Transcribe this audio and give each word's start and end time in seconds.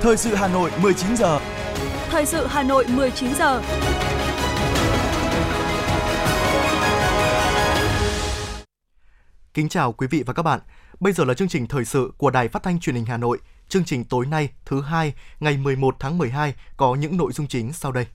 Thời 0.00 0.16
sự 0.16 0.34
Hà 0.34 0.48
Nội 0.48 0.70
19 0.82 1.16
giờ. 1.16 1.40
Thời 2.10 2.26
sự 2.26 2.46
Hà 2.46 2.62
Nội 2.62 2.86
19 2.88 3.34
giờ. 3.34 3.62
Kính 9.54 9.68
chào 9.68 9.92
quý 9.92 10.06
vị 10.06 10.22
và 10.26 10.32
các 10.32 10.42
bạn. 10.42 10.60
Bây 11.00 11.12
giờ 11.12 11.24
là 11.24 11.34
chương 11.34 11.48
trình 11.48 11.66
thời 11.66 11.84
sự 11.84 12.12
của 12.18 12.30
Đài 12.30 12.48
Phát 12.48 12.62
thanh 12.62 12.80
Truyền 12.80 12.96
hình 12.96 13.04
Hà 13.04 13.16
Nội. 13.16 13.38
Chương 13.68 13.84
trình 13.84 14.04
tối 14.04 14.26
nay, 14.26 14.48
thứ 14.66 14.82
hai, 14.82 15.12
ngày 15.40 15.56
11 15.56 15.96
tháng 16.00 16.18
12 16.18 16.54
có 16.76 16.94
những 16.94 17.16
nội 17.16 17.32
dung 17.32 17.46
chính 17.46 17.72
sau 17.72 17.92
đây. 17.92 18.06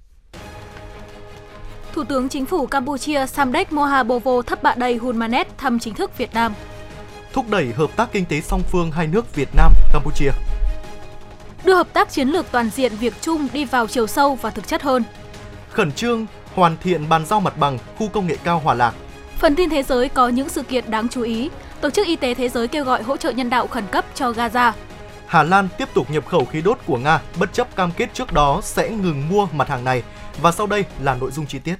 Thủ 1.93 2.03
tướng 2.03 2.29
Chính 2.29 2.45
phủ 2.45 2.67
Campuchia 2.67 3.25
Samdech 3.27 3.71
Mohabovo 3.71 4.41
Đầy 4.77 4.97
Hunmanet 4.97 5.57
thăm 5.57 5.79
chính 5.79 5.93
thức 5.93 6.17
Việt 6.17 6.33
Nam. 6.33 6.53
Thúc 7.33 7.45
đẩy 7.49 7.73
hợp 7.73 7.89
tác 7.95 8.09
kinh 8.11 8.25
tế 8.25 8.41
song 8.41 8.61
phương 8.71 8.91
hai 8.91 9.07
nước 9.07 9.35
Việt 9.35 9.49
Nam, 9.55 9.73
Campuchia. 9.93 10.31
Đưa 11.63 11.73
hợp 11.73 11.93
tác 11.93 12.09
chiến 12.09 12.29
lược 12.29 12.51
toàn 12.51 12.69
diện 12.69 12.91
việc 12.99 13.13
chung 13.21 13.47
đi 13.53 13.65
vào 13.65 13.87
chiều 13.87 14.07
sâu 14.07 14.35
và 14.35 14.49
thực 14.49 14.67
chất 14.67 14.81
hơn. 14.81 15.03
Khẩn 15.69 15.91
trương 15.91 16.25
hoàn 16.53 16.77
thiện 16.77 17.09
bàn 17.09 17.25
giao 17.25 17.39
mặt 17.39 17.57
bằng 17.57 17.77
khu 17.97 18.07
công 18.07 18.27
nghệ 18.27 18.37
cao 18.43 18.59
Hòa 18.59 18.73
Lạc. 18.73 18.93
Phần 19.37 19.55
tin 19.55 19.69
thế 19.69 19.83
giới 19.83 20.09
có 20.09 20.27
những 20.29 20.49
sự 20.49 20.63
kiện 20.63 20.91
đáng 20.91 21.09
chú 21.09 21.21
ý. 21.21 21.49
Tổ 21.81 21.89
chức 21.89 22.07
Y 22.07 22.15
tế 22.15 22.33
Thế 22.33 22.49
giới 22.49 22.67
kêu 22.67 22.83
gọi 22.83 23.03
hỗ 23.03 23.17
trợ 23.17 23.31
nhân 23.31 23.49
đạo 23.49 23.67
khẩn 23.67 23.83
cấp 23.91 24.05
cho 24.15 24.31
Gaza. 24.31 24.71
Hà 25.27 25.43
Lan 25.43 25.67
tiếp 25.77 25.89
tục 25.93 26.11
nhập 26.11 26.27
khẩu 26.27 26.45
khí 26.45 26.61
đốt 26.61 26.77
của 26.85 26.97
Nga 26.97 27.21
bất 27.39 27.53
chấp 27.53 27.75
cam 27.75 27.91
kết 27.97 28.13
trước 28.13 28.33
đó 28.33 28.59
sẽ 28.63 28.89
ngừng 28.89 29.29
mua 29.29 29.47
mặt 29.53 29.69
hàng 29.69 29.83
này. 29.83 30.03
Và 30.41 30.51
sau 30.51 30.67
đây 30.67 30.85
là 30.99 31.15
nội 31.15 31.31
dung 31.31 31.45
chi 31.45 31.59
tiết. 31.59 31.75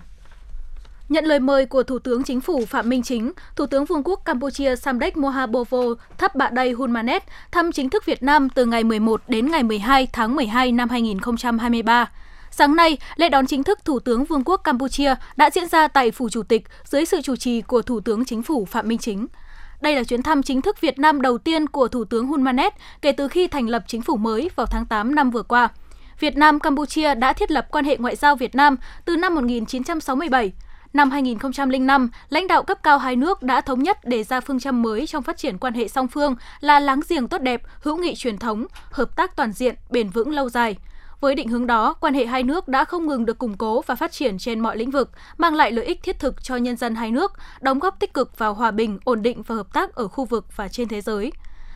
Nhận 1.13 1.26
lời 1.26 1.40
mời 1.40 1.66
của 1.66 1.84
Thủ 1.84 1.99
tướng 1.99 2.23
Chính 2.23 2.41
phủ 2.41 2.66
Phạm 2.66 2.90
Minh 2.90 3.03
Chính, 3.03 3.31
Thủ 3.55 3.66
tướng 3.66 3.85
Vương 3.85 4.03
quốc 4.03 4.22
Campuchia 4.26 4.76
Samdech 4.76 5.17
Mohabovo 5.17 5.84
Thấp 6.17 6.36
Bạ 6.36 6.49
Đầy 6.49 6.72
Hunmanet 6.72 7.23
thăm 7.52 7.72
chính 7.72 7.89
thức 7.89 8.05
Việt 8.05 8.23
Nam 8.23 8.50
từ 8.50 8.66
ngày 8.66 8.83
11 8.83 9.22
đến 9.28 9.52
ngày 9.52 9.64
12 9.64 10.08
tháng 10.14 10.36
12 10.36 10.72
năm 10.72 10.89
2023. 10.89 12.11
Sáng 12.52 12.75
nay, 12.75 12.97
lễ 13.16 13.30
đón 13.30 13.47
chính 13.47 13.64
thức 13.64 13.80
Thủ 13.86 14.00
tướng 14.00 14.25
Vương 14.25 14.44
quốc 14.45 14.58
Campuchia 14.58 15.16
đã 15.36 15.50
diễn 15.50 15.67
ra 15.67 15.88
tại 15.88 16.11
Phủ 16.11 16.30
Chủ 16.30 16.44
tịch 16.44 16.64
dưới 16.83 17.05
sự 17.05 17.22
chủ 17.22 17.36
trì 17.36 17.61
của 17.61 17.81
Thủ 17.81 18.00
tướng 18.00 18.25
Chính 18.25 18.44
phủ 18.44 18.66
Phạm 18.66 18.88
Minh 18.88 18.98
Chính. 18.98 19.27
Đây 19.81 19.95
là 19.95 20.03
chuyến 20.03 20.23
thăm 20.23 20.44
chính 20.44 20.61
thức 20.61 20.81
Việt 20.81 21.00
Nam 21.00 21.22
đầu 21.22 21.38
tiên 21.38 21.67
của 21.67 21.88
Thủ 21.88 22.03
tướng 22.03 22.27
Hun 22.27 22.44
Manet 22.44 22.73
kể 23.02 23.11
từ 23.11 23.27
khi 23.27 23.48
thành 23.48 23.70
lập 23.70 23.83
chính 23.88 24.02
phủ 24.02 24.17
mới 24.17 24.50
vào 24.55 24.66
tháng 24.66 24.86
8 24.86 25.16
năm 25.16 25.31
vừa 25.31 25.44
qua. 25.44 25.70
Việt 26.20 26.38
Nam 26.38 26.59
Campuchia 26.59 27.16
đã 27.16 27.33
thiết 27.33 27.52
lập 27.52 27.67
quan 27.72 27.86
hệ 27.86 27.98
ngoại 27.98 28.16
giao 28.16 28.36
Việt 28.36 28.55
Nam 28.55 28.77
từ 29.05 29.16
năm 29.16 29.36
1967. 29.36 30.52
Năm 30.94 31.11
2005, 31.11 32.09
lãnh 32.30 32.47
đạo 32.47 32.63
cấp 32.63 32.83
cao 32.83 32.97
hai 32.97 33.16
nước 33.16 33.44
đã 33.44 33.61
thống 33.61 33.83
nhất 33.83 34.05
đề 34.05 34.23
ra 34.23 34.39
phương 34.39 34.59
châm 34.59 34.81
mới 34.81 35.08
trong 35.08 35.23
phát 35.23 35.38
triển 35.38 35.58
quan 35.58 35.73
hệ 35.73 35.88
song 35.88 36.08
phương 36.08 36.36
là 36.59 36.80
láng 36.80 36.99
giềng 37.09 37.27
tốt 37.27 37.41
đẹp, 37.41 37.61
hữu 37.81 37.97
nghị 37.97 38.16
truyền 38.16 38.38
thống, 38.38 38.66
hợp 38.91 39.16
tác 39.16 39.36
toàn 39.36 39.52
diện, 39.52 39.75
bền 39.89 40.09
vững 40.09 40.31
lâu 40.31 40.49
dài. 40.49 40.77
Với 41.19 41.36
định 41.36 41.47
hướng 41.47 41.67
đó, 41.67 41.94
quan 41.94 42.14
hệ 42.14 42.25
hai 42.25 42.44
nước 42.44 42.67
đã 42.67 42.86
không 42.86 43.08
ngừng 43.08 43.25
được 43.25 43.38
củng 43.38 43.58
cố 43.58 43.81
và 43.81 43.95
phát 43.95 44.11
triển 44.11 44.38
trên 44.38 44.59
mọi 44.59 44.77
lĩnh 44.77 44.91
vực, 44.91 45.09
mang 45.38 45.55
lại 45.55 45.71
lợi 45.71 45.86
ích 45.86 46.03
thiết 46.03 46.19
thực 46.19 46.44
cho 46.44 46.55
nhân 46.55 46.77
dân 46.77 46.95
hai 46.95 47.11
nước, 47.11 47.33
đóng 47.61 47.80
góp 47.80 47.99
tích 47.99 48.14
cực 48.14 48.38
vào 48.38 48.53
hòa 48.53 48.71
bình, 48.71 48.99
ổn 49.03 49.21
định 49.21 49.41
và 49.44 49.55
hợp 49.55 49.73
tác 49.73 49.95
ở 49.95 50.08
khu 50.08 50.25
vực 50.25 50.45
và 50.55 50.67
trên 50.67 50.88
thế 50.88 51.02
giới. 51.02 51.31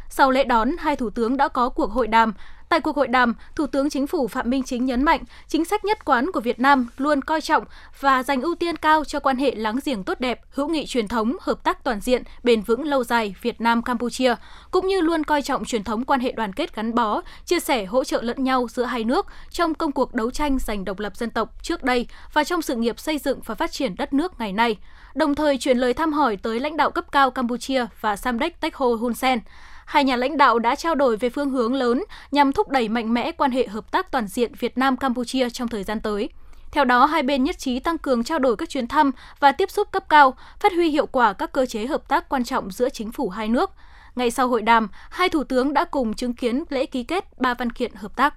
Sau 0.10 0.32
lễ 0.32 0.44
đón, 0.44 0.72
hai 0.80 0.95
thủ 0.95 1.10
tướng 1.10 1.38
đã 1.38 1.48
có 1.48 1.70
cuộc 1.70 1.92
hội 1.92 2.08
đàm, 2.08 2.34
Tại 2.70 2.80
cuộc 2.80 2.96
hội 2.96 3.08
đàm, 3.08 3.36
Thủ 3.56 3.68
tướng 3.68 3.90
Chính 3.90 4.08
phủ 4.08 4.28
Phạm 4.28 4.50
Minh 4.50 4.64
Chính 4.64 4.86
nhấn 4.86 5.04
mạnh 5.04 5.23
chính 5.48 5.66
sách 5.66 5.86
nhất 5.86 6.06
quán 6.06 6.32
của 6.32 6.40
Việt 6.40 6.60
Nam 6.60 6.88
luôn 6.98 7.22
coi 7.22 7.42
trọng 7.42 7.64
và 8.00 8.23
dành 8.23 8.42
ưu 8.42 8.56
tiên 8.56 8.76
cao 8.76 9.04
cho 9.04 9.20
quan 9.20 9.38
hệ 9.38 9.56
láng 9.56 9.80
giềng 9.86 10.04
tốt 10.04 10.20
đẹp, 10.20 10.42
hữu 10.50 10.70
nghị 10.70 10.86
truyền 10.86 11.08
thống, 11.08 11.38
hợp 11.42 11.64
tác 11.64 11.84
toàn 11.84 12.00
diện, 12.00 12.23
bền 12.44 12.62
vững 12.62 12.84
lâu 12.84 13.04
dài 13.04 13.36
Việt 13.42 13.62
Nam 13.62 13.82
Campuchia, 13.82 14.36
cũng 14.72 14.88
như 14.88 15.02
luôn 15.02 15.23
coi 15.23 15.42
trọng 15.42 15.66
truyền 15.66 15.84
thống 15.84 16.06
quan 16.06 16.20
hệ 16.20 16.32
đoàn 16.32 16.54
kết 16.54 16.76
gắn 16.76 16.95
bó, 16.95 17.22
chia 17.45 17.60
sẻ 17.60 17.86
hỗ 17.86 18.04
trợ 18.04 18.22
lẫn 18.22 18.44
nhau 18.44 18.68
giữa 18.72 18.84
hai 18.84 19.04
nước 19.04 19.26
trong 19.50 19.73
công 19.73 19.92
cuộc 19.92 20.14
đấu 20.14 20.32
tranh 20.32 20.60
giành 20.60 20.86
độc 20.86 20.99
lập 20.99 21.16
dân 21.16 21.30
tộc 21.30 21.64
trước 21.64 21.84
đây 21.84 22.08
và 22.34 22.44
trong 22.44 22.61
sự 22.61 22.76
nghiệp 22.76 22.99
xây 22.99 23.17
dựng 23.17 23.39
và 23.45 23.55
phát 23.55 23.72
triển 23.72 23.95
đất 23.98 24.14
nước 24.14 24.39
ngày 24.39 24.54
nay. 24.54 24.78
Đồng 25.16 25.36
thời 25.36 25.58
truyền 25.58 25.78
lời 25.78 25.94
thăm 25.94 26.14
hỏi 26.14 26.38
tới 26.38 26.60
lãnh 26.60 26.78
đạo 26.78 26.92
cấp 26.92 27.05
cao 27.11 27.32
Campuchia 27.32 27.86
và 28.02 28.16
Samdech 28.16 28.61
Techo 28.61 28.86
Hun 28.86 29.14
Sen 29.14 29.39
hai 29.87 30.03
nhà 30.03 30.15
lãnh 30.15 30.37
đạo 30.37 30.59
đã 30.59 30.75
trao 30.75 30.95
đổi 30.95 31.17
về 31.17 31.30
phương 31.30 31.49
hướng 31.49 31.73
lớn 31.73 32.03
nhằm 32.31 32.52
thúc 32.52 32.70
đẩy 32.70 32.89
mạnh 32.89 33.14
mẽ 33.14 33.31
quan 33.31 33.52
hệ 33.52 33.67
hợp 33.67 33.92
tác 33.92 34.11
toàn 34.11 34.27
diện 34.27 34.52
Việt 34.59 34.77
Nam 34.77 34.98
Campuchia 34.98 35.49
trong 35.49 35.67
thời 35.67 35.83
gian 35.83 35.99
tới. 35.99 36.30
Theo 36.71 36.86
đó, 36.86 37.05
hai 37.05 37.23
bên 37.23 37.43
nhất 37.43 37.58
trí 37.58 37.80
tăng 37.80 37.98
cường 37.98 38.23
trao 38.23 38.39
đổi 38.39 38.55
các 38.55 38.70
chuyến 38.70 38.87
thăm 38.87 39.11
và 39.39 39.52
tiếp 39.52 39.71
xúc 39.71 39.87
cấp 39.92 40.03
cao, 40.09 40.33
phát 40.59 40.73
huy 40.73 40.89
hiệu 40.89 41.05
quả 41.05 41.33
các 41.33 41.52
cơ 41.52 41.65
chế 41.65 41.86
hợp 41.86 42.08
tác 42.08 42.30
quan 42.30 42.43
trọng 42.43 42.71
giữa 42.71 42.89
chính 42.89 43.11
phủ 43.11 43.30
hai 43.30 43.48
nước. 43.48 43.71
Ngay 44.15 44.31
sau 44.31 44.48
hội 44.48 44.61
đàm, 44.61 44.87
hai 45.09 45.30
thủ 45.30 45.43
tướng 45.43 45.73
đã 45.73 45.86
cùng 45.86 46.14
chứng 46.14 46.33
kiến 46.33 46.64
lễ 46.69 46.86
ký 46.86 47.04
kết 47.04 47.39
ba 47.39 47.54
văn 47.54 47.71
kiện 47.71 47.92
hợp 47.95 48.15
tác. 48.15 48.33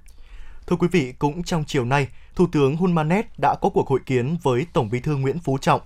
Thưa 0.66 0.76
quý 0.76 0.88
vị, 0.92 1.14
cũng 1.18 1.42
trong 1.42 1.64
chiều 1.66 1.84
nay, 1.84 2.08
Thủ 2.34 2.46
tướng 2.52 2.76
Hun 2.76 2.92
Manet 2.92 3.26
đã 3.40 3.54
có 3.62 3.68
cuộc 3.68 3.88
hội 3.88 4.00
kiến 4.06 4.36
với 4.42 4.66
Tổng 4.72 4.90
Bí 4.90 5.00
thư 5.00 5.16
Nguyễn 5.16 5.38
Phú 5.38 5.58
Trọng. 5.58 5.80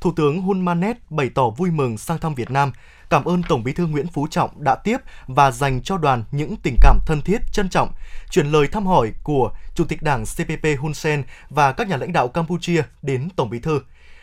Thủ 0.00 0.12
tướng 0.16 0.42
Hun 0.42 0.60
Manet 0.60 0.96
bày 1.10 1.30
tỏ 1.34 1.50
vui 1.50 1.70
mừng 1.70 1.98
sang 1.98 2.18
thăm 2.18 2.34
Việt 2.34 2.50
Nam, 2.50 2.72
cảm 3.10 3.24
ơn 3.24 3.42
Tổng 3.48 3.64
Bí 3.64 3.72
thư 3.72 3.86
Nguyễn 3.86 4.06
Phú 4.06 4.26
Trọng 4.30 4.64
đã 4.64 4.74
tiếp 4.74 4.96
và 5.26 5.50
dành 5.50 5.82
cho 5.82 5.98
đoàn 5.98 6.24
những 6.30 6.56
tình 6.56 6.76
cảm 6.80 6.98
thân 7.06 7.20
thiết, 7.22 7.38
trân 7.52 7.68
trọng, 7.68 7.92
chuyển 8.30 8.46
lời 8.46 8.68
thăm 8.68 8.86
hỏi 8.86 9.12
của 9.22 9.52
Chủ 9.74 9.84
tịch 9.84 10.02
Đảng 10.02 10.24
CPP 10.24 10.80
Hun 10.80 10.94
Sen 10.94 11.22
và 11.50 11.72
các 11.72 11.88
nhà 11.88 11.96
lãnh 11.96 12.12
đạo 12.12 12.28
Campuchia 12.28 12.82
đến 13.02 13.28
Tổng 13.36 13.50
Bí 13.50 13.58
thư. 13.58 13.80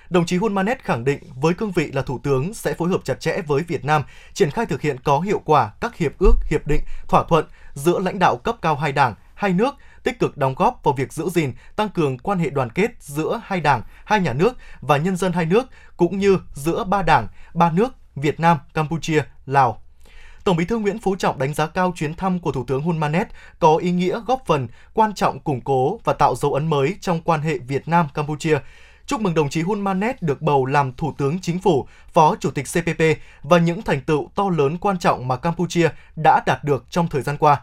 Đồng 0.10 0.26
chí 0.26 0.38
Hun 0.38 0.54
Manet 0.54 0.84
khẳng 0.84 1.04
định 1.04 1.20
với 1.36 1.54
cương 1.54 1.72
vị 1.72 1.92
là 1.92 2.02
Thủ 2.02 2.20
tướng 2.24 2.54
sẽ 2.54 2.74
phối 2.74 2.90
hợp 2.90 3.02
chặt 3.04 3.20
chẽ 3.20 3.42
với 3.48 3.64
Việt 3.64 3.86
Nam, 3.86 4.04
triển 4.34 4.52
khai 4.52 4.66
thực 4.66 4.82
hiện 4.82 4.98
có 5.04 5.20
hiệu 5.20 5.42
quả 5.46 5.72
các 5.82 5.98
hiệp 5.98 6.20
ước, 6.20 6.34
hiệp 6.50 6.68
định, 6.68 6.82
thỏa 7.08 7.24
thuận 7.24 7.46
giữa 7.74 8.00
lãnh 8.00 8.20
đạo 8.20 8.38
cấp 8.38 8.56
cao 8.62 8.76
hai 8.76 8.92
đảng, 8.92 9.16
hai 9.36 9.54
nước, 9.54 9.76
tích 10.08 10.20
cực 10.20 10.38
đóng 10.38 10.56
góp 10.56 10.84
vào 10.84 10.94
việc 10.94 11.14
giữ 11.14 11.30
gìn, 11.30 11.54
tăng 11.76 11.90
cường 11.90 12.18
quan 12.18 12.40
hệ 12.40 12.50
đoàn 12.50 12.70
kết 12.70 12.92
giữa 13.00 13.42
hai 13.44 13.62
đảng, 13.62 13.82
hai 14.06 14.20
nhà 14.20 14.34
nước 14.34 14.58
và 14.82 14.98
nhân 14.98 15.16
dân 15.16 15.32
hai 15.32 15.46
nước, 15.46 15.64
cũng 15.98 16.20
như 16.20 16.40
giữa 16.54 16.84
ba 16.84 17.02
đảng, 17.02 17.28
ba 17.54 17.72
nước 17.72 17.94
Việt 18.16 18.40
Nam, 18.40 18.58
Campuchia, 18.74 19.22
Lào. 19.46 19.82
Tổng 20.44 20.58
Bí 20.58 20.66
thư 20.66 20.78
Nguyễn 20.78 21.00
Phú 21.00 21.16
Trọng 21.16 21.40
đánh 21.40 21.54
giá 21.54 21.68
cao 21.68 21.94
chuyến 21.96 22.14
thăm 22.14 22.40
của 22.40 22.52
Thủ 22.52 22.64
tướng 22.68 22.82
Hun 22.82 22.98
Manet 22.98 23.28
có 23.60 23.76
ý 23.76 23.92
nghĩa 23.92 24.20
góp 24.28 24.44
phần 24.46 24.68
quan 24.94 25.14
trọng 25.14 25.40
củng 25.40 25.62
cố 25.62 26.00
và 26.04 26.14
tạo 26.14 26.36
dấu 26.36 26.54
ấn 26.54 26.68
mới 26.68 26.96
trong 27.02 27.22
quan 27.22 27.42
hệ 27.42 27.58
Việt 27.58 27.88
Nam 27.88 28.08
Campuchia. 28.14 28.60
Chúc 29.06 29.22
mừng 29.22 29.34
đồng 29.34 29.50
chí 29.50 29.62
Hun 29.62 29.82
Manet 29.82 30.22
được 30.22 30.42
bầu 30.42 30.66
làm 30.66 30.94
Thủ 30.94 31.14
tướng 31.18 31.40
Chính 31.42 31.60
phủ, 31.60 31.88
Phó 32.14 32.36
Chủ 32.36 32.52
tịch 32.52 32.66
CPP 32.74 33.04
và 33.44 33.58
những 33.58 33.82
thành 33.82 34.02
tựu 34.02 34.30
to 34.36 34.50
lớn 34.50 34.78
quan 34.78 35.00
trọng 35.00 35.28
mà 35.28 35.36
Campuchia 35.36 35.90
đã 36.16 36.42
đạt 36.46 36.64
được 36.64 36.86
trong 36.90 37.08
thời 37.08 37.22
gian 37.22 37.38
qua. 37.38 37.62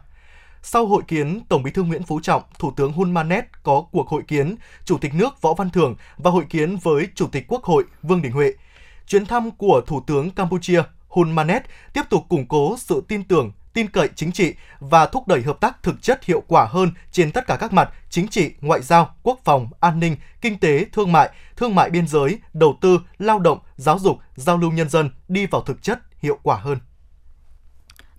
Sau 0.66 0.86
hội 0.86 1.02
kiến 1.08 1.41
Tổng 1.48 1.62
Bí 1.62 1.70
thư 1.70 1.82
Nguyễn 1.82 2.02
Phú 2.02 2.20
Trọng, 2.20 2.42
Thủ 2.58 2.72
tướng 2.76 2.92
Hun 2.92 3.12
Manet 3.12 3.44
có 3.62 3.84
cuộc 3.92 4.08
hội 4.08 4.22
kiến 4.28 4.56
Chủ 4.84 4.98
tịch 4.98 5.14
nước 5.14 5.42
Võ 5.42 5.54
Văn 5.54 5.70
Thưởng 5.70 5.97
và 6.16 6.30
hội 6.30 6.44
kiến 6.50 6.76
với 6.76 7.08
Chủ 7.14 7.26
tịch 7.26 7.44
Quốc 7.48 7.64
hội 7.64 7.84
Vương 8.02 8.22
Đình 8.22 8.32
Huệ. 8.32 8.52
Chuyến 9.06 9.26
thăm 9.26 9.50
của 9.50 9.82
Thủ 9.86 10.00
tướng 10.06 10.30
Campuchia 10.30 10.82
Hun 11.08 11.32
Manet 11.32 11.62
tiếp 11.92 12.02
tục 12.10 12.25
củng 12.28 12.47
cố 12.47 12.76
sự 12.78 13.04
tin 13.08 13.25
tưởng, 13.25 13.52
tin 13.72 13.88
cậy 13.88 14.08
chính 14.16 14.32
trị 14.32 14.54
và 14.80 15.06
thúc 15.06 15.28
đẩy 15.28 15.42
hợp 15.42 15.60
tác 15.60 15.82
thực 15.82 16.02
chất 16.02 16.25
hiệu 16.25 16.42
quả 16.47 16.66
hơn 16.70 16.91
trên 17.12 17.32
tất 17.32 17.46
cả 17.46 17.56
các 17.60 17.72
mặt 17.72 17.91
chính 18.10 18.28
trị, 18.28 18.50
ngoại 18.60 18.82
giao, 18.82 19.14
quốc 19.22 19.41
phòng, 19.44 19.69
an 19.81 20.00
ninh, 20.00 20.16
kinh 20.41 20.58
tế, 20.58 20.84
thương 20.92 21.12
mại, 21.12 21.31
thương 21.56 21.75
mại 21.75 21.91
biên 21.91 22.06
giới, 22.06 22.38
đầu 22.52 22.78
tư, 22.81 23.00
lao 23.19 23.38
động, 23.38 23.58
giáo 23.76 23.98
dục, 23.98 24.19
giao 24.36 24.56
lưu 24.58 24.70
nhân 24.70 24.88
dân 24.88 25.10
đi 25.28 25.46
vào 25.46 25.62
thực 25.62 25.82
chất 25.82 25.98
hiệu 26.19 26.38
quả 26.42 26.56
hơn. 26.56 26.78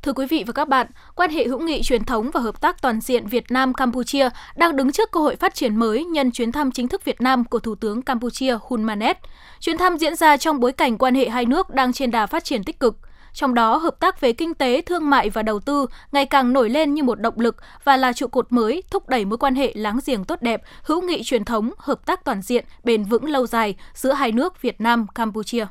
Thưa 0.06 0.14
quý 0.14 0.26
vị 0.26 0.44
và 0.48 0.54
các 0.54 0.68
bạn, 0.68 0.88
quan 1.16 1.30
hệ 1.30 1.48
hữu 1.48 1.60
nghị 1.60 1.82
truyền 1.84 2.04
thống 2.04 2.32
và 2.34 2.40
hợp 2.40 2.62
tác 2.62 2.82
toàn 2.82 3.02
diện 3.02 3.28
Việt 3.28 3.52
Nam 3.52 3.74
Campuchia 3.74 4.30
đang 4.56 4.76
đứng 4.76 4.92
trước 4.92 5.12
cơ 5.12 5.20
hội 5.20 5.36
phát 5.36 5.56
triển 5.56 5.76
mới 5.76 6.04
nhân 6.04 6.32
chuyến 6.32 6.52
thăm 6.52 6.72
chính 6.72 6.88
thức 6.88 7.06
Việt 7.06 7.22
Nam 7.22 7.44
của 7.44 7.60
Thủ 7.60 7.76
tướng 7.76 8.02
Campuchia 8.02 8.58
Hun 8.62 8.84
Manet. 8.84 9.18
Chuyến 9.60 9.78
thăm 9.78 9.98
diễn 9.98 10.16
ra 10.16 10.38
trong 10.38 10.60
bối 10.60 10.72
cảnh 10.72 10.98
quan 10.98 11.16
hệ 11.16 11.30
hai 11.30 11.46
nước 11.46 11.70
đang 11.70 11.94
trên 11.94 12.12
đà 12.12 12.26
phát 12.26 12.44
triển 12.44 12.64
tích 12.64 12.80
cực. 12.80 12.98
Trong 13.34 13.54
đó, 13.54 13.78
hợp 13.78 14.00
tác 14.00 14.22
về 14.22 14.34
kinh 14.34 14.54
tế, 14.54 14.82
thương 14.82 15.10
mại 15.10 15.30
và 15.30 15.44
đầu 15.44 15.60
tư 15.60 15.86
ngày 16.12 16.26
càng 16.26 16.54
nổi 16.54 16.70
lên 16.70 16.94
như 16.94 17.04
một 17.04 17.20
động 17.20 17.40
lực 17.40 17.56
và 17.84 17.98
là 17.98 18.14
trụ 18.14 18.28
cột 18.28 18.52
mới 18.52 18.84
thúc 18.92 19.10
đẩy 19.10 19.26
mối 19.26 19.38
quan 19.38 19.56
hệ 19.56 19.72
láng 19.76 20.00
giềng 20.06 20.24
tốt 20.24 20.42
đẹp, 20.42 20.62
hữu 20.84 21.02
nghị 21.02 21.24
truyền 21.24 21.46
thống, 21.46 21.72
hợp 21.78 22.06
tác 22.06 22.26
toàn 22.26 22.42
diện, 22.42 22.66
bền 22.84 23.04
vững 23.04 23.30
lâu 23.30 23.48
dài 23.48 23.76
giữa 23.94 24.14
hai 24.14 24.32
nước 24.32 24.62
Việt 24.62 24.82
Nam 24.82 25.08
Campuchia. 25.16 25.66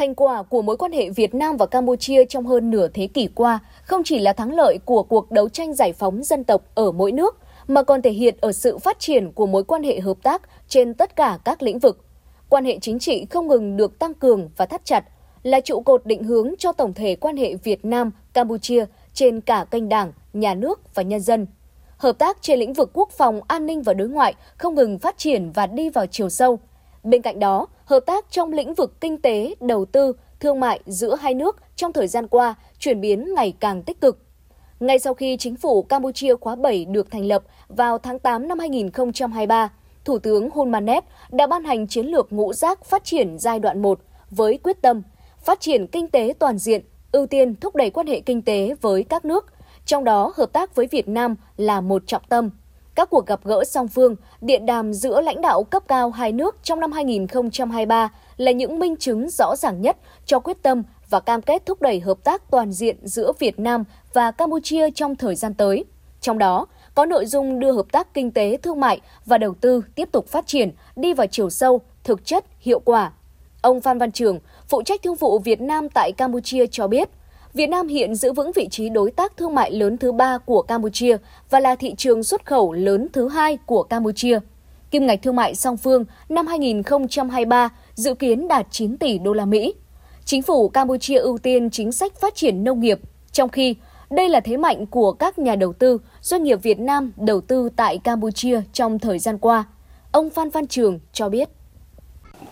Thành 0.00 0.14
quả 0.14 0.42
của 0.42 0.62
mối 0.62 0.76
quan 0.76 0.92
hệ 0.92 1.10
Việt 1.10 1.34
Nam 1.34 1.56
và 1.56 1.66
Campuchia 1.66 2.24
trong 2.24 2.46
hơn 2.46 2.70
nửa 2.70 2.88
thế 2.88 3.06
kỷ 3.06 3.28
qua 3.34 3.58
không 3.82 4.02
chỉ 4.04 4.18
là 4.18 4.32
thắng 4.32 4.54
lợi 4.54 4.78
của 4.84 5.02
cuộc 5.02 5.30
đấu 5.30 5.48
tranh 5.48 5.74
giải 5.74 5.92
phóng 5.92 6.22
dân 6.22 6.44
tộc 6.44 6.62
ở 6.74 6.92
mỗi 6.92 7.12
nước, 7.12 7.38
mà 7.68 7.82
còn 7.82 8.02
thể 8.02 8.10
hiện 8.10 8.34
ở 8.40 8.52
sự 8.52 8.78
phát 8.78 8.98
triển 8.98 9.32
của 9.32 9.46
mối 9.46 9.64
quan 9.64 9.82
hệ 9.82 10.00
hợp 10.00 10.16
tác 10.22 10.42
trên 10.68 10.94
tất 10.94 11.16
cả 11.16 11.38
các 11.44 11.62
lĩnh 11.62 11.78
vực. 11.78 12.04
Quan 12.48 12.64
hệ 12.64 12.78
chính 12.78 12.98
trị 12.98 13.26
không 13.30 13.48
ngừng 13.48 13.76
được 13.76 13.98
tăng 13.98 14.14
cường 14.14 14.50
và 14.56 14.66
thắt 14.66 14.84
chặt, 14.84 15.04
là 15.42 15.60
trụ 15.60 15.80
cột 15.80 16.06
định 16.06 16.24
hướng 16.24 16.54
cho 16.58 16.72
tổng 16.72 16.94
thể 16.94 17.16
quan 17.16 17.36
hệ 17.36 17.54
Việt 17.54 17.84
Nam-Campuchia 17.84 18.84
trên 19.14 19.40
cả 19.40 19.64
kênh 19.70 19.88
đảng, 19.88 20.12
nhà 20.32 20.54
nước 20.54 20.94
và 20.94 21.02
nhân 21.02 21.20
dân. 21.20 21.46
Hợp 21.96 22.18
tác 22.18 22.42
trên 22.42 22.58
lĩnh 22.58 22.72
vực 22.72 22.90
quốc 22.92 23.10
phòng, 23.10 23.40
an 23.48 23.66
ninh 23.66 23.82
và 23.82 23.94
đối 23.94 24.08
ngoại 24.08 24.34
không 24.56 24.74
ngừng 24.74 24.98
phát 24.98 25.18
triển 25.18 25.50
và 25.54 25.66
đi 25.66 25.90
vào 25.90 26.06
chiều 26.06 26.28
sâu. 26.28 26.58
Bên 27.04 27.22
cạnh 27.22 27.38
đó, 27.38 27.66
hợp 27.84 28.00
tác 28.00 28.30
trong 28.30 28.52
lĩnh 28.52 28.74
vực 28.74 29.00
kinh 29.00 29.20
tế, 29.20 29.54
đầu 29.60 29.84
tư, 29.84 30.12
thương 30.40 30.60
mại 30.60 30.80
giữa 30.86 31.14
hai 31.14 31.34
nước 31.34 31.56
trong 31.76 31.92
thời 31.92 32.08
gian 32.08 32.28
qua 32.28 32.54
chuyển 32.78 33.00
biến 33.00 33.34
ngày 33.34 33.54
càng 33.60 33.82
tích 33.82 34.00
cực. 34.00 34.18
Ngay 34.80 34.98
sau 34.98 35.14
khi 35.14 35.36
chính 35.36 35.56
phủ 35.56 35.82
Campuchia 35.82 36.34
khóa 36.34 36.56
7 36.56 36.84
được 36.84 37.10
thành 37.10 37.24
lập 37.24 37.42
vào 37.68 37.98
tháng 37.98 38.18
8 38.18 38.48
năm 38.48 38.58
2023, 38.58 39.72
Thủ 40.04 40.18
tướng 40.18 40.50
Hun 40.50 40.70
Manet 40.70 41.04
đã 41.30 41.46
ban 41.46 41.64
hành 41.64 41.86
chiến 41.86 42.06
lược 42.06 42.32
ngũ 42.32 42.52
giác 42.52 42.84
phát 42.84 43.04
triển 43.04 43.38
giai 43.38 43.58
đoạn 43.58 43.82
1 43.82 44.00
với 44.30 44.58
quyết 44.62 44.82
tâm 44.82 45.02
phát 45.44 45.60
triển 45.60 45.86
kinh 45.86 46.08
tế 46.08 46.34
toàn 46.38 46.58
diện, 46.58 46.82
ưu 47.12 47.26
tiên 47.26 47.54
thúc 47.54 47.76
đẩy 47.76 47.90
quan 47.90 48.06
hệ 48.06 48.20
kinh 48.20 48.42
tế 48.42 48.74
với 48.80 49.04
các 49.04 49.24
nước, 49.24 49.46
trong 49.84 50.04
đó 50.04 50.32
hợp 50.36 50.52
tác 50.52 50.74
với 50.74 50.86
Việt 50.86 51.08
Nam 51.08 51.36
là 51.56 51.80
một 51.80 52.02
trọng 52.06 52.22
tâm. 52.28 52.50
Các 53.00 53.10
cuộc 53.10 53.26
gặp 53.26 53.40
gỡ 53.44 53.64
song 53.64 53.88
phương, 53.88 54.16
điện 54.40 54.66
đàm 54.66 54.92
giữa 54.92 55.20
lãnh 55.20 55.40
đạo 55.40 55.64
cấp 55.64 55.82
cao 55.88 56.10
hai 56.10 56.32
nước 56.32 56.56
trong 56.62 56.80
năm 56.80 56.92
2023 56.92 58.12
là 58.36 58.52
những 58.52 58.78
minh 58.78 58.96
chứng 58.96 59.30
rõ 59.30 59.56
ràng 59.56 59.80
nhất 59.80 59.96
cho 60.26 60.40
quyết 60.40 60.62
tâm 60.62 60.82
và 61.10 61.20
cam 61.20 61.42
kết 61.42 61.66
thúc 61.66 61.82
đẩy 61.82 62.00
hợp 62.00 62.24
tác 62.24 62.50
toàn 62.50 62.72
diện 62.72 62.96
giữa 63.02 63.32
Việt 63.38 63.58
Nam 63.58 63.84
và 64.12 64.30
Campuchia 64.30 64.90
trong 64.90 65.16
thời 65.16 65.34
gian 65.34 65.54
tới. 65.54 65.84
Trong 66.20 66.38
đó, 66.38 66.66
có 66.94 67.06
nội 67.06 67.26
dung 67.26 67.60
đưa 67.60 67.72
hợp 67.72 67.86
tác 67.92 68.14
kinh 68.14 68.30
tế, 68.30 68.56
thương 68.62 68.80
mại 68.80 69.00
và 69.26 69.38
đầu 69.38 69.54
tư 69.54 69.82
tiếp 69.94 70.08
tục 70.12 70.28
phát 70.28 70.46
triển, 70.46 70.70
đi 70.96 71.14
vào 71.14 71.26
chiều 71.26 71.50
sâu, 71.50 71.80
thực 72.04 72.24
chất, 72.24 72.44
hiệu 72.60 72.80
quả. 72.80 73.12
Ông 73.62 73.80
Phan 73.80 73.98
Văn 73.98 74.12
Trường, 74.12 74.38
phụ 74.68 74.82
trách 74.82 75.02
thương 75.02 75.14
vụ 75.14 75.38
Việt 75.38 75.60
Nam 75.60 75.88
tại 75.88 76.12
Campuchia 76.12 76.66
cho 76.66 76.88
biết, 76.88 77.08
Việt 77.54 77.66
Nam 77.66 77.88
hiện 77.88 78.14
giữ 78.14 78.32
vững 78.32 78.52
vị 78.54 78.68
trí 78.70 78.88
đối 78.88 79.10
tác 79.10 79.36
thương 79.36 79.54
mại 79.54 79.70
lớn 79.72 79.98
thứ 79.98 80.12
ba 80.12 80.38
của 80.38 80.62
Campuchia 80.62 81.16
và 81.50 81.60
là 81.60 81.74
thị 81.74 81.94
trường 81.94 82.22
xuất 82.22 82.46
khẩu 82.46 82.72
lớn 82.72 83.06
thứ 83.12 83.28
hai 83.28 83.58
của 83.66 83.82
Campuchia. 83.82 84.40
Kim 84.90 85.06
ngạch 85.06 85.22
thương 85.22 85.36
mại 85.36 85.54
song 85.54 85.76
phương 85.76 86.04
năm 86.28 86.46
2023 86.46 87.68
dự 87.94 88.14
kiến 88.14 88.48
đạt 88.48 88.66
9 88.70 88.98
tỷ 88.98 89.18
đô 89.18 89.32
la 89.32 89.44
Mỹ. 89.44 89.74
Chính 90.24 90.42
phủ 90.42 90.68
Campuchia 90.68 91.18
ưu 91.18 91.38
tiên 91.38 91.70
chính 91.70 91.92
sách 91.92 92.12
phát 92.20 92.34
triển 92.34 92.64
nông 92.64 92.80
nghiệp, 92.80 93.00
trong 93.32 93.48
khi 93.48 93.76
đây 94.10 94.28
là 94.28 94.40
thế 94.40 94.56
mạnh 94.56 94.86
của 94.86 95.12
các 95.12 95.38
nhà 95.38 95.56
đầu 95.56 95.72
tư, 95.72 95.98
doanh 96.20 96.42
nghiệp 96.42 96.62
Việt 96.62 96.78
Nam 96.80 97.12
đầu 97.16 97.40
tư 97.40 97.68
tại 97.76 97.98
Campuchia 97.98 98.60
trong 98.72 98.98
thời 98.98 99.18
gian 99.18 99.38
qua. 99.38 99.64
Ông 100.12 100.30
Phan 100.30 100.50
Văn 100.50 100.66
Trường 100.66 100.98
cho 101.12 101.28
biết. 101.28 101.48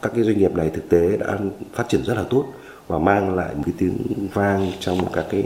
Các 0.02 0.12
cái 0.14 0.24
doanh 0.24 0.38
nghiệp 0.38 0.54
này 0.54 0.70
thực 0.74 0.88
tế 0.88 1.16
đã 1.16 1.38
phát 1.72 1.88
triển 1.88 2.04
rất 2.04 2.14
là 2.14 2.24
tốt 2.30 2.44
và 2.88 2.98
mang 2.98 3.34
lại 3.34 3.54
một 3.54 3.62
cái 3.66 3.74
tiếng 3.78 3.96
vang 4.34 4.72
trong 4.80 5.12
các 5.12 5.24
cái 5.30 5.44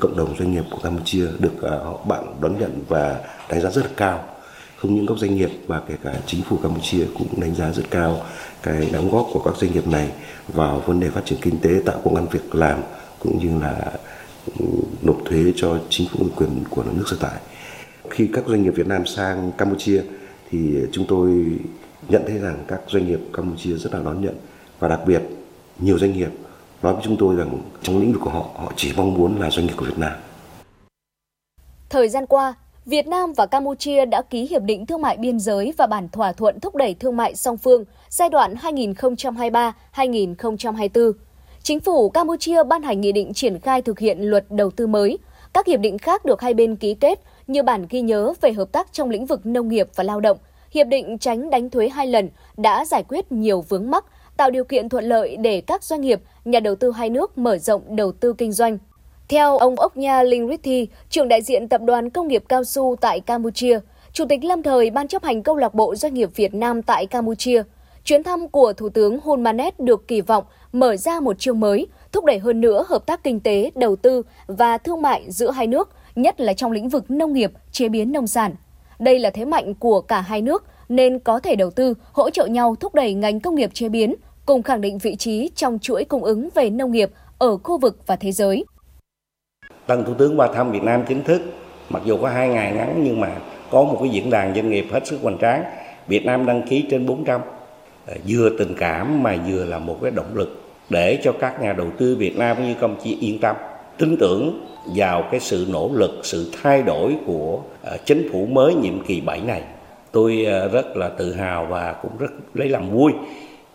cộng 0.00 0.16
đồng 0.16 0.36
doanh 0.38 0.52
nghiệp 0.52 0.64
của 0.70 0.78
Campuchia 0.82 1.26
được 1.38 1.62
à, 1.62 1.70
họ 1.70 2.00
bạn 2.08 2.24
đón 2.40 2.58
nhận 2.58 2.82
và 2.88 3.20
đánh 3.50 3.60
giá 3.60 3.70
rất 3.70 3.84
là 3.84 3.90
cao. 3.96 4.24
Không 4.76 4.94
những 4.94 5.06
các 5.06 5.18
doanh 5.18 5.34
nghiệp 5.34 5.50
mà 5.66 5.80
kể 5.88 5.94
cả 6.04 6.14
chính 6.26 6.42
phủ 6.42 6.56
Campuchia 6.62 7.04
cũng 7.18 7.40
đánh 7.40 7.54
giá 7.54 7.72
rất 7.72 7.82
cao 7.90 8.20
cái 8.62 8.90
đóng 8.92 9.10
góp 9.10 9.26
của 9.32 9.40
các 9.44 9.56
doanh 9.56 9.72
nghiệp 9.72 9.86
này 9.86 10.10
vào 10.48 10.82
vấn 10.86 11.00
đề 11.00 11.10
phát 11.10 11.24
triển 11.24 11.38
kinh 11.42 11.58
tế, 11.58 11.70
tạo 11.84 12.00
công 12.04 12.16
an 12.16 12.26
việc 12.30 12.54
làm 12.54 12.80
cũng 13.18 13.38
như 13.38 13.60
là 13.60 13.92
ừ, 14.58 14.66
nộp 15.02 15.16
thuế 15.24 15.52
cho 15.56 15.78
chính 15.88 16.08
phủ 16.08 16.26
quyền 16.36 16.64
của 16.70 16.84
nước 16.96 17.04
sở 17.06 17.16
tại. 17.20 17.40
Khi 18.10 18.28
các 18.32 18.44
doanh 18.46 18.62
nghiệp 18.62 18.74
Việt 18.76 18.86
Nam 18.86 19.06
sang 19.06 19.52
Campuchia 19.58 20.02
thì 20.50 20.76
chúng 20.92 21.04
tôi 21.08 21.44
nhận 22.08 22.22
thấy 22.26 22.38
rằng 22.38 22.64
các 22.68 22.80
doanh 22.88 23.06
nghiệp 23.06 23.20
Campuchia 23.32 23.76
rất 23.76 23.94
là 23.94 24.00
đón 24.04 24.20
nhận 24.20 24.34
và 24.78 24.88
đặc 24.88 25.00
biệt 25.06 25.22
nhiều 25.78 25.98
doanh 25.98 26.12
nghiệp 26.12 26.30
nói 26.82 26.92
với 26.92 27.02
chúng 27.04 27.16
tôi 27.16 27.36
rằng 27.36 27.58
trong 27.82 27.98
lĩnh 27.98 28.12
vực 28.12 28.22
của 28.24 28.30
họ 28.30 28.44
họ 28.56 28.72
chỉ 28.76 28.92
mong 28.96 29.14
muốn 29.14 29.40
là 29.40 29.50
doanh 29.50 29.66
nghiệp 29.66 29.74
của 29.76 29.84
Việt 29.84 29.98
Nam. 29.98 30.12
Thời 31.88 32.08
gian 32.08 32.26
qua, 32.26 32.54
Việt 32.86 33.06
Nam 33.06 33.32
và 33.32 33.46
Campuchia 33.46 34.04
đã 34.04 34.22
ký 34.30 34.46
hiệp 34.46 34.62
định 34.62 34.86
thương 34.86 35.02
mại 35.02 35.16
biên 35.16 35.40
giới 35.40 35.72
và 35.76 35.86
bản 35.86 36.08
thỏa 36.08 36.32
thuận 36.32 36.60
thúc 36.60 36.76
đẩy 36.76 36.94
thương 36.94 37.16
mại 37.16 37.34
song 37.34 37.56
phương 37.56 37.84
giai 38.08 38.28
đoạn 38.28 38.54
2023-2024 38.54 41.12
Chính 41.66 41.80
phủ 41.80 42.10
Campuchia 42.10 42.64
ban 42.64 42.82
hành 42.82 43.00
nghị 43.00 43.12
định 43.12 43.34
triển 43.34 43.60
khai 43.60 43.82
thực 43.82 43.98
hiện 43.98 44.20
luật 44.20 44.44
đầu 44.50 44.70
tư 44.70 44.86
mới. 44.86 45.18
Các 45.52 45.66
hiệp 45.66 45.80
định 45.80 45.98
khác 45.98 46.24
được 46.24 46.40
hai 46.40 46.54
bên 46.54 46.76
ký 46.76 46.94
kết 46.94 47.20
như 47.46 47.62
bản 47.62 47.86
ghi 47.90 48.00
nhớ 48.00 48.32
về 48.40 48.52
hợp 48.52 48.72
tác 48.72 48.92
trong 48.92 49.10
lĩnh 49.10 49.26
vực 49.26 49.46
nông 49.46 49.68
nghiệp 49.68 49.88
và 49.94 50.04
lao 50.04 50.20
động. 50.20 50.38
Hiệp 50.70 50.86
định 50.86 51.18
tránh 51.18 51.50
đánh 51.50 51.70
thuế 51.70 51.88
hai 51.88 52.06
lần 52.06 52.28
đã 52.56 52.84
giải 52.84 53.04
quyết 53.08 53.32
nhiều 53.32 53.60
vướng 53.60 53.90
mắc, 53.90 54.04
tạo 54.36 54.50
điều 54.50 54.64
kiện 54.64 54.88
thuận 54.88 55.04
lợi 55.04 55.36
để 55.36 55.60
các 55.60 55.84
doanh 55.84 56.00
nghiệp, 56.00 56.20
nhà 56.44 56.60
đầu 56.60 56.74
tư 56.74 56.90
hai 56.90 57.10
nước 57.10 57.38
mở 57.38 57.58
rộng 57.58 57.96
đầu 57.96 58.12
tư 58.12 58.32
kinh 58.32 58.52
doanh. 58.52 58.78
Theo 59.28 59.58
ông 59.58 59.76
ốc 59.76 59.96
nhà 59.96 60.22
Linh 60.22 60.48
Rithi, 60.48 60.88
trưởng 61.10 61.28
đại 61.28 61.42
diện 61.42 61.68
Tập 61.68 61.80
đoàn 61.84 62.10
Công 62.10 62.28
nghiệp 62.28 62.44
Cao 62.48 62.64
su 62.64 62.96
tại 63.00 63.20
Campuchia, 63.20 63.80
Chủ 64.12 64.24
tịch 64.28 64.44
lâm 64.44 64.62
thời 64.62 64.90
Ban 64.90 65.08
chấp 65.08 65.22
hành 65.22 65.42
Câu 65.42 65.56
lạc 65.56 65.74
bộ 65.74 65.94
Doanh 65.94 66.14
nghiệp 66.14 66.30
Việt 66.34 66.54
Nam 66.54 66.82
tại 66.82 67.06
Campuchia, 67.06 67.62
chuyến 68.04 68.22
thăm 68.22 68.48
của 68.48 68.72
Thủ 68.72 68.88
tướng 68.88 69.20
Hun 69.20 69.42
Manet 69.42 69.80
được 69.80 70.08
kỳ 70.08 70.20
vọng 70.20 70.44
mở 70.72 70.96
ra 70.96 71.20
một 71.20 71.38
chương 71.38 71.60
mới, 71.60 71.86
thúc 72.12 72.24
đẩy 72.24 72.38
hơn 72.38 72.60
nữa 72.60 72.84
hợp 72.88 73.06
tác 73.06 73.24
kinh 73.24 73.40
tế, 73.40 73.70
đầu 73.74 73.96
tư 73.96 74.22
và 74.46 74.78
thương 74.78 75.02
mại 75.02 75.24
giữa 75.28 75.50
hai 75.50 75.66
nước, 75.66 75.90
nhất 76.14 76.40
là 76.40 76.52
trong 76.52 76.72
lĩnh 76.72 76.88
vực 76.88 77.10
nông 77.10 77.32
nghiệp, 77.32 77.52
chế 77.72 77.88
biến 77.88 78.12
nông 78.12 78.26
sản. 78.26 78.54
Đây 78.98 79.18
là 79.18 79.30
thế 79.30 79.44
mạnh 79.44 79.74
của 79.74 80.00
cả 80.00 80.20
hai 80.20 80.42
nước 80.42 80.64
nên 80.88 81.18
có 81.18 81.40
thể 81.40 81.56
đầu 81.56 81.70
tư, 81.70 81.94
hỗ 82.12 82.30
trợ 82.30 82.46
nhau 82.46 82.76
thúc 82.80 82.94
đẩy 82.94 83.14
ngành 83.14 83.40
công 83.40 83.54
nghiệp 83.54 83.70
chế 83.74 83.88
biến, 83.88 84.14
cùng 84.46 84.62
khẳng 84.62 84.80
định 84.80 84.98
vị 84.98 85.16
trí 85.16 85.50
trong 85.54 85.78
chuỗi 85.78 86.04
cung 86.04 86.24
ứng 86.24 86.48
về 86.54 86.70
nông 86.70 86.92
nghiệp 86.92 87.10
ở 87.38 87.56
khu 87.56 87.78
vực 87.78 87.98
và 88.06 88.16
thế 88.16 88.32
giới. 88.32 88.64
Tân 89.86 90.04
Thủ 90.04 90.14
tướng 90.14 90.40
qua 90.40 90.48
thăm 90.54 90.72
Việt 90.72 90.82
Nam 90.82 91.04
chính 91.08 91.24
thức, 91.24 91.42
mặc 91.90 92.02
dù 92.04 92.16
có 92.22 92.28
hai 92.28 92.48
ngày 92.48 92.72
ngắn 92.72 93.00
nhưng 93.04 93.20
mà 93.20 93.32
có 93.70 93.82
một 93.82 93.98
cái 94.00 94.08
diễn 94.08 94.30
đàn 94.30 94.54
doanh 94.54 94.70
nghiệp 94.70 94.86
hết 94.92 95.06
sức 95.06 95.18
hoành 95.22 95.38
tráng. 95.38 95.64
Việt 96.06 96.24
Nam 96.24 96.46
đăng 96.46 96.62
ký 96.68 96.84
trên 96.90 97.06
400, 97.06 97.40
ờ, 98.06 98.14
vừa 98.28 98.50
tình 98.58 98.74
cảm 98.78 99.22
mà 99.22 99.36
vừa 99.48 99.64
là 99.64 99.78
một 99.78 99.98
cái 100.02 100.10
động 100.10 100.34
lực 100.34 100.62
để 100.90 101.20
cho 101.22 101.32
các 101.32 101.62
nhà 101.62 101.72
đầu 101.72 101.86
tư 101.98 102.16
Việt 102.16 102.36
Nam 102.36 102.68
như 102.68 102.74
công 102.80 102.96
ty 103.04 103.16
yên 103.20 103.38
tâm 103.40 103.56
tin 103.98 104.16
tưởng 104.16 104.66
vào 104.96 105.28
cái 105.30 105.40
sự 105.40 105.66
nỗ 105.70 105.90
lực 105.94 106.20
sự 106.22 106.50
thay 106.62 106.82
đổi 106.82 107.16
của 107.26 107.60
ờ, 107.82 107.96
chính 108.04 108.28
phủ 108.32 108.46
mới 108.46 108.74
nhiệm 108.74 109.04
kỳ 109.04 109.20
7 109.20 109.40
này 109.40 109.62
tôi 110.12 110.44
ờ, 110.44 110.68
rất 110.68 110.96
là 110.96 111.08
tự 111.08 111.34
hào 111.34 111.66
và 111.66 111.92
cũng 112.02 112.12
rất 112.18 112.30
lấy 112.54 112.68
làm 112.68 112.90
vui 112.90 113.12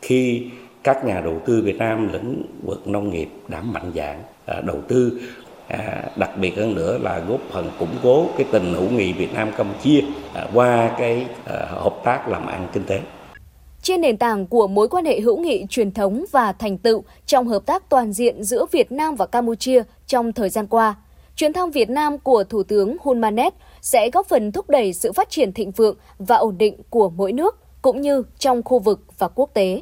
khi 0.01 0.50
các 0.83 1.05
nhà 1.05 1.21
đầu 1.21 1.41
tư 1.45 1.61
Việt 1.65 1.77
Nam 1.77 2.13
lĩnh 2.13 2.43
vực 2.63 2.87
nông 2.87 3.09
nghiệp 3.09 3.29
đã 3.47 3.61
mạnh 3.61 3.91
dạn 3.95 4.23
à, 4.45 4.61
đầu 4.61 4.81
tư 4.87 5.21
À, 5.67 6.11
đặc 6.15 6.29
biệt 6.37 6.57
hơn 6.57 6.75
nữa 6.75 6.97
là 6.97 7.19
góp 7.19 7.39
phần 7.51 7.69
củng 7.79 7.97
cố 8.03 8.25
cái 8.37 8.47
tình 8.51 8.73
hữu 8.73 8.89
nghị 8.89 9.13
Việt 9.13 9.33
Nam 9.33 9.51
Campuchia 9.57 10.01
à, 10.33 10.47
qua 10.53 10.95
cái 10.99 11.25
à, 11.45 11.65
hợp 11.69 11.95
tác 12.03 12.27
làm 12.27 12.47
ăn 12.47 12.67
kinh 12.73 12.83
tế 12.83 12.99
trên 13.81 14.01
nền 14.01 14.17
tảng 14.17 14.47
của 14.47 14.67
mối 14.67 14.87
quan 14.87 15.05
hệ 15.05 15.19
hữu 15.19 15.37
nghị 15.39 15.65
truyền 15.69 15.91
thống 15.91 16.25
và 16.31 16.51
thành 16.51 16.77
tựu 16.77 17.03
trong 17.25 17.47
hợp 17.47 17.65
tác 17.65 17.89
toàn 17.89 18.13
diện 18.13 18.43
giữa 18.43 18.65
Việt 18.71 18.91
Nam 18.91 19.15
và 19.15 19.25
Campuchia 19.25 19.83
trong 20.07 20.33
thời 20.33 20.50
gian 20.50 20.67
qua. 20.67 20.95
Chuyến 21.35 21.53
thăm 21.53 21.71
Việt 21.71 21.89
Nam 21.89 22.17
của 22.17 22.43
Thủ 22.43 22.63
tướng 22.63 22.97
Hun 23.01 23.21
Manet 23.21 23.53
sẽ 23.81 24.09
góp 24.13 24.27
phần 24.27 24.51
thúc 24.51 24.69
đẩy 24.69 24.93
sự 24.93 25.11
phát 25.11 25.29
triển 25.29 25.53
thịnh 25.53 25.71
vượng 25.71 25.97
và 26.19 26.35
ổn 26.35 26.57
định 26.57 26.75
của 26.89 27.09
mỗi 27.09 27.31
nước, 27.31 27.57
cũng 27.81 28.01
như 28.01 28.23
trong 28.39 28.63
khu 28.63 28.79
vực 28.79 29.01
và 29.17 29.27
quốc 29.27 29.50
tế. 29.53 29.81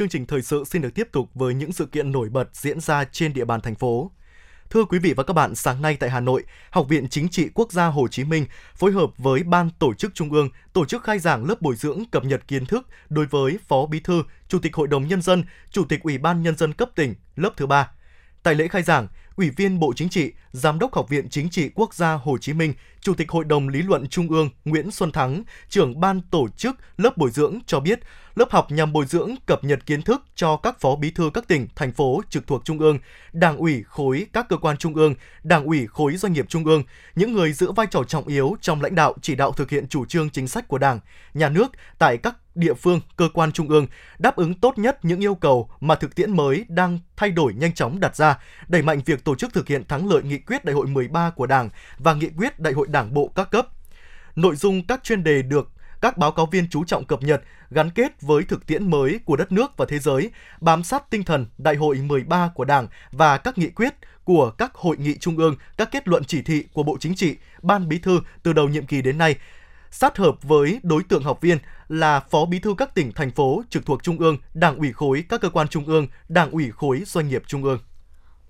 Chương 0.00 0.08
trình 0.08 0.26
thời 0.26 0.42
sự 0.42 0.64
xin 0.64 0.82
được 0.82 0.94
tiếp 0.94 1.08
tục 1.12 1.30
với 1.34 1.54
những 1.54 1.72
sự 1.72 1.86
kiện 1.86 2.12
nổi 2.12 2.28
bật 2.28 2.48
diễn 2.52 2.80
ra 2.80 3.04
trên 3.04 3.32
địa 3.32 3.44
bàn 3.44 3.60
thành 3.60 3.74
phố. 3.74 4.10
Thưa 4.70 4.84
quý 4.84 4.98
vị 4.98 5.14
và 5.16 5.22
các 5.22 5.34
bạn, 5.34 5.54
sáng 5.54 5.82
nay 5.82 5.96
tại 6.00 6.10
Hà 6.10 6.20
Nội, 6.20 6.44
Học 6.70 6.88
viện 6.88 7.08
Chính 7.08 7.28
trị 7.28 7.48
Quốc 7.54 7.72
gia 7.72 7.86
Hồ 7.86 8.08
Chí 8.08 8.24
Minh 8.24 8.46
phối 8.76 8.92
hợp 8.92 9.10
với 9.18 9.42
Ban 9.42 9.70
Tổ 9.78 9.94
chức 9.94 10.14
Trung 10.14 10.32
ương 10.32 10.48
tổ 10.72 10.84
chức 10.84 11.02
khai 11.04 11.18
giảng 11.18 11.44
lớp 11.44 11.62
bồi 11.62 11.76
dưỡng 11.76 12.04
cập 12.10 12.24
nhật 12.24 12.48
kiến 12.48 12.66
thức 12.66 12.86
đối 13.08 13.26
với 13.26 13.58
Phó 13.68 13.86
Bí 13.86 14.00
thư, 14.00 14.22
Chủ 14.48 14.58
tịch 14.58 14.74
Hội 14.74 14.88
đồng 14.88 15.08
Nhân 15.08 15.22
dân, 15.22 15.44
Chủ 15.70 15.84
tịch 15.84 16.02
Ủy 16.02 16.18
ban 16.18 16.42
Nhân 16.42 16.56
dân 16.56 16.72
cấp 16.72 16.90
tỉnh 16.94 17.14
lớp 17.36 17.50
thứ 17.56 17.66
ba. 17.66 17.90
Tại 18.42 18.54
lễ 18.54 18.68
khai 18.68 18.82
giảng, 18.82 19.08
Ủy 19.36 19.50
viên 19.50 19.80
Bộ 19.80 19.92
Chính 19.96 20.08
trị, 20.08 20.32
Giám 20.52 20.78
đốc 20.78 20.94
Học 20.94 21.08
viện 21.08 21.28
Chính 21.28 21.50
trị 21.50 21.70
Quốc 21.74 21.94
gia 21.94 22.12
Hồ 22.12 22.38
Chí 22.38 22.52
Minh, 22.52 22.74
Chủ 23.00 23.14
tịch 23.14 23.30
Hội 23.30 23.44
đồng 23.44 23.68
Lý 23.68 23.82
luận 23.82 24.08
Trung 24.08 24.28
ương 24.28 24.50
Nguyễn 24.64 24.90
Xuân 24.90 25.12
Thắng, 25.12 25.42
trưởng 25.68 26.00
ban 26.00 26.20
tổ 26.20 26.48
chức 26.56 26.76
lớp 26.96 27.16
bồi 27.16 27.30
dưỡng 27.30 27.58
cho 27.66 27.80
biết, 27.80 28.00
lớp 28.34 28.50
học 28.50 28.66
nhằm 28.70 28.92
bồi 28.92 29.06
dưỡng 29.06 29.34
cập 29.46 29.64
nhật 29.64 29.86
kiến 29.86 30.02
thức 30.02 30.22
cho 30.34 30.56
các 30.56 30.80
phó 30.80 30.96
bí 30.96 31.10
thư 31.10 31.30
các 31.34 31.48
tỉnh, 31.48 31.68
thành 31.76 31.92
phố 31.92 32.22
trực 32.30 32.46
thuộc 32.46 32.64
Trung 32.64 32.78
ương, 32.78 32.98
Đảng 33.32 33.56
ủy 33.56 33.82
khối 33.86 34.26
các 34.32 34.48
cơ 34.48 34.56
quan 34.56 34.76
Trung 34.76 34.94
ương, 34.94 35.14
Đảng 35.42 35.64
ủy 35.64 35.86
khối 35.86 36.16
doanh 36.16 36.32
nghiệp 36.32 36.46
Trung 36.48 36.64
ương, 36.64 36.82
những 37.14 37.32
người 37.32 37.52
giữ 37.52 37.72
vai 37.72 37.86
trò 37.90 38.04
trọng 38.04 38.26
yếu 38.26 38.56
trong 38.60 38.82
lãnh 38.82 38.94
đạo 38.94 39.14
chỉ 39.22 39.34
đạo 39.34 39.52
thực 39.52 39.70
hiện 39.70 39.88
chủ 39.88 40.06
trương 40.06 40.30
chính 40.30 40.48
sách 40.48 40.68
của 40.68 40.78
Đảng, 40.78 41.00
nhà 41.34 41.48
nước 41.48 41.72
tại 41.98 42.16
các 42.16 42.36
địa 42.54 42.74
phương, 42.74 43.00
cơ 43.16 43.28
quan 43.34 43.52
trung 43.52 43.68
ương 43.68 43.86
đáp 44.18 44.36
ứng 44.36 44.54
tốt 44.54 44.78
nhất 44.78 45.04
những 45.04 45.20
yêu 45.20 45.34
cầu 45.34 45.70
mà 45.80 45.94
thực 45.94 46.14
tiễn 46.14 46.36
mới 46.36 46.64
đang 46.68 46.98
thay 47.16 47.30
đổi 47.30 47.54
nhanh 47.54 47.74
chóng 47.74 48.00
đặt 48.00 48.16
ra, 48.16 48.38
đẩy 48.68 48.82
mạnh 48.82 49.00
việc 49.06 49.24
tổ 49.24 49.34
chức 49.34 49.52
thực 49.54 49.68
hiện 49.68 49.84
thắng 49.84 50.08
lợi 50.08 50.22
nghị 50.22 50.38
quyết 50.38 50.64
Đại 50.64 50.74
hội 50.74 50.86
13 50.86 51.30
của 51.30 51.46
Đảng 51.46 51.68
và 51.98 52.14
nghị 52.14 52.28
quyết 52.36 52.60
Đại 52.60 52.72
hội 52.72 52.86
Đảng 52.90 53.14
bộ 53.14 53.30
các 53.34 53.50
cấp. 53.50 53.68
Nội 54.36 54.56
dung 54.56 54.86
các 54.86 55.04
chuyên 55.04 55.24
đề 55.24 55.42
được 55.42 55.70
các 56.00 56.18
báo 56.18 56.32
cáo 56.32 56.46
viên 56.46 56.68
chú 56.70 56.84
trọng 56.84 57.04
cập 57.04 57.22
nhật, 57.22 57.42
gắn 57.70 57.90
kết 57.90 58.22
với 58.22 58.42
thực 58.44 58.66
tiễn 58.66 58.90
mới 58.90 59.20
của 59.24 59.36
đất 59.36 59.52
nước 59.52 59.76
và 59.76 59.86
thế 59.88 59.98
giới, 59.98 60.30
bám 60.60 60.82
sát 60.82 61.10
tinh 61.10 61.24
thần 61.24 61.46
Đại 61.58 61.76
hội 61.76 61.96
13 61.96 62.50
của 62.54 62.64
Đảng 62.64 62.86
và 63.12 63.38
các 63.38 63.58
nghị 63.58 63.70
quyết 63.70 63.94
của 64.24 64.50
các 64.50 64.74
hội 64.74 64.96
nghị 64.96 65.18
trung 65.18 65.36
ương, 65.36 65.56
các 65.76 65.88
kết 65.92 66.08
luận 66.08 66.24
chỉ 66.24 66.42
thị 66.42 66.64
của 66.72 66.82
Bộ 66.82 66.96
Chính 67.00 67.14
trị, 67.14 67.36
Ban 67.62 67.88
Bí 67.88 67.98
thư 67.98 68.20
từ 68.42 68.52
đầu 68.52 68.68
nhiệm 68.68 68.86
kỳ 68.86 69.02
đến 69.02 69.18
nay, 69.18 69.36
sát 69.90 70.16
hợp 70.16 70.42
với 70.42 70.80
đối 70.82 71.02
tượng 71.02 71.22
học 71.22 71.40
viên 71.40 71.58
là 71.88 72.20
phó 72.20 72.44
bí 72.44 72.58
thư 72.58 72.74
các 72.78 72.94
tỉnh, 72.94 73.12
thành 73.12 73.30
phố 73.30 73.62
trực 73.70 73.86
thuộc 73.86 74.02
Trung 74.02 74.18
ương, 74.18 74.36
Đảng 74.54 74.76
ủy 74.76 74.92
khối 74.92 75.24
các 75.28 75.40
cơ 75.40 75.50
quan 75.50 75.68
Trung 75.68 75.86
ương, 75.86 76.06
Đảng 76.28 76.50
ủy 76.50 76.70
khối 76.70 77.02
doanh 77.06 77.28
nghiệp 77.28 77.42
Trung 77.46 77.64
ương. 77.64 77.78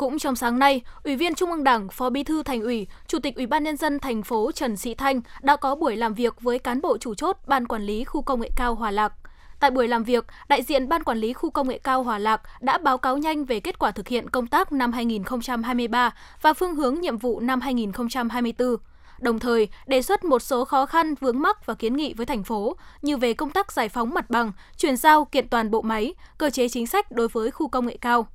Cũng 0.00 0.18
trong 0.18 0.36
sáng 0.36 0.58
nay, 0.58 0.80
Ủy 1.04 1.16
viên 1.16 1.34
Trung 1.34 1.50
ương 1.50 1.64
Đảng, 1.64 1.88
Phó 1.88 2.10
Bí 2.10 2.22
thư 2.22 2.42
Thành 2.42 2.62
ủy, 2.62 2.86
Chủ 3.06 3.18
tịch 3.18 3.36
Ủy 3.36 3.46
ban 3.46 3.64
nhân 3.64 3.76
dân 3.76 3.98
thành 3.98 4.22
phố 4.22 4.52
Trần 4.52 4.76
Sĩ 4.76 4.94
Thanh 4.94 5.20
đã 5.42 5.56
có 5.56 5.74
buổi 5.74 5.96
làm 5.96 6.14
việc 6.14 6.40
với 6.40 6.58
cán 6.58 6.80
bộ 6.80 6.98
chủ 6.98 7.14
chốt 7.14 7.36
Ban 7.46 7.66
quản 7.66 7.82
lý 7.82 8.04
khu 8.04 8.22
công 8.22 8.40
nghệ 8.40 8.50
cao 8.56 8.74
Hòa 8.74 8.90
Lạc. 8.90 9.12
Tại 9.60 9.70
buổi 9.70 9.88
làm 9.88 10.04
việc, 10.04 10.26
đại 10.48 10.62
diện 10.62 10.88
Ban 10.88 11.04
quản 11.04 11.18
lý 11.18 11.32
khu 11.32 11.50
công 11.50 11.68
nghệ 11.68 11.78
cao 11.78 12.02
Hòa 12.02 12.18
Lạc 12.18 12.42
đã 12.60 12.78
báo 12.78 12.98
cáo 12.98 13.18
nhanh 13.18 13.44
về 13.44 13.60
kết 13.60 13.78
quả 13.78 13.90
thực 13.90 14.08
hiện 14.08 14.30
công 14.30 14.46
tác 14.46 14.72
năm 14.72 14.92
2023 14.92 16.14
và 16.42 16.52
phương 16.52 16.74
hướng 16.74 17.00
nhiệm 17.00 17.18
vụ 17.18 17.40
năm 17.40 17.60
2024 17.60 18.76
đồng 19.18 19.38
thời 19.38 19.68
đề 19.86 20.02
xuất 20.02 20.24
một 20.24 20.42
số 20.42 20.64
khó 20.64 20.86
khăn 20.86 21.14
vướng 21.14 21.40
mắc 21.40 21.66
và 21.66 21.74
kiến 21.74 21.96
nghị 21.96 22.14
với 22.14 22.26
thành 22.26 22.44
phố 22.44 22.76
như 23.02 23.16
về 23.16 23.34
công 23.34 23.50
tác 23.50 23.72
giải 23.72 23.88
phóng 23.88 24.14
mặt 24.14 24.30
bằng, 24.30 24.52
chuyển 24.76 24.96
giao 24.96 25.24
kiện 25.24 25.48
toàn 25.48 25.70
bộ 25.70 25.82
máy, 25.82 26.14
cơ 26.38 26.50
chế 26.50 26.68
chính 26.68 26.86
sách 26.86 27.12
đối 27.12 27.28
với 27.28 27.50
khu 27.50 27.68
công 27.68 27.86
nghệ 27.86 27.96
cao. 28.00 28.26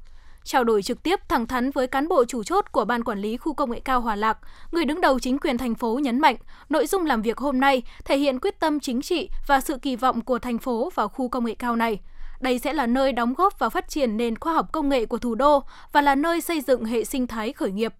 Trao 0.45 0.63
đổi 0.63 0.81
trực 0.81 1.03
tiếp 1.03 1.19
thẳng 1.29 1.47
thắn 1.47 1.71
với 1.71 1.87
cán 1.87 2.07
bộ 2.07 2.25
chủ 2.25 2.43
chốt 2.43 2.65
của 2.71 2.85
Ban 2.85 3.03
Quản 3.03 3.19
lý 3.19 3.37
Khu 3.37 3.53
Công 3.53 3.71
nghệ 3.71 3.79
cao 3.79 4.01
Hòa 4.01 4.15
Lạc, 4.15 4.37
người 4.71 4.85
đứng 4.85 5.01
đầu 5.01 5.19
chính 5.19 5.37
quyền 5.39 5.57
thành 5.57 5.75
phố 5.75 5.99
nhấn 6.03 6.19
mạnh, 6.19 6.35
nội 6.69 6.87
dung 6.87 7.05
làm 7.05 7.21
việc 7.21 7.37
hôm 7.37 7.59
nay 7.59 7.83
thể 8.05 8.17
hiện 8.17 8.39
quyết 8.39 8.59
tâm 8.59 8.79
chính 8.79 9.01
trị 9.01 9.29
và 9.47 9.61
sự 9.61 9.77
kỳ 9.77 9.95
vọng 9.95 10.21
của 10.21 10.39
thành 10.39 10.57
phố 10.57 10.91
vào 10.95 11.07
khu 11.07 11.29
công 11.29 11.45
nghệ 11.45 11.55
cao 11.59 11.75
này. 11.75 11.99
Đây 12.39 12.59
sẽ 12.59 12.73
là 12.73 12.87
nơi 12.87 13.11
đóng 13.11 13.33
góp 13.33 13.59
vào 13.59 13.69
phát 13.69 13.89
triển 13.89 14.17
nền 14.17 14.39
khoa 14.39 14.53
học 14.53 14.71
công 14.71 14.89
nghệ 14.89 15.05
của 15.05 15.17
thủ 15.17 15.35
đô 15.35 15.63
và 15.91 16.01
là 16.01 16.15
nơi 16.15 16.41
xây 16.41 16.61
dựng 16.61 16.85
hệ 16.85 17.03
sinh 17.03 17.27
thái 17.27 17.53
khởi 17.53 17.71
nghiệp. 17.71 17.93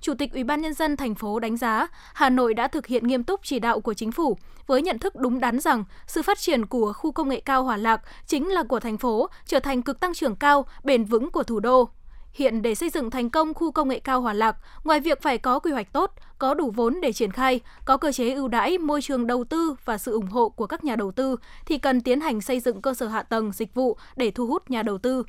Chủ 0.00 0.14
tịch 0.14 0.32
Ủy 0.32 0.44
ban 0.44 0.60
nhân 0.60 0.74
dân 0.74 0.96
thành 0.96 1.14
phố 1.14 1.40
đánh 1.40 1.56
giá 1.56 1.86
Hà 2.14 2.30
Nội 2.30 2.54
đã 2.54 2.68
thực 2.68 2.86
hiện 2.86 3.06
nghiêm 3.06 3.24
túc 3.24 3.40
chỉ 3.42 3.58
đạo 3.58 3.80
của 3.80 3.94
chính 3.94 4.12
phủ 4.12 4.36
với 4.66 4.82
nhận 4.82 4.98
thức 4.98 5.16
đúng 5.16 5.40
đắn 5.40 5.60
rằng 5.60 5.84
sự 6.06 6.22
phát 6.22 6.38
triển 6.38 6.66
của 6.66 6.92
khu 6.92 7.12
công 7.12 7.28
nghệ 7.28 7.40
cao 7.40 7.64
Hòa 7.64 7.76
Lạc 7.76 8.00
chính 8.26 8.48
là 8.48 8.62
của 8.62 8.80
thành 8.80 8.98
phố, 8.98 9.28
trở 9.46 9.60
thành 9.60 9.82
cực 9.82 10.00
tăng 10.00 10.14
trưởng 10.14 10.36
cao, 10.36 10.66
bền 10.84 11.04
vững 11.04 11.30
của 11.30 11.42
thủ 11.42 11.60
đô. 11.60 11.88
Hiện 12.32 12.62
để 12.62 12.74
xây 12.74 12.90
dựng 12.90 13.10
thành 13.10 13.30
công 13.30 13.54
khu 13.54 13.72
công 13.72 13.88
nghệ 13.88 14.00
cao 14.00 14.20
Hòa 14.20 14.32
Lạc, 14.32 14.56
ngoài 14.84 15.00
việc 15.00 15.22
phải 15.22 15.38
có 15.38 15.58
quy 15.58 15.72
hoạch 15.72 15.92
tốt, 15.92 16.12
có 16.38 16.54
đủ 16.54 16.70
vốn 16.70 17.00
để 17.00 17.12
triển 17.12 17.32
khai, 17.32 17.60
có 17.84 17.96
cơ 17.96 18.12
chế 18.12 18.34
ưu 18.34 18.48
đãi 18.48 18.78
môi 18.78 19.02
trường 19.02 19.26
đầu 19.26 19.44
tư 19.44 19.74
và 19.84 19.98
sự 19.98 20.12
ủng 20.12 20.26
hộ 20.26 20.48
của 20.48 20.66
các 20.66 20.84
nhà 20.84 20.96
đầu 20.96 21.12
tư 21.12 21.36
thì 21.66 21.78
cần 21.78 22.00
tiến 22.00 22.20
hành 22.20 22.40
xây 22.40 22.60
dựng 22.60 22.82
cơ 22.82 22.94
sở 22.94 23.08
hạ 23.08 23.22
tầng 23.22 23.52
dịch 23.52 23.74
vụ 23.74 23.96
để 24.16 24.30
thu 24.30 24.46
hút 24.46 24.70
nhà 24.70 24.82
đầu 24.82 24.98
tư, 24.98 25.24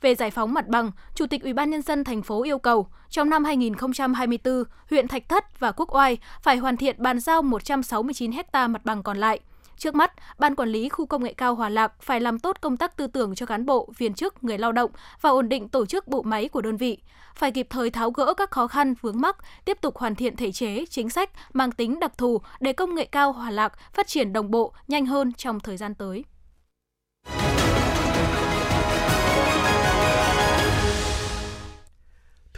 về 0.00 0.14
giải 0.14 0.30
phóng 0.30 0.54
mặt 0.54 0.68
bằng, 0.68 0.90
Chủ 1.14 1.26
tịch 1.26 1.42
Ủy 1.42 1.52
ban 1.52 1.70
nhân 1.70 1.82
dân 1.82 2.04
thành 2.04 2.22
phố 2.22 2.42
yêu 2.42 2.58
cầu 2.58 2.86
trong 3.10 3.30
năm 3.30 3.44
2024, 3.44 4.64
huyện 4.90 5.08
Thạch 5.08 5.28
Thất 5.28 5.60
và 5.60 5.72
Quốc 5.72 5.94
Oai 5.94 6.18
phải 6.42 6.56
hoàn 6.56 6.76
thiện 6.76 6.96
bàn 6.98 7.20
giao 7.20 7.42
169 7.42 8.30
ha 8.52 8.68
mặt 8.68 8.84
bằng 8.84 9.02
còn 9.02 9.18
lại. 9.18 9.40
Trước 9.76 9.94
mắt, 9.94 10.12
Ban 10.38 10.54
Quản 10.54 10.68
lý 10.68 10.88
Khu 10.88 11.06
Công 11.06 11.24
nghệ 11.24 11.32
cao 11.32 11.54
Hòa 11.54 11.68
Lạc 11.68 11.92
phải 12.02 12.20
làm 12.20 12.38
tốt 12.38 12.56
công 12.60 12.76
tác 12.76 12.96
tư 12.96 13.06
tưởng 13.06 13.34
cho 13.34 13.46
cán 13.46 13.66
bộ, 13.66 13.88
viên 13.98 14.14
chức, 14.14 14.44
người 14.44 14.58
lao 14.58 14.72
động 14.72 14.90
và 15.20 15.30
ổn 15.30 15.48
định 15.48 15.68
tổ 15.68 15.86
chức 15.86 16.08
bộ 16.08 16.22
máy 16.22 16.48
của 16.48 16.60
đơn 16.60 16.76
vị. 16.76 16.98
Phải 17.34 17.50
kịp 17.50 17.66
thời 17.70 17.90
tháo 17.90 18.10
gỡ 18.10 18.34
các 18.34 18.50
khó 18.50 18.66
khăn, 18.66 18.94
vướng 19.00 19.20
mắc, 19.20 19.36
tiếp 19.64 19.78
tục 19.80 19.98
hoàn 19.98 20.14
thiện 20.14 20.36
thể 20.36 20.52
chế, 20.52 20.84
chính 20.90 21.10
sách 21.10 21.30
mang 21.52 21.72
tính 21.72 22.00
đặc 22.00 22.18
thù 22.18 22.40
để 22.60 22.72
công 22.72 22.94
nghệ 22.94 23.04
cao 23.04 23.32
Hòa 23.32 23.50
Lạc 23.50 23.72
phát 23.92 24.06
triển 24.06 24.32
đồng 24.32 24.50
bộ, 24.50 24.72
nhanh 24.88 25.06
hơn 25.06 25.32
trong 25.32 25.60
thời 25.60 25.76
gian 25.76 25.94
tới. 25.94 26.24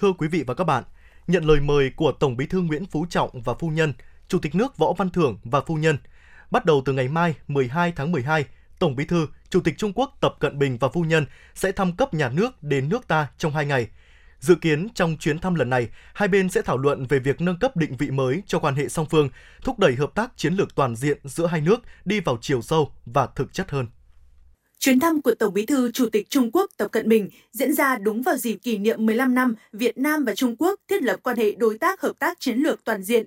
Thưa 0.02 0.12
quý 0.12 0.28
vị 0.28 0.44
và 0.46 0.54
các 0.54 0.64
bạn, 0.64 0.84
nhận 1.26 1.44
lời 1.44 1.60
mời 1.60 1.90
của 1.96 2.12
Tổng 2.12 2.36
Bí 2.36 2.46
thư 2.46 2.60
Nguyễn 2.60 2.86
Phú 2.86 3.06
Trọng 3.10 3.42
và 3.42 3.54
phu 3.54 3.68
nhân, 3.68 3.92
Chủ 4.28 4.38
tịch 4.38 4.54
nước 4.54 4.76
Võ 4.78 4.92
Văn 4.92 5.10
Thưởng 5.10 5.38
và 5.44 5.60
phu 5.60 5.74
nhân, 5.74 5.98
bắt 6.50 6.64
đầu 6.64 6.82
từ 6.84 6.92
ngày 6.92 7.08
mai 7.08 7.34
12 7.48 7.92
tháng 7.96 8.12
12, 8.12 8.44
Tổng 8.78 8.96
Bí 8.96 9.04
thư, 9.04 9.26
Chủ 9.50 9.60
tịch 9.60 9.74
Trung 9.78 9.92
Quốc 9.92 10.16
Tập 10.20 10.34
Cận 10.40 10.58
Bình 10.58 10.78
và 10.78 10.88
phu 10.88 11.02
nhân 11.02 11.26
sẽ 11.54 11.72
thăm 11.72 11.96
cấp 11.96 12.14
nhà 12.14 12.28
nước 12.28 12.62
đến 12.62 12.88
nước 12.88 13.08
ta 13.08 13.28
trong 13.38 13.52
hai 13.52 13.66
ngày. 13.66 13.88
Dự 14.38 14.54
kiến 14.54 14.88
trong 14.94 15.16
chuyến 15.16 15.38
thăm 15.38 15.54
lần 15.54 15.70
này, 15.70 15.88
hai 16.14 16.28
bên 16.28 16.48
sẽ 16.48 16.62
thảo 16.62 16.76
luận 16.76 17.06
về 17.06 17.18
việc 17.18 17.40
nâng 17.40 17.58
cấp 17.58 17.76
định 17.76 17.96
vị 17.96 18.10
mới 18.10 18.42
cho 18.46 18.58
quan 18.58 18.74
hệ 18.74 18.88
song 18.88 19.06
phương, 19.10 19.28
thúc 19.64 19.78
đẩy 19.78 19.94
hợp 19.94 20.14
tác 20.14 20.32
chiến 20.36 20.54
lược 20.54 20.74
toàn 20.74 20.96
diện 20.96 21.18
giữa 21.24 21.46
hai 21.46 21.60
nước 21.60 21.80
đi 22.04 22.20
vào 22.20 22.38
chiều 22.40 22.62
sâu 22.62 22.92
và 23.06 23.26
thực 23.26 23.52
chất 23.52 23.70
hơn. 23.70 23.86
Chuyến 24.82 25.00
thăm 25.00 25.22
của 25.22 25.34
Tổng 25.34 25.54
Bí 25.54 25.66
thư 25.66 25.90
Chủ 25.92 26.08
tịch 26.08 26.30
Trung 26.30 26.50
Quốc 26.52 26.70
Tập 26.76 26.88
Cận 26.92 27.08
Bình 27.08 27.28
diễn 27.52 27.72
ra 27.72 27.96
đúng 27.96 28.22
vào 28.22 28.36
dịp 28.36 28.56
kỷ 28.56 28.78
niệm 28.78 29.06
15 29.06 29.34
năm 29.34 29.54
Việt 29.72 29.98
Nam 29.98 30.24
và 30.24 30.34
Trung 30.34 30.56
Quốc 30.58 30.80
thiết 30.88 31.02
lập 31.02 31.20
quan 31.22 31.36
hệ 31.36 31.52
đối 31.52 31.78
tác 31.78 32.00
hợp 32.00 32.18
tác 32.18 32.40
chiến 32.40 32.58
lược 32.58 32.84
toàn 32.84 33.02
diện. 33.02 33.26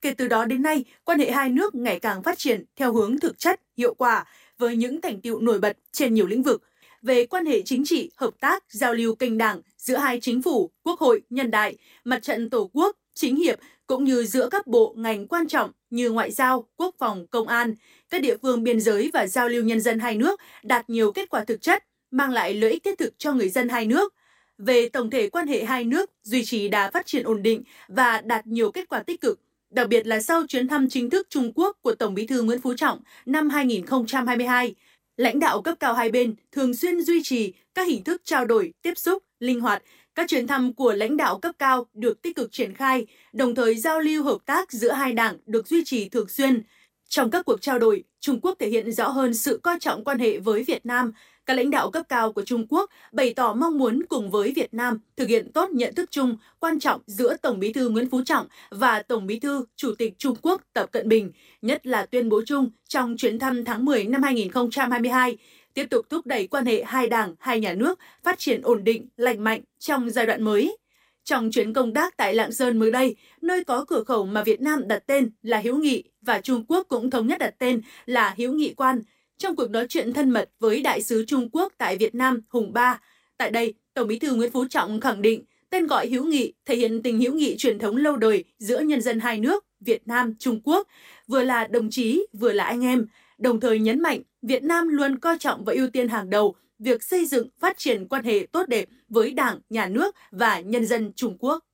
Kể 0.00 0.14
từ 0.14 0.28
đó 0.28 0.44
đến 0.44 0.62
nay, 0.62 0.84
quan 1.04 1.18
hệ 1.18 1.30
hai 1.30 1.48
nước 1.48 1.74
ngày 1.74 2.00
càng 2.00 2.22
phát 2.22 2.38
triển 2.38 2.64
theo 2.76 2.92
hướng 2.92 3.20
thực 3.20 3.38
chất, 3.38 3.60
hiệu 3.76 3.94
quả 3.94 4.24
với 4.58 4.76
những 4.76 5.00
thành 5.00 5.20
tựu 5.20 5.40
nổi 5.40 5.58
bật 5.58 5.76
trên 5.92 6.14
nhiều 6.14 6.26
lĩnh 6.26 6.42
vực 6.42 6.62
về 7.02 7.26
quan 7.26 7.46
hệ 7.46 7.62
chính 7.62 7.84
trị, 7.84 8.10
hợp 8.16 8.34
tác, 8.40 8.64
giao 8.68 8.94
lưu 8.94 9.14
kênh 9.14 9.38
đảng 9.38 9.60
giữa 9.78 9.96
hai 9.96 10.20
chính 10.20 10.42
phủ, 10.42 10.70
quốc 10.82 11.00
hội, 11.00 11.22
nhân 11.30 11.50
đại, 11.50 11.76
mặt 12.04 12.22
trận 12.22 12.50
tổ 12.50 12.70
quốc, 12.72 12.96
chính 13.14 13.36
hiệp 13.36 13.58
cũng 13.86 14.04
như 14.04 14.24
giữa 14.24 14.48
các 14.48 14.66
bộ 14.66 14.94
ngành 14.96 15.26
quan 15.26 15.48
trọng 15.48 15.70
như 15.90 16.10
ngoại 16.10 16.30
giao, 16.30 16.68
quốc 16.76 16.94
phòng, 16.98 17.26
công 17.26 17.48
an, 17.48 17.74
các 18.10 18.22
địa 18.22 18.36
phương 18.42 18.62
biên 18.62 18.80
giới 18.80 19.10
và 19.12 19.26
giao 19.26 19.48
lưu 19.48 19.64
nhân 19.64 19.80
dân 19.80 19.98
hai 19.98 20.16
nước 20.16 20.40
đạt 20.62 20.90
nhiều 20.90 21.12
kết 21.12 21.30
quả 21.30 21.44
thực 21.44 21.62
chất, 21.62 21.84
mang 22.10 22.30
lại 22.30 22.54
lợi 22.54 22.70
ích 22.70 22.82
thiết 22.84 22.98
thực 22.98 23.18
cho 23.18 23.32
người 23.32 23.48
dân 23.48 23.68
hai 23.68 23.86
nước. 23.86 24.14
Về 24.58 24.88
tổng 24.88 25.10
thể 25.10 25.28
quan 25.28 25.46
hệ 25.46 25.64
hai 25.64 25.84
nước 25.84 26.10
duy 26.22 26.44
trì 26.44 26.68
đà 26.68 26.90
phát 26.90 27.06
triển 27.06 27.24
ổn 27.24 27.42
định 27.42 27.62
và 27.88 28.20
đạt 28.20 28.46
nhiều 28.46 28.72
kết 28.72 28.88
quả 28.88 29.02
tích 29.02 29.20
cực, 29.20 29.40
đặc 29.70 29.88
biệt 29.88 30.06
là 30.06 30.20
sau 30.20 30.46
chuyến 30.46 30.68
thăm 30.68 30.88
chính 30.88 31.10
thức 31.10 31.26
Trung 31.30 31.52
Quốc 31.54 31.78
của 31.80 31.94
Tổng 31.94 32.14
Bí 32.14 32.26
thư 32.26 32.42
Nguyễn 32.42 32.60
Phú 32.60 32.74
Trọng 32.74 33.00
năm 33.26 33.50
2022, 33.50 34.74
lãnh 35.16 35.38
đạo 35.38 35.62
cấp 35.62 35.74
cao 35.80 35.94
hai 35.94 36.10
bên 36.10 36.34
thường 36.52 36.74
xuyên 36.74 37.02
duy 37.02 37.22
trì 37.22 37.52
các 37.74 37.86
hình 37.86 38.04
thức 38.04 38.22
trao 38.24 38.44
đổi, 38.44 38.72
tiếp 38.82 38.98
xúc, 38.98 39.22
linh 39.40 39.60
hoạt, 39.60 39.82
các 40.14 40.28
chuyến 40.28 40.46
thăm 40.46 40.72
của 40.72 40.92
lãnh 40.92 41.16
đạo 41.16 41.38
cấp 41.38 41.54
cao 41.58 41.86
được 41.94 42.22
tích 42.22 42.36
cực 42.36 42.52
triển 42.52 42.74
khai, 42.74 43.06
đồng 43.32 43.54
thời 43.54 43.74
giao 43.74 44.00
lưu 44.00 44.24
hợp 44.24 44.38
tác 44.46 44.72
giữa 44.72 44.92
hai 44.92 45.12
đảng 45.12 45.38
được 45.46 45.68
duy 45.68 45.84
trì 45.84 46.08
thường 46.08 46.28
xuyên. 46.28 46.62
Trong 47.08 47.30
các 47.30 47.46
cuộc 47.46 47.62
trao 47.62 47.78
đổi, 47.78 48.04
Trung 48.20 48.40
Quốc 48.40 48.56
thể 48.58 48.68
hiện 48.68 48.92
rõ 48.92 49.08
hơn 49.08 49.34
sự 49.34 49.60
coi 49.62 49.78
trọng 49.80 50.04
quan 50.04 50.18
hệ 50.18 50.38
với 50.38 50.62
Việt 50.62 50.86
Nam. 50.86 51.12
Các 51.46 51.54
lãnh 51.54 51.70
đạo 51.70 51.90
cấp 51.90 52.06
cao 52.08 52.32
của 52.32 52.44
Trung 52.44 52.66
Quốc 52.68 52.90
bày 53.12 53.34
tỏ 53.34 53.54
mong 53.54 53.78
muốn 53.78 54.02
cùng 54.08 54.30
với 54.30 54.52
Việt 54.56 54.74
Nam 54.74 54.98
thực 55.16 55.28
hiện 55.28 55.52
tốt 55.52 55.70
nhận 55.70 55.94
thức 55.94 56.10
chung 56.10 56.36
quan 56.58 56.80
trọng 56.80 57.00
giữa 57.06 57.36
Tổng 57.42 57.60
Bí 57.60 57.72
thư 57.72 57.88
Nguyễn 57.88 58.10
Phú 58.10 58.22
Trọng 58.24 58.46
và 58.70 59.02
Tổng 59.02 59.26
Bí 59.26 59.38
thư 59.38 59.64
Chủ 59.76 59.94
tịch 59.98 60.14
Trung 60.18 60.36
Quốc 60.42 60.62
Tập 60.72 60.92
Cận 60.92 61.08
Bình, 61.08 61.32
nhất 61.62 61.86
là 61.86 62.06
tuyên 62.06 62.28
bố 62.28 62.42
chung 62.46 62.70
trong 62.88 63.16
chuyến 63.16 63.38
thăm 63.38 63.64
tháng 63.64 63.84
10 63.84 64.04
năm 64.04 64.22
2022 64.22 65.36
tiếp 65.74 65.86
tục 65.90 66.06
thúc 66.10 66.26
đẩy 66.26 66.46
quan 66.46 66.66
hệ 66.66 66.84
hai 66.84 67.06
đảng, 67.06 67.34
hai 67.38 67.60
nhà 67.60 67.72
nước 67.72 67.98
phát 68.22 68.38
triển 68.38 68.62
ổn 68.62 68.84
định, 68.84 69.08
lành 69.16 69.44
mạnh 69.44 69.60
trong 69.78 70.10
giai 70.10 70.26
đoạn 70.26 70.42
mới. 70.42 70.76
Trong 71.24 71.50
chuyến 71.50 71.72
công 71.72 71.94
tác 71.94 72.16
tại 72.16 72.34
Lạng 72.34 72.52
Sơn 72.52 72.78
mới 72.78 72.90
đây, 72.90 73.16
nơi 73.40 73.64
có 73.64 73.84
cửa 73.84 74.04
khẩu 74.04 74.26
mà 74.26 74.42
Việt 74.42 74.60
Nam 74.60 74.88
đặt 74.88 75.02
tên 75.06 75.30
là 75.42 75.58
Hiếu 75.58 75.76
Nghị 75.76 76.04
và 76.22 76.40
Trung 76.40 76.64
Quốc 76.68 76.86
cũng 76.88 77.10
thống 77.10 77.26
nhất 77.26 77.38
đặt 77.38 77.54
tên 77.58 77.80
là 78.06 78.34
Hiếu 78.36 78.52
Nghị 78.52 78.74
Quan, 78.74 79.02
trong 79.38 79.56
cuộc 79.56 79.70
nói 79.70 79.86
chuyện 79.88 80.12
thân 80.12 80.30
mật 80.30 80.50
với 80.60 80.82
đại 80.82 81.02
sứ 81.02 81.24
Trung 81.24 81.48
Quốc 81.52 81.72
tại 81.78 81.96
Việt 81.96 82.14
Nam 82.14 82.40
Hùng 82.48 82.72
Ba. 82.72 83.00
Tại 83.36 83.50
đây, 83.50 83.74
Tổng 83.94 84.08
Bí 84.08 84.18
thư 84.18 84.34
Nguyễn 84.34 84.50
Phú 84.50 84.64
Trọng 84.70 85.00
khẳng 85.00 85.22
định 85.22 85.44
tên 85.70 85.86
gọi 85.86 86.06
Hiếu 86.06 86.24
Nghị 86.24 86.52
thể 86.66 86.76
hiện 86.76 87.02
tình 87.02 87.20
hữu 87.20 87.34
nghị 87.34 87.56
truyền 87.56 87.78
thống 87.78 87.96
lâu 87.96 88.16
đời 88.16 88.44
giữa 88.58 88.80
nhân 88.80 89.00
dân 89.00 89.20
hai 89.20 89.38
nước 89.38 89.64
Việt 89.80 90.08
Nam 90.08 90.34
Trung 90.38 90.60
Quốc, 90.64 90.88
vừa 91.26 91.42
là 91.42 91.66
đồng 91.66 91.90
chí, 91.90 92.26
vừa 92.32 92.52
là 92.52 92.64
anh 92.64 92.84
em, 92.84 93.06
đồng 93.44 93.60
thời 93.60 93.78
nhấn 93.78 94.00
mạnh 94.00 94.20
Việt 94.42 94.62
Nam 94.62 94.88
luôn 94.88 95.18
coi 95.18 95.38
trọng 95.38 95.64
và 95.64 95.72
ưu 95.72 95.88
tiên 95.90 96.08
hàng 96.08 96.30
đầu 96.30 96.54
việc 96.78 97.02
xây 97.02 97.26
dựng 97.26 97.48
phát 97.60 97.78
triển 97.78 98.08
quan 98.08 98.24
hệ 98.24 98.46
tốt 98.52 98.68
đẹp 98.68 98.84
với 99.08 99.30
Đảng, 99.30 99.60
Nhà 99.70 99.86
nước 99.86 100.14
và 100.30 100.60
nhân 100.60 100.86
dân 100.86 101.12
Trung 101.16 101.36
Quốc. 101.38 101.64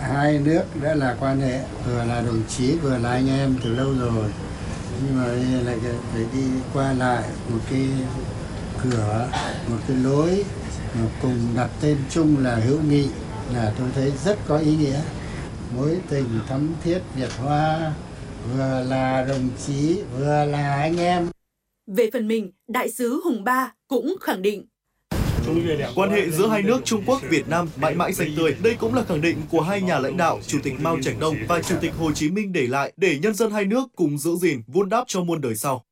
Hai 0.00 0.38
nước 0.44 0.62
đã 0.82 0.94
là 0.94 1.16
quan 1.20 1.40
hệ 1.40 1.60
vừa 1.86 2.04
là 2.04 2.22
đồng 2.26 2.42
chí 2.48 2.76
vừa 2.82 2.98
là 2.98 3.10
anh 3.10 3.28
em 3.28 3.54
từ 3.64 3.74
lâu 3.74 3.94
rồi 4.00 4.30
nhưng 5.02 5.16
mà 5.16 5.26
là 5.70 5.76
phải 6.12 6.24
đi 6.34 6.44
qua 6.74 6.92
lại 6.92 7.24
một 7.50 7.60
cái 7.70 7.86
cửa 8.82 9.28
một 9.70 9.78
cái 9.88 9.96
lối 9.96 10.44
mà 10.94 11.06
cùng 11.22 11.38
đặt 11.56 11.70
tên 11.80 11.96
chung 12.10 12.44
là 12.44 12.56
hữu 12.56 12.78
nghị 12.82 13.08
là 13.54 13.72
tôi 13.78 13.88
thấy 13.94 14.12
rất 14.24 14.38
có 14.48 14.58
ý 14.58 14.76
nghĩa 14.76 15.00
mối 15.76 15.98
tình 16.08 16.40
thắm 16.48 16.74
thiết 16.84 16.98
Việt 17.16 17.30
Hoa 17.38 17.92
vừa 18.46 18.84
là 18.88 19.26
đồng 19.28 19.48
chí 19.66 20.00
vừa 20.18 20.44
là 20.44 20.76
anh 20.80 20.96
em 20.96 21.28
về 21.86 22.10
phần 22.12 22.28
mình, 22.28 22.52
đại 22.68 22.90
sứ 22.90 23.20
Hùng 23.24 23.44
Ba 23.44 23.72
cũng 23.88 24.16
khẳng 24.20 24.42
định. 24.42 24.66
Quan 25.94 26.10
hệ 26.10 26.30
giữa 26.30 26.48
hai 26.48 26.62
nước 26.62 26.80
Trung 26.84 27.02
Quốc 27.06 27.22
Việt 27.30 27.48
Nam 27.48 27.68
mãi 27.76 27.94
mãi 27.94 28.12
xanh 28.12 28.28
tươi. 28.36 28.56
Đây 28.62 28.76
cũng 28.80 28.94
là 28.94 29.04
khẳng 29.04 29.20
định 29.20 29.36
của 29.50 29.60
hai 29.60 29.82
nhà 29.82 29.98
lãnh 29.98 30.16
đạo 30.16 30.40
Chủ 30.46 30.58
tịch 30.62 30.74
Mao 30.80 30.98
Trạch 31.02 31.18
Đông 31.20 31.36
và 31.48 31.62
Chủ 31.62 31.74
tịch 31.80 31.92
Hồ 31.98 32.12
Chí 32.12 32.30
Minh 32.30 32.52
để 32.52 32.66
lại 32.66 32.92
để 32.96 33.18
nhân 33.22 33.34
dân 33.34 33.50
hai 33.50 33.64
nước 33.64 33.84
cùng 33.96 34.18
giữ 34.18 34.30
gìn, 34.36 34.62
vun 34.66 34.88
đắp 34.88 35.04
cho 35.06 35.24
muôn 35.24 35.40
đời 35.40 35.54
sau. 35.54 35.84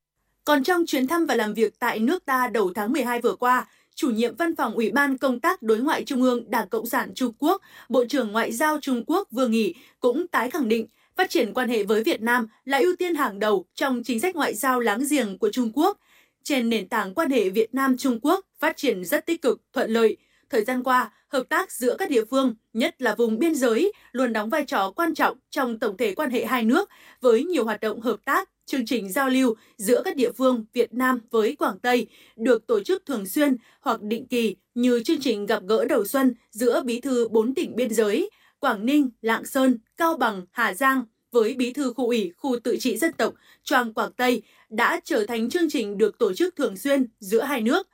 Còn 0.44 0.64
trong 0.64 0.86
chuyến 0.86 1.06
thăm 1.06 1.26
và 1.26 1.34
làm 1.34 1.54
việc 1.54 1.78
tại 1.78 1.98
nước 1.98 2.24
ta 2.24 2.48
đầu 2.52 2.72
tháng 2.74 2.92
12 2.92 3.20
vừa 3.20 3.36
qua, 3.36 3.66
chủ 3.94 4.10
nhiệm 4.10 4.36
văn 4.36 4.56
phòng 4.56 4.74
Ủy 4.74 4.90
ban 4.90 5.18
Công 5.18 5.40
tác 5.40 5.62
Đối 5.62 5.78
ngoại 5.78 6.04
Trung 6.04 6.22
ương 6.22 6.50
Đảng 6.50 6.68
Cộng 6.68 6.86
sản 6.86 7.12
Trung 7.14 7.32
Quốc, 7.38 7.62
Bộ 7.88 8.04
trưởng 8.08 8.32
Ngoại 8.32 8.52
giao 8.52 8.78
Trung 8.80 9.04
Quốc 9.06 9.28
Vương 9.30 9.50
Nghị 9.50 9.74
cũng 10.00 10.28
tái 10.28 10.50
khẳng 10.50 10.68
định 10.68 10.86
phát 11.16 11.30
triển 11.30 11.54
quan 11.54 11.68
hệ 11.68 11.82
với 11.82 12.02
Việt 12.02 12.22
Nam 12.22 12.46
là 12.64 12.78
ưu 12.78 12.96
tiên 12.96 13.14
hàng 13.14 13.38
đầu 13.38 13.66
trong 13.74 14.02
chính 14.04 14.20
sách 14.20 14.36
ngoại 14.36 14.54
giao 14.54 14.80
láng 14.80 15.04
giềng 15.10 15.38
của 15.38 15.50
Trung 15.52 15.70
Quốc. 15.74 15.98
Trên 16.42 16.68
nền 16.68 16.88
tảng 16.88 17.14
quan 17.14 17.30
hệ 17.30 17.48
Việt 17.48 17.74
Nam-Trung 17.74 18.18
Quốc 18.22 18.46
phát 18.58 18.76
triển 18.76 19.04
rất 19.04 19.26
tích 19.26 19.42
cực, 19.42 19.60
thuận 19.72 19.90
lợi, 19.90 20.16
thời 20.50 20.64
gian 20.64 20.82
qua, 20.82 21.10
hợp 21.28 21.42
tác 21.48 21.72
giữa 21.72 21.96
các 21.98 22.10
địa 22.10 22.24
phương, 22.24 22.54
nhất 22.72 23.02
là 23.02 23.14
vùng 23.14 23.38
biên 23.38 23.54
giới, 23.54 23.92
luôn 24.12 24.32
đóng 24.32 24.50
vai 24.50 24.64
trò 24.64 24.90
quan 24.90 25.14
trọng 25.14 25.36
trong 25.50 25.78
tổng 25.78 25.96
thể 25.96 26.14
quan 26.14 26.30
hệ 26.30 26.44
hai 26.44 26.62
nước 26.62 26.90
với 27.20 27.44
nhiều 27.44 27.64
hoạt 27.64 27.80
động 27.80 28.00
hợp 28.00 28.16
tác 28.24 28.50
chương 28.66 28.86
trình 28.86 29.12
giao 29.12 29.28
lưu 29.28 29.54
giữa 29.76 30.02
các 30.04 30.16
địa 30.16 30.32
phương 30.32 30.64
Việt 30.72 30.94
Nam 30.94 31.20
với 31.30 31.56
Quảng 31.56 31.78
Tây 31.78 32.06
được 32.36 32.66
tổ 32.66 32.82
chức 32.82 33.06
thường 33.06 33.26
xuyên 33.26 33.56
hoặc 33.80 34.02
định 34.02 34.26
kỳ 34.26 34.56
như 34.74 35.02
chương 35.02 35.20
trình 35.20 35.46
gặp 35.46 35.62
gỡ 35.66 35.84
đầu 35.84 36.06
xuân 36.06 36.34
giữa 36.50 36.82
bí 36.82 37.00
thư 37.00 37.28
bốn 37.28 37.54
tỉnh 37.54 37.76
biên 37.76 37.94
giới 37.94 38.30
Quảng 38.60 38.86
Ninh, 38.86 39.10
Lạng 39.22 39.44
Sơn, 39.44 39.78
Cao 39.96 40.16
Bằng, 40.16 40.46
Hà 40.50 40.74
Giang 40.74 41.04
với 41.32 41.54
bí 41.54 41.72
thư 41.72 41.92
khu 41.92 42.06
ủy 42.06 42.32
khu 42.36 42.58
tự 42.64 42.76
trị 42.80 42.96
dân 42.96 43.12
tộc 43.12 43.34
Choang 43.64 43.94
Quảng 43.94 44.12
Tây 44.12 44.42
đã 44.68 45.00
trở 45.04 45.26
thành 45.26 45.50
chương 45.50 45.70
trình 45.70 45.98
được 45.98 46.18
tổ 46.18 46.34
chức 46.34 46.56
thường 46.56 46.76
xuyên 46.76 47.06
giữa 47.20 47.42
hai 47.42 47.60
nước. 47.60 47.88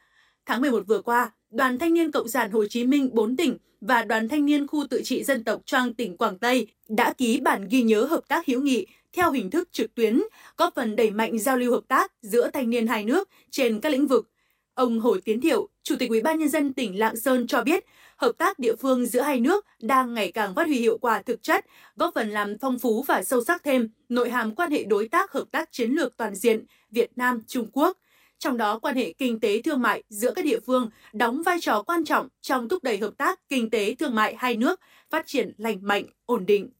Tháng 0.46 0.60
11 0.60 0.86
vừa 0.86 1.02
qua, 1.02 1.30
Đoàn 1.50 1.78
Thanh 1.78 1.94
niên 1.94 2.12
Cộng 2.12 2.28
sản 2.28 2.50
Hồ 2.50 2.64
Chí 2.66 2.86
Minh 2.86 3.10
4 3.12 3.36
tỉnh 3.36 3.56
và 3.80 4.02
Đoàn 4.02 4.28
Thanh 4.28 4.46
niên 4.46 4.66
khu 4.66 4.84
tự 4.90 5.02
trị 5.04 5.24
dân 5.24 5.44
tộc 5.44 5.62
Choang 5.66 5.94
tỉnh 5.94 6.16
Quảng 6.16 6.38
Tây 6.38 6.66
đã 6.88 7.12
ký 7.12 7.40
bản 7.40 7.68
ghi 7.70 7.82
nhớ 7.82 8.04
hợp 8.04 8.28
tác 8.28 8.46
hữu 8.46 8.62
nghị 8.62 8.86
theo 9.12 9.32
hình 9.32 9.50
thức 9.50 9.68
trực 9.72 9.94
tuyến, 9.94 10.22
góp 10.56 10.74
phần 10.74 10.96
đẩy 10.96 11.10
mạnh 11.10 11.38
giao 11.38 11.56
lưu 11.56 11.72
hợp 11.72 11.82
tác 11.88 12.12
giữa 12.22 12.50
thanh 12.50 12.70
niên 12.70 12.86
hai 12.86 13.04
nước 13.04 13.28
trên 13.50 13.80
các 13.80 13.88
lĩnh 13.88 14.06
vực. 14.06 14.28
Ông 14.74 15.00
Hồ 15.00 15.16
Tiến 15.24 15.40
Thiệu, 15.40 15.68
Chủ 15.82 15.96
tịch 15.98 16.10
Ủy 16.10 16.20
ban 16.20 16.38
nhân 16.38 16.48
dân 16.48 16.72
tỉnh 16.72 16.98
Lạng 16.98 17.16
Sơn 17.16 17.46
cho 17.46 17.62
biết, 17.62 17.84
hợp 18.22 18.32
tác 18.38 18.58
địa 18.58 18.76
phương 18.76 19.06
giữa 19.06 19.20
hai 19.20 19.40
nước 19.40 19.66
đang 19.80 20.14
ngày 20.14 20.32
càng 20.32 20.54
phát 20.54 20.66
huy 20.66 20.78
hiệu 20.78 20.98
quả 20.98 21.22
thực 21.22 21.42
chất, 21.42 21.64
góp 21.96 22.14
phần 22.14 22.30
làm 22.30 22.56
phong 22.60 22.78
phú 22.78 23.04
và 23.08 23.22
sâu 23.22 23.44
sắc 23.44 23.62
thêm 23.64 23.88
nội 24.08 24.30
hàm 24.30 24.54
quan 24.54 24.70
hệ 24.70 24.84
đối 24.84 25.08
tác 25.08 25.32
hợp 25.32 25.44
tác 25.50 25.72
chiến 25.72 25.90
lược 25.90 26.16
toàn 26.16 26.34
diện 26.34 26.64
Việt 26.90 27.10
Nam 27.16 27.42
Trung 27.46 27.66
Quốc. 27.72 27.98
Trong 28.38 28.56
đó, 28.56 28.78
quan 28.78 28.96
hệ 28.96 29.12
kinh 29.12 29.40
tế 29.40 29.62
thương 29.62 29.82
mại 29.82 30.02
giữa 30.08 30.32
các 30.34 30.44
địa 30.44 30.60
phương 30.66 30.90
đóng 31.12 31.42
vai 31.42 31.58
trò 31.60 31.82
quan 31.82 32.04
trọng 32.04 32.28
trong 32.42 32.68
thúc 32.68 32.82
đẩy 32.82 32.98
hợp 32.98 33.12
tác 33.16 33.40
kinh 33.48 33.70
tế 33.70 33.94
thương 33.94 34.14
mại 34.14 34.34
hai 34.38 34.56
nước 34.56 34.80
phát 35.10 35.26
triển 35.26 35.52
lành 35.58 35.78
mạnh, 35.82 36.04
ổn 36.26 36.46
định. 36.46 36.70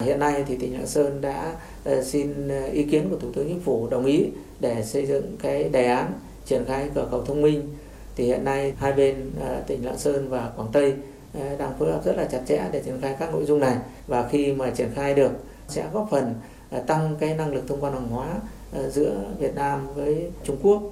Hiện 0.00 0.18
nay 0.18 0.44
thì 0.48 0.56
tỉnh 0.56 0.74
Lạng 0.74 0.86
Sơn 0.86 1.20
đã 1.20 1.54
ờ, 1.84 2.02
xin 2.02 2.48
ờ, 2.48 2.66
ý 2.66 2.82
kiến 2.82 3.08
của 3.10 3.16
Thủ 3.16 3.32
tướng 3.32 3.48
Chính 3.48 3.60
phủ 3.60 3.88
đồng 3.90 4.04
ý 4.04 4.26
để 4.60 4.82
xây 4.84 5.06
dựng 5.06 5.36
cái 5.42 5.68
đề 5.68 5.86
án 5.86 6.12
triển 6.44 6.64
khai 6.66 6.90
cửa 6.94 7.08
khẩu 7.10 7.24
thông 7.24 7.42
minh. 7.42 7.62
Thì 8.16 8.24
hiện 8.24 8.44
nay 8.44 8.74
hai 8.78 8.92
bên 8.92 9.30
à, 9.40 9.60
tỉnh 9.66 9.84
Lạng 9.84 9.98
Sơn 9.98 10.28
và 10.28 10.50
Quảng 10.56 10.68
Tây 10.72 10.94
à, 11.34 11.56
đang 11.58 11.78
phối 11.78 11.92
hợp 11.92 12.04
rất 12.04 12.16
là 12.16 12.24
chặt 12.24 12.40
chẽ 12.46 12.68
để 12.72 12.82
triển 12.84 13.00
khai 13.00 13.16
các 13.18 13.32
nội 13.32 13.44
dung 13.44 13.60
này 13.60 13.76
và 14.06 14.28
khi 14.28 14.52
mà 14.52 14.70
triển 14.70 14.90
khai 14.94 15.14
được, 15.14 15.30
sẽ 15.68 15.86
góp 15.92 16.08
phần 16.10 16.34
à, 16.70 16.80
tăng 16.86 17.16
cái 17.20 17.34
năng 17.34 17.54
lực 17.54 17.64
thông 17.68 17.80
quan 17.80 17.92
hàng 17.92 18.08
hóa 18.08 18.26
giữa 18.88 19.14
Việt 19.38 19.54
Nam 19.54 19.94
với 19.94 20.30
Trung 20.44 20.56
Quốc 20.62 20.82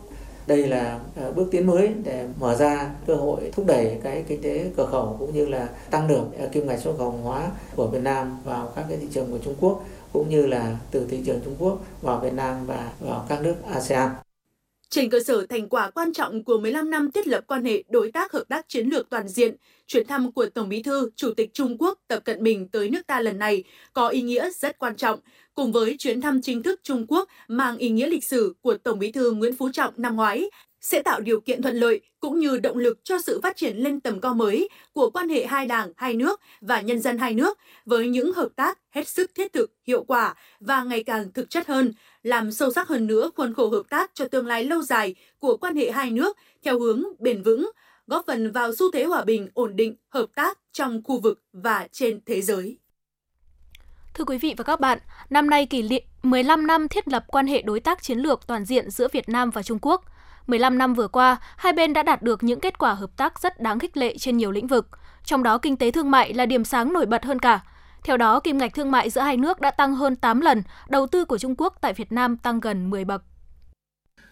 đây 0.47 0.67
là 0.67 0.99
bước 1.35 1.49
tiến 1.51 1.67
mới 1.67 1.95
để 2.05 2.27
mở 2.41 2.55
ra 2.57 2.91
cơ 3.07 3.15
hội 3.15 3.51
thúc 3.53 3.67
đẩy 3.67 3.99
cái 4.03 4.25
kinh 4.29 4.43
tế 4.43 4.71
cửa 4.77 4.87
khẩu 4.87 5.17
cũng 5.19 5.35
như 5.35 5.47
là 5.47 5.69
tăng 5.91 6.09
được 6.09 6.25
kim 6.53 6.67
ngạch 6.67 6.81
xuất 6.81 6.99
khẩu 6.99 7.11
hàng 7.11 7.23
hóa 7.23 7.51
của 7.77 7.87
Việt 7.87 8.03
Nam 8.03 8.39
vào 8.45 8.73
các 8.77 8.85
cái 8.89 8.99
thị 8.99 9.07
trường 9.13 9.31
của 9.31 9.39
Trung 9.45 9.55
Quốc, 9.61 9.85
cũng 10.13 10.29
như 10.29 10.47
là 10.47 10.77
từ 10.91 11.07
thị 11.11 11.23
trường 11.27 11.41
Trung 11.45 11.57
Quốc 11.59 11.79
vào 12.03 12.19
Việt 12.19 12.33
Nam 12.33 12.67
và 12.67 12.93
vào 13.01 13.25
các 13.29 13.43
nước 13.43 13.55
ASEAN. 13.73 14.11
Trên 14.91 15.11
cơ 15.11 15.21
sở 15.21 15.47
thành 15.47 15.69
quả 15.69 15.91
quan 15.91 16.13
trọng 16.13 16.45
của 16.45 16.59
15 16.59 16.91
năm 16.91 17.11
thiết 17.11 17.27
lập 17.27 17.45
quan 17.47 17.65
hệ 17.65 17.85
đối 17.89 18.13
tác 18.13 18.33
hợp 18.33 18.45
tác 18.49 18.69
chiến 18.69 18.89
lược 18.89 19.11
toàn 19.11 19.29
diện, 19.29 19.57
chuyến 19.87 20.07
thăm 20.07 20.33
của 20.33 20.47
Tổng 20.47 20.69
Bí 20.69 20.83
thư, 20.83 21.11
Chủ 21.17 21.35
tịch 21.37 21.55
Trung 21.55 21.79
Quốc 21.79 21.99
Tập 22.09 22.21
Cận 22.25 22.43
Bình 22.43 22.69
tới 22.69 22.91
nước 22.91 23.07
ta 23.07 23.21
lần 23.21 23.39
này 23.39 23.65
có 23.93 24.09
ý 24.09 24.23
nghĩa 24.23 24.51
rất 24.51 24.79
quan 24.79 24.97
trọng, 24.97 25.21
cùng 25.55 25.73
với 25.73 25.97
chuyến 25.99 26.21
thăm 26.21 26.43
chính 26.43 26.63
thức 26.63 26.81
Trung 26.83 27.07
Quốc 27.09 27.29
mang 27.49 27.79
ý 27.79 27.89
nghĩa 27.89 28.07
lịch 28.07 28.25
sử 28.25 28.55
của 28.61 28.77
Tổng 28.77 28.99
Bí 28.99 29.13
thư 29.13 29.33
Nguyễn 29.33 29.57
Phú 29.57 29.71
Trọng 29.73 29.95
năm 29.97 30.17
ngoái, 30.17 30.51
sẽ 30.81 31.03
tạo 31.03 31.21
điều 31.21 31.41
kiện 31.41 31.63
thuận 31.63 31.77
lợi 31.77 32.01
cũng 32.21 32.39
như 32.39 32.59
động 32.59 32.77
lực 32.77 32.99
cho 33.05 33.19
sự 33.21 33.41
phát 33.43 33.57
triển 33.57 33.77
lên 33.77 34.01
tầm 34.01 34.21
cao 34.21 34.35
mới 34.35 34.69
của 34.93 35.11
quan 35.11 35.29
hệ 35.29 35.47
hai 35.47 35.67
đảng, 35.67 35.93
hai 35.97 36.15
nước 36.15 36.41
và 36.61 36.81
nhân 36.81 37.01
dân 37.01 37.19
hai 37.19 37.35
nước 37.35 37.59
với 37.85 38.09
những 38.09 38.33
hợp 38.33 38.49
tác 38.57 38.79
hết 38.91 39.09
sức 39.09 39.31
thiết 39.35 39.53
thực, 39.53 39.73
hiệu 39.87 40.05
quả 40.05 40.35
và 40.61 40.83
ngày 40.83 41.03
càng 41.03 41.33
thực 41.33 41.51
chất 41.51 41.67
hơn, 41.67 41.93
làm 42.23 42.53
sâu 42.53 42.73
sắc 42.73 42.89
hơn 42.89 43.07
nữa 43.07 43.31
khuôn 43.37 43.55
khổ 43.55 43.69
hợp 43.69 43.83
tác 43.91 44.11
cho 44.15 44.29
tương 44.29 44.47
lai 44.47 44.65
lâu 44.65 44.83
dài 44.83 45.15
của 45.39 45.57
quan 45.57 45.77
hệ 45.77 45.91
hai 45.91 46.11
nước 46.11 46.37
theo 46.63 46.79
hướng 46.79 47.05
bền 47.19 47.43
vững, 47.43 47.71
góp 48.07 48.27
phần 48.27 48.53
vào 48.53 48.75
xu 48.75 48.91
thế 48.91 49.05
hòa 49.05 49.25
bình, 49.25 49.49
ổn 49.55 49.77
định, 49.77 49.97
hợp 50.09 50.27
tác 50.35 50.59
trong 50.73 51.03
khu 51.05 51.21
vực 51.21 51.43
và 51.53 51.89
trên 51.93 52.21
thế 52.27 52.43
giới. 52.43 52.79
Thưa 54.15 54.25
quý 54.25 54.39
vị 54.39 54.55
và 54.57 54.65
các 54.65 54.81
bạn, 54.81 54.99
năm 55.31 55.51
nay 55.51 55.67
kỷ 55.67 55.83
niệm 55.83 56.03
15 56.23 56.67
năm 56.67 56.89
thiết 56.89 57.09
lập 57.09 57.25
quan 57.29 57.47
hệ 57.47 57.63
đối 57.63 57.81
tác 57.81 58.03
chiến 58.03 58.19
lược 58.19 58.47
toàn 58.47 58.65
diện 58.65 58.91
giữa 58.91 59.09
Việt 59.13 59.29
Nam 59.29 59.51
và 59.51 59.63
Trung 59.63 59.79
Quốc. 59.83 60.05
15 60.51 60.79
năm 60.79 60.95
vừa 60.95 61.09
qua, 61.09 61.37
hai 61.57 61.73
bên 61.73 61.93
đã 61.93 62.03
đạt 62.03 62.23
được 62.23 62.43
những 62.43 62.61
kết 62.61 62.79
quả 62.79 62.95
hợp 62.95 63.11
tác 63.17 63.41
rất 63.41 63.61
đáng 63.61 63.79
khích 63.79 63.97
lệ 63.97 64.19
trên 64.19 64.37
nhiều 64.37 64.51
lĩnh 64.51 64.67
vực, 64.67 64.89
trong 65.25 65.43
đó 65.43 65.59
kinh 65.59 65.77
tế 65.77 65.91
thương 65.91 66.11
mại 66.11 66.35
là 66.35 66.47
điểm 66.47 66.65
sáng 66.65 66.93
nổi 66.93 67.07
bật 67.07 67.25
hơn 67.25 67.39
cả. 67.39 67.61
Theo 68.05 68.17
đó, 68.17 68.41
kim 68.41 68.59
ngạch 68.59 68.75
thương 68.75 68.91
mại 68.91 69.11
giữa 69.11 69.21
hai 69.21 69.37
nước 69.37 69.61
đã 69.61 69.71
tăng 69.71 69.95
hơn 69.95 70.17
8 70.17 70.41
lần, 70.41 70.63
đầu 70.89 71.07
tư 71.07 71.25
của 71.25 71.39
Trung 71.39 71.55
Quốc 71.59 71.79
tại 71.81 71.93
Việt 71.93 72.13
Nam 72.13 72.37
tăng 72.37 72.61
gần 72.61 72.91
10 72.91 73.05
bậc. 73.05 73.25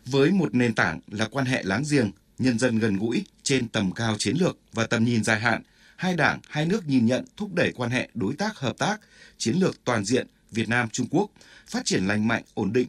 Với 0.06 0.30
một 0.30 0.54
nền 0.54 0.74
tảng 0.74 1.00
là 1.06 1.28
quan 1.30 1.46
hệ 1.46 1.62
láng 1.62 1.82
giềng, 1.90 2.10
nhân 2.38 2.58
dân 2.58 2.78
gần 2.78 2.98
gũi 2.98 3.24
trên 3.42 3.68
tầm 3.68 3.92
cao 3.92 4.14
chiến 4.18 4.36
lược 4.40 4.58
và 4.72 4.86
tầm 4.86 5.04
nhìn 5.04 5.24
dài 5.24 5.40
hạn, 5.40 5.62
hai 5.96 6.14
đảng, 6.14 6.40
hai 6.48 6.66
nước 6.66 6.86
nhìn 6.86 7.06
nhận 7.06 7.24
thúc 7.36 7.54
đẩy 7.54 7.72
quan 7.72 7.90
hệ 7.90 8.08
đối 8.14 8.34
tác 8.34 8.58
hợp 8.58 8.78
tác, 8.78 9.00
chiến 9.38 9.56
lược 9.60 9.84
toàn 9.84 10.04
diện 10.04 10.26
Việt 10.50 10.68
Nam 10.68 10.88
Trung 10.92 11.06
Quốc 11.10 11.30
phát 11.66 11.84
triển 11.84 12.06
lành 12.06 12.28
mạnh, 12.28 12.42
ổn 12.54 12.72
định, 12.72 12.88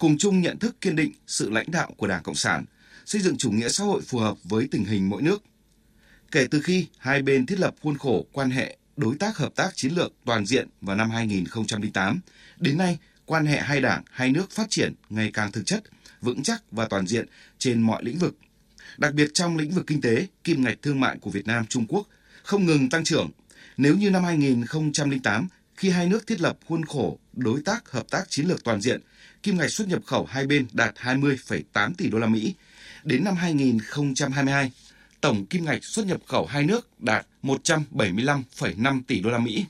cùng 0.00 0.18
chung 0.18 0.40
nhận 0.40 0.58
thức 0.58 0.80
kiên 0.80 0.96
định 0.96 1.12
sự 1.26 1.50
lãnh 1.50 1.70
đạo 1.70 1.90
của 1.96 2.06
Đảng 2.06 2.22
Cộng 2.22 2.34
sản, 2.34 2.64
xây 3.06 3.20
dựng 3.20 3.36
chủ 3.36 3.50
nghĩa 3.50 3.68
xã 3.68 3.84
hội 3.84 4.00
phù 4.02 4.18
hợp 4.18 4.36
với 4.44 4.68
tình 4.70 4.84
hình 4.84 5.08
mỗi 5.08 5.22
nước. 5.22 5.42
Kể 6.32 6.46
từ 6.50 6.60
khi 6.60 6.86
hai 6.98 7.22
bên 7.22 7.46
thiết 7.46 7.58
lập 7.58 7.74
khuôn 7.82 7.98
khổ 7.98 8.26
quan 8.32 8.50
hệ 8.50 8.76
đối 8.96 9.16
tác 9.16 9.36
hợp 9.36 9.54
tác 9.56 9.76
chiến 9.76 9.92
lược 9.92 10.12
toàn 10.24 10.46
diện 10.46 10.68
vào 10.80 10.96
năm 10.96 11.10
2008, 11.10 12.20
đến 12.58 12.78
nay 12.78 12.98
quan 13.26 13.46
hệ 13.46 13.58
hai 13.60 13.80
đảng, 13.80 14.02
hai 14.10 14.30
nước 14.30 14.50
phát 14.50 14.70
triển 14.70 14.94
ngày 15.10 15.30
càng 15.34 15.52
thực 15.52 15.66
chất, 15.66 15.82
vững 16.20 16.42
chắc 16.42 16.62
và 16.70 16.86
toàn 16.86 17.06
diện 17.06 17.26
trên 17.58 17.82
mọi 17.82 18.04
lĩnh 18.04 18.18
vực. 18.18 18.36
Đặc 18.98 19.14
biệt 19.14 19.30
trong 19.34 19.56
lĩnh 19.56 19.70
vực 19.70 19.86
kinh 19.86 20.00
tế, 20.00 20.26
kim 20.44 20.64
ngạch 20.64 20.82
thương 20.82 21.00
mại 21.00 21.18
của 21.20 21.30
Việt 21.30 21.46
Nam 21.46 21.66
Trung 21.66 21.86
Quốc 21.88 22.08
không 22.42 22.66
ngừng 22.66 22.90
tăng 22.90 23.04
trưởng. 23.04 23.30
Nếu 23.76 23.96
như 23.96 24.10
năm 24.10 24.24
2008, 24.24 25.48
khi 25.76 25.90
hai 25.90 26.06
nước 26.08 26.26
thiết 26.26 26.40
lập 26.40 26.58
khuôn 26.66 26.84
khổ 26.84 27.18
đối 27.32 27.62
tác 27.62 27.90
hợp 27.90 28.10
tác 28.10 28.30
chiến 28.30 28.46
lược 28.46 28.64
toàn 28.64 28.80
diện, 28.80 29.00
kim 29.42 29.58
ngạch 29.58 29.70
xuất 29.70 29.88
nhập 29.88 30.02
khẩu 30.06 30.24
hai 30.24 30.46
bên 30.46 30.66
đạt 30.72 30.94
20,8 30.94 31.94
tỷ 31.94 32.10
đô 32.10 32.18
la 32.18 32.26
Mỹ. 32.26 32.54
Đến 33.04 33.24
năm 33.24 33.34
2022, 33.34 34.72
tổng 35.20 35.46
kim 35.46 35.64
ngạch 35.64 35.84
xuất 35.84 36.06
nhập 36.06 36.20
khẩu 36.26 36.46
hai 36.46 36.64
nước 36.64 37.00
đạt 37.00 37.26
175,5 37.42 39.02
tỷ 39.06 39.20
đô 39.20 39.30
la 39.30 39.38
Mỹ. 39.38 39.64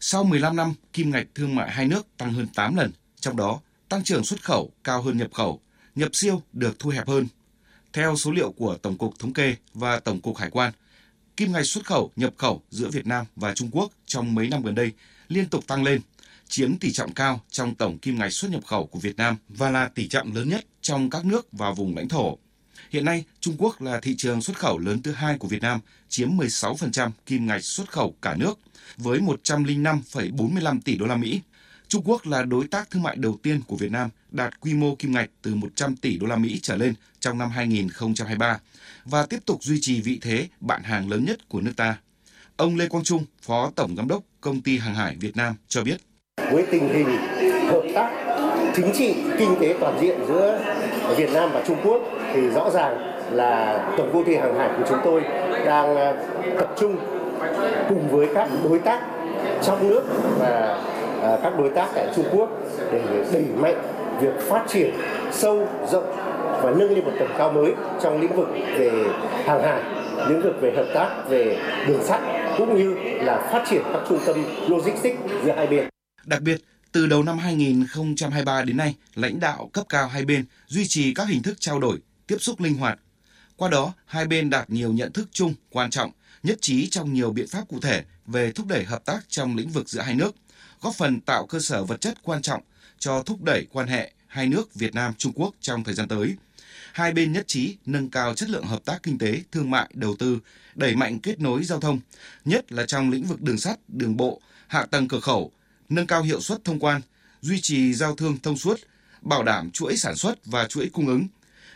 Sau 0.00 0.24
15 0.24 0.56
năm, 0.56 0.74
kim 0.92 1.10
ngạch 1.10 1.26
thương 1.34 1.54
mại 1.54 1.70
hai 1.70 1.88
nước 1.88 2.06
tăng 2.16 2.32
hơn 2.32 2.46
8 2.54 2.76
lần, 2.76 2.92
trong 3.20 3.36
đó 3.36 3.60
tăng 3.88 4.04
trưởng 4.04 4.24
xuất 4.24 4.42
khẩu 4.42 4.72
cao 4.84 5.02
hơn 5.02 5.18
nhập 5.18 5.32
khẩu, 5.32 5.60
nhập 5.94 6.08
siêu 6.12 6.42
được 6.52 6.78
thu 6.78 6.90
hẹp 6.90 7.08
hơn. 7.08 7.26
Theo 7.92 8.16
số 8.16 8.30
liệu 8.32 8.52
của 8.52 8.76
Tổng 8.76 8.98
cục 8.98 9.18
Thống 9.18 9.32
kê 9.32 9.56
và 9.74 10.00
Tổng 10.00 10.20
cục 10.20 10.36
Hải 10.36 10.50
quan, 10.50 10.72
kim 11.36 11.52
ngạch 11.52 11.66
xuất 11.66 11.86
khẩu 11.86 12.12
nhập 12.16 12.34
khẩu 12.36 12.62
giữa 12.70 12.88
Việt 12.90 13.06
Nam 13.06 13.26
và 13.36 13.54
Trung 13.54 13.70
Quốc 13.72 13.92
trong 14.06 14.34
mấy 14.34 14.48
năm 14.48 14.62
gần 14.62 14.74
đây 14.74 14.92
liên 15.28 15.48
tục 15.48 15.66
tăng 15.66 15.84
lên, 15.84 16.00
chiếm 16.48 16.76
tỷ 16.76 16.92
trọng 16.92 17.12
cao 17.12 17.40
trong 17.50 17.74
tổng 17.74 17.98
kim 17.98 18.18
ngạch 18.18 18.32
xuất 18.32 18.50
nhập 18.50 18.64
khẩu 18.66 18.86
của 18.86 18.98
Việt 18.98 19.16
Nam 19.16 19.36
và 19.48 19.70
là 19.70 19.88
tỷ 19.88 20.08
trọng 20.08 20.34
lớn 20.34 20.48
nhất 20.48 20.64
trong 20.80 21.10
các 21.10 21.24
nước 21.24 21.48
và 21.52 21.72
vùng 21.72 21.96
lãnh 21.96 22.08
thổ. 22.08 22.38
Hiện 22.90 23.04
nay, 23.04 23.24
Trung 23.40 23.54
Quốc 23.58 23.82
là 23.82 24.00
thị 24.00 24.14
trường 24.18 24.42
xuất 24.42 24.58
khẩu 24.58 24.78
lớn 24.78 25.02
thứ 25.02 25.12
hai 25.12 25.38
của 25.38 25.48
Việt 25.48 25.62
Nam, 25.62 25.80
chiếm 26.08 26.36
16% 26.36 27.10
kim 27.26 27.46
ngạch 27.46 27.64
xuất 27.64 27.90
khẩu 27.90 28.14
cả 28.22 28.34
nước 28.34 28.58
với 28.96 29.20
105,45 29.20 30.80
tỷ 30.84 30.96
đô 30.96 31.06
la 31.06 31.16
Mỹ. 31.16 31.40
Trung 31.88 32.02
Quốc 32.04 32.26
là 32.26 32.42
đối 32.42 32.66
tác 32.66 32.90
thương 32.90 33.02
mại 33.02 33.16
đầu 33.16 33.38
tiên 33.42 33.60
của 33.66 33.76
Việt 33.76 33.92
Nam 33.92 34.10
đạt 34.30 34.60
quy 34.60 34.74
mô 34.74 34.94
kim 34.94 35.12
ngạch 35.12 35.30
từ 35.42 35.54
100 35.54 35.96
tỷ 35.96 36.18
đô 36.18 36.26
la 36.26 36.36
Mỹ 36.36 36.58
trở 36.62 36.76
lên 36.76 36.94
trong 37.20 37.38
năm 37.38 37.50
2023 37.50 38.60
và 39.04 39.26
tiếp 39.26 39.38
tục 39.46 39.64
duy 39.64 39.78
trì 39.80 40.00
vị 40.00 40.18
thế 40.22 40.48
bạn 40.60 40.82
hàng 40.82 41.10
lớn 41.10 41.24
nhất 41.24 41.48
của 41.48 41.60
nước 41.60 41.72
ta. 41.76 41.98
Ông 42.56 42.76
Lê 42.76 42.88
Quang 42.88 43.04
Trung, 43.04 43.24
Phó 43.42 43.70
Tổng 43.76 43.96
Giám 43.96 44.08
đốc 44.08 44.22
Công 44.40 44.60
ty 44.60 44.78
Hàng 44.78 44.94
hải 44.94 45.16
Việt 45.16 45.36
Nam 45.36 45.54
cho 45.68 45.84
biết. 45.84 46.07
Với 46.52 46.64
tình 46.70 46.88
hình 46.88 47.08
hợp 47.68 47.82
tác 47.94 48.10
chính 48.74 48.92
trị, 48.94 49.14
kinh 49.38 49.56
tế 49.60 49.74
toàn 49.80 49.98
diện 50.00 50.18
giữa 50.28 50.58
Việt 51.16 51.30
Nam 51.34 51.50
và 51.54 51.62
Trung 51.66 51.76
Quốc 51.84 52.02
thì 52.34 52.50
rõ 52.50 52.70
ràng 52.70 53.18
là 53.32 53.80
tổng 53.96 54.10
công 54.12 54.24
ty 54.24 54.34
hàng 54.34 54.54
hải 54.54 54.68
của 54.68 54.84
chúng 54.88 54.98
tôi 55.04 55.22
đang 55.64 55.96
ờ, 55.96 56.14
tập 56.58 56.74
trung 56.76 56.96
cùng 57.88 58.08
với 58.10 58.28
các 58.34 58.48
đối 58.64 58.78
tác 58.78 59.00
trong 59.62 59.88
nước 59.88 60.02
và 60.38 60.78
ờ, 61.22 61.38
các 61.42 61.58
đối 61.58 61.70
tác 61.70 61.86
tại 61.94 62.06
Trung 62.16 62.24
Quốc 62.32 62.48
để 62.92 63.00
đẩy 63.32 63.44
mạnh 63.56 63.76
việc 64.20 64.40
phát 64.40 64.64
triển 64.68 64.90
sâu 65.30 65.66
rộng 65.90 66.16
và 66.62 66.70
nâng 66.70 66.90
lên 66.90 67.04
một 67.04 67.12
tầm 67.18 67.28
cao 67.38 67.52
mới 67.52 67.72
trong 68.00 68.20
lĩnh 68.20 68.36
vực 68.36 68.48
về 68.78 68.90
hàng 69.44 69.62
hải, 69.62 69.82
lĩnh 70.28 70.42
vực 70.42 70.60
về 70.60 70.72
hợp 70.76 70.86
tác 70.94 71.08
về 71.28 71.56
đường 71.88 72.02
sắt 72.02 72.20
cũng 72.58 72.76
như 72.76 72.94
là 73.20 73.38
phát 73.52 73.64
triển 73.70 73.82
các 73.92 74.02
trung 74.08 74.18
tâm 74.26 74.36
logistics 74.68 75.18
giữa 75.44 75.52
hai 75.56 75.66
bên. 75.66 75.97
Đặc 76.28 76.42
biệt, 76.42 76.60
từ 76.92 77.06
đầu 77.06 77.22
năm 77.22 77.38
2023 77.38 78.62
đến 78.62 78.76
nay, 78.76 78.94
lãnh 79.14 79.40
đạo 79.40 79.70
cấp 79.72 79.86
cao 79.88 80.08
hai 80.08 80.24
bên 80.24 80.44
duy 80.66 80.86
trì 80.86 81.14
các 81.14 81.28
hình 81.28 81.42
thức 81.42 81.60
trao 81.60 81.80
đổi, 81.80 81.98
tiếp 82.26 82.36
xúc 82.40 82.60
linh 82.60 82.74
hoạt. 82.74 82.98
Qua 83.56 83.68
đó, 83.68 83.94
hai 84.06 84.24
bên 84.26 84.50
đạt 84.50 84.70
nhiều 84.70 84.92
nhận 84.92 85.12
thức 85.12 85.28
chung 85.32 85.54
quan 85.70 85.90
trọng, 85.90 86.10
nhất 86.42 86.58
trí 86.60 86.88
trong 86.88 87.12
nhiều 87.12 87.32
biện 87.32 87.48
pháp 87.48 87.68
cụ 87.68 87.80
thể 87.80 88.04
về 88.26 88.52
thúc 88.52 88.66
đẩy 88.66 88.84
hợp 88.84 89.04
tác 89.04 89.20
trong 89.28 89.56
lĩnh 89.56 89.70
vực 89.70 89.88
giữa 89.88 90.00
hai 90.00 90.14
nước, 90.14 90.34
góp 90.80 90.94
phần 90.94 91.20
tạo 91.20 91.46
cơ 91.46 91.60
sở 91.60 91.84
vật 91.84 92.00
chất 92.00 92.18
quan 92.22 92.42
trọng 92.42 92.62
cho 92.98 93.22
thúc 93.22 93.42
đẩy 93.42 93.66
quan 93.72 93.88
hệ 93.88 94.12
hai 94.26 94.46
nước 94.46 94.74
Việt 94.74 94.94
Nam 94.94 95.12
Trung 95.18 95.32
Quốc 95.34 95.54
trong 95.60 95.84
thời 95.84 95.94
gian 95.94 96.08
tới. 96.08 96.36
Hai 96.92 97.12
bên 97.12 97.32
nhất 97.32 97.48
trí 97.48 97.76
nâng 97.86 98.10
cao 98.10 98.34
chất 98.34 98.50
lượng 98.50 98.64
hợp 98.64 98.84
tác 98.84 99.02
kinh 99.02 99.18
tế, 99.18 99.42
thương 99.52 99.70
mại, 99.70 99.90
đầu 99.94 100.16
tư, 100.18 100.38
đẩy 100.74 100.96
mạnh 100.96 101.18
kết 101.18 101.40
nối 101.40 101.64
giao 101.64 101.80
thông, 101.80 102.00
nhất 102.44 102.72
là 102.72 102.86
trong 102.86 103.10
lĩnh 103.10 103.24
vực 103.24 103.40
đường 103.40 103.58
sắt, 103.58 103.78
đường 103.88 104.16
bộ, 104.16 104.40
hạ 104.66 104.86
tầng 104.90 105.08
cửa 105.08 105.20
khẩu, 105.20 105.52
nâng 105.88 106.06
cao 106.06 106.22
hiệu 106.22 106.40
suất 106.40 106.64
thông 106.64 106.78
quan, 106.78 107.00
duy 107.40 107.60
trì 107.60 107.94
giao 107.94 108.16
thương 108.16 108.38
thông 108.42 108.56
suốt, 108.56 108.80
bảo 109.20 109.42
đảm 109.42 109.70
chuỗi 109.70 109.96
sản 109.96 110.16
xuất 110.16 110.46
và 110.46 110.66
chuỗi 110.66 110.90
cung 110.92 111.06
ứng. 111.06 111.26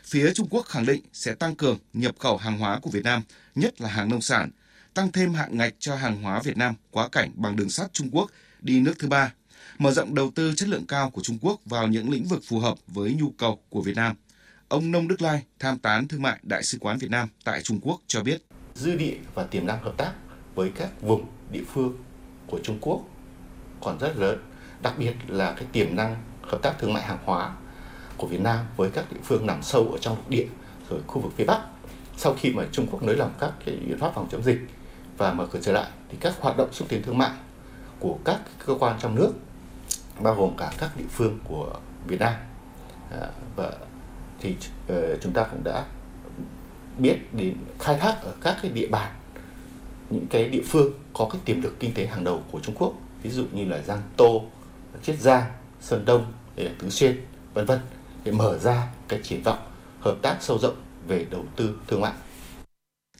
Phía 0.04 0.32
Trung 0.34 0.48
Quốc 0.50 0.66
khẳng 0.66 0.86
định 0.86 1.02
sẽ 1.12 1.34
tăng 1.34 1.54
cường 1.54 1.78
nhập 1.92 2.14
khẩu 2.18 2.36
hàng 2.36 2.58
hóa 2.58 2.78
của 2.82 2.90
Việt 2.90 3.04
Nam, 3.04 3.22
nhất 3.54 3.80
là 3.80 3.88
hàng 3.88 4.08
nông 4.08 4.20
sản, 4.20 4.50
tăng 4.94 5.12
thêm 5.12 5.34
hạng 5.34 5.56
ngạch 5.56 5.74
cho 5.78 5.96
hàng 5.96 6.22
hóa 6.22 6.40
Việt 6.42 6.56
Nam 6.56 6.74
quá 6.90 7.08
cảnh 7.08 7.30
bằng 7.34 7.56
đường 7.56 7.70
sắt 7.70 7.92
Trung 7.92 8.08
Quốc 8.12 8.30
đi 8.60 8.80
nước 8.80 8.94
thứ 8.98 9.08
ba, 9.08 9.32
mở 9.78 9.92
rộng 9.92 10.14
đầu 10.14 10.30
tư 10.34 10.54
chất 10.54 10.68
lượng 10.68 10.86
cao 10.86 11.10
của 11.10 11.22
Trung 11.22 11.38
Quốc 11.40 11.60
vào 11.64 11.88
những 11.88 12.10
lĩnh 12.10 12.24
vực 12.24 12.42
phù 12.48 12.58
hợp 12.58 12.78
với 12.86 13.14
nhu 13.20 13.30
cầu 13.30 13.62
của 13.68 13.82
Việt 13.82 13.96
Nam. 13.96 14.16
Ông 14.68 14.90
Nông 14.90 15.08
Đức 15.08 15.22
Lai, 15.22 15.42
tham 15.58 15.78
tán 15.78 16.08
thương 16.08 16.22
mại 16.22 16.38
Đại 16.42 16.62
sứ 16.62 16.78
quán 16.80 16.98
Việt 16.98 17.10
Nam 17.10 17.28
tại 17.44 17.62
Trung 17.62 17.80
Quốc 17.82 18.00
cho 18.06 18.22
biết. 18.22 18.42
Dư 18.74 18.96
địa 18.96 19.16
và 19.34 19.44
tiềm 19.44 19.66
năng 19.66 19.82
hợp 19.82 19.94
tác 19.96 20.12
với 20.54 20.70
các 20.78 21.02
vùng 21.02 21.26
địa 21.52 21.64
phương 21.74 21.96
của 22.46 22.60
Trung 22.64 22.78
Quốc 22.80 23.04
còn 23.84 23.98
rất 23.98 24.16
lớn, 24.16 24.38
đặc 24.82 24.94
biệt 24.98 25.14
là 25.28 25.52
cái 25.56 25.64
tiềm 25.72 25.96
năng 25.96 26.16
hợp 26.42 26.58
tác 26.62 26.78
thương 26.78 26.92
mại 26.92 27.02
hàng 27.02 27.18
hóa 27.24 27.52
của 28.16 28.26
Việt 28.26 28.40
Nam 28.40 28.58
với 28.76 28.90
các 28.90 29.04
địa 29.12 29.20
phương 29.24 29.46
nằm 29.46 29.62
sâu 29.62 29.88
ở 29.92 29.98
trong 29.98 30.16
lục 30.16 30.28
địa 30.28 30.46
rồi 30.90 31.00
khu 31.06 31.20
vực 31.20 31.32
phía 31.36 31.44
Bắc. 31.44 31.60
Sau 32.16 32.34
khi 32.40 32.52
mà 32.52 32.64
Trung 32.72 32.86
Quốc 32.90 33.02
nới 33.02 33.16
lỏng 33.16 33.32
các 33.40 33.52
cái 33.64 33.76
biện 33.76 33.98
pháp 33.98 34.12
phòng 34.14 34.28
chống 34.30 34.42
dịch 34.42 34.58
và 35.18 35.32
mở 35.32 35.46
cửa 35.46 35.58
trở 35.62 35.72
lại 35.72 35.90
thì 36.08 36.16
các 36.20 36.34
hoạt 36.40 36.56
động 36.56 36.72
xúc 36.72 36.88
tiến 36.88 37.02
thương 37.02 37.18
mại 37.18 37.30
của 38.00 38.18
các 38.24 38.40
cơ 38.66 38.74
quan 38.80 38.96
trong 39.00 39.14
nước 39.14 39.32
bao 40.20 40.34
gồm 40.34 40.56
cả 40.56 40.72
các 40.78 40.96
địa 40.96 41.04
phương 41.10 41.38
của 41.44 41.74
Việt 42.06 42.20
Nam 42.20 42.34
à, 43.10 43.28
và 43.56 43.72
thì 44.40 44.56
uh, 44.92 44.94
chúng 45.20 45.32
ta 45.32 45.44
cũng 45.44 45.64
đã 45.64 45.84
biết 46.98 47.16
đến 47.32 47.56
khai 47.78 47.98
thác 47.98 48.22
ở 48.22 48.32
các 48.40 48.56
cái 48.62 48.70
địa 48.70 48.86
bàn 48.86 49.12
những 50.10 50.26
cái 50.30 50.48
địa 50.48 50.62
phương 50.66 50.92
có 51.12 51.28
cái 51.32 51.40
tiềm 51.44 51.62
lực 51.62 51.80
kinh 51.80 51.94
tế 51.94 52.06
hàng 52.06 52.24
đầu 52.24 52.42
của 52.50 52.60
Trung 52.60 52.74
Quốc 52.78 52.94
ví 53.22 53.30
dụ 53.30 53.46
như 53.52 53.64
là 53.64 53.82
Giang 53.82 54.02
Tô, 54.16 54.44
Chiết 55.02 55.20
Giang, 55.20 55.52
Sơn 55.80 56.04
Đông, 56.04 56.32
Tứ 56.56 56.90
Xuyên, 56.90 57.20
vân 57.54 57.66
vân 57.66 57.78
để 58.24 58.32
mở 58.32 58.58
ra 58.58 58.88
cái 59.08 59.20
triển 59.22 59.42
vọng 59.42 59.58
hợp 60.00 60.16
tác 60.22 60.38
sâu 60.40 60.58
rộng 60.58 60.76
về 61.06 61.26
đầu 61.30 61.46
tư 61.56 61.74
thương 61.88 62.00
mại. 62.00 62.12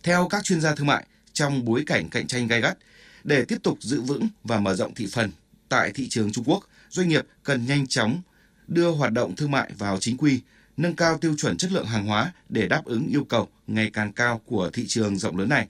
Theo 0.03 0.29
các 0.31 0.45
chuyên 0.45 0.61
gia 0.61 0.75
thương 0.75 0.87
mại, 0.87 1.07
trong 1.33 1.65
bối 1.65 1.83
cảnh 1.87 2.09
cạnh 2.11 2.27
tranh 2.27 2.47
gay 2.47 2.61
gắt, 2.61 2.79
để 3.25 3.45
tiếp 3.45 3.59
tục 3.62 3.79
giữ 3.81 4.01
vững 4.01 4.29
và 4.45 4.61
mở 4.61 4.75
rộng 4.75 4.95
thị 4.95 5.07
phần 5.12 5.31
tại 5.69 5.93
thị 5.95 6.09
trường 6.09 6.33
Trung 6.33 6.45
Quốc, 6.45 6.65
doanh 6.88 7.09
nghiệp 7.09 7.27
cần 7.43 7.67
nhanh 7.67 7.87
chóng 7.87 8.21
đưa 8.69 8.91
hoạt 8.91 9.12
động 9.12 9.37
thương 9.37 9.51
mại 9.51 9.71
vào 9.79 9.99
chính 9.99 10.17
quy, 10.17 10.41
nâng 10.77 10.97
cao 10.97 11.19
tiêu 11.19 11.35
chuẩn 11.38 11.57
chất 11.57 11.73
lượng 11.73 11.87
hàng 11.87 12.07
hóa 12.07 12.33
để 12.49 12.69
đáp 12.69 12.85
ứng 12.85 13.07
yêu 13.09 13.25
cầu 13.25 13.49
ngày 13.67 13.91
càng 13.93 14.12
cao 14.12 14.41
của 14.47 14.71
thị 14.73 14.85
trường 14.88 15.17
rộng 15.17 15.38
lớn 15.38 15.49
này. 15.49 15.69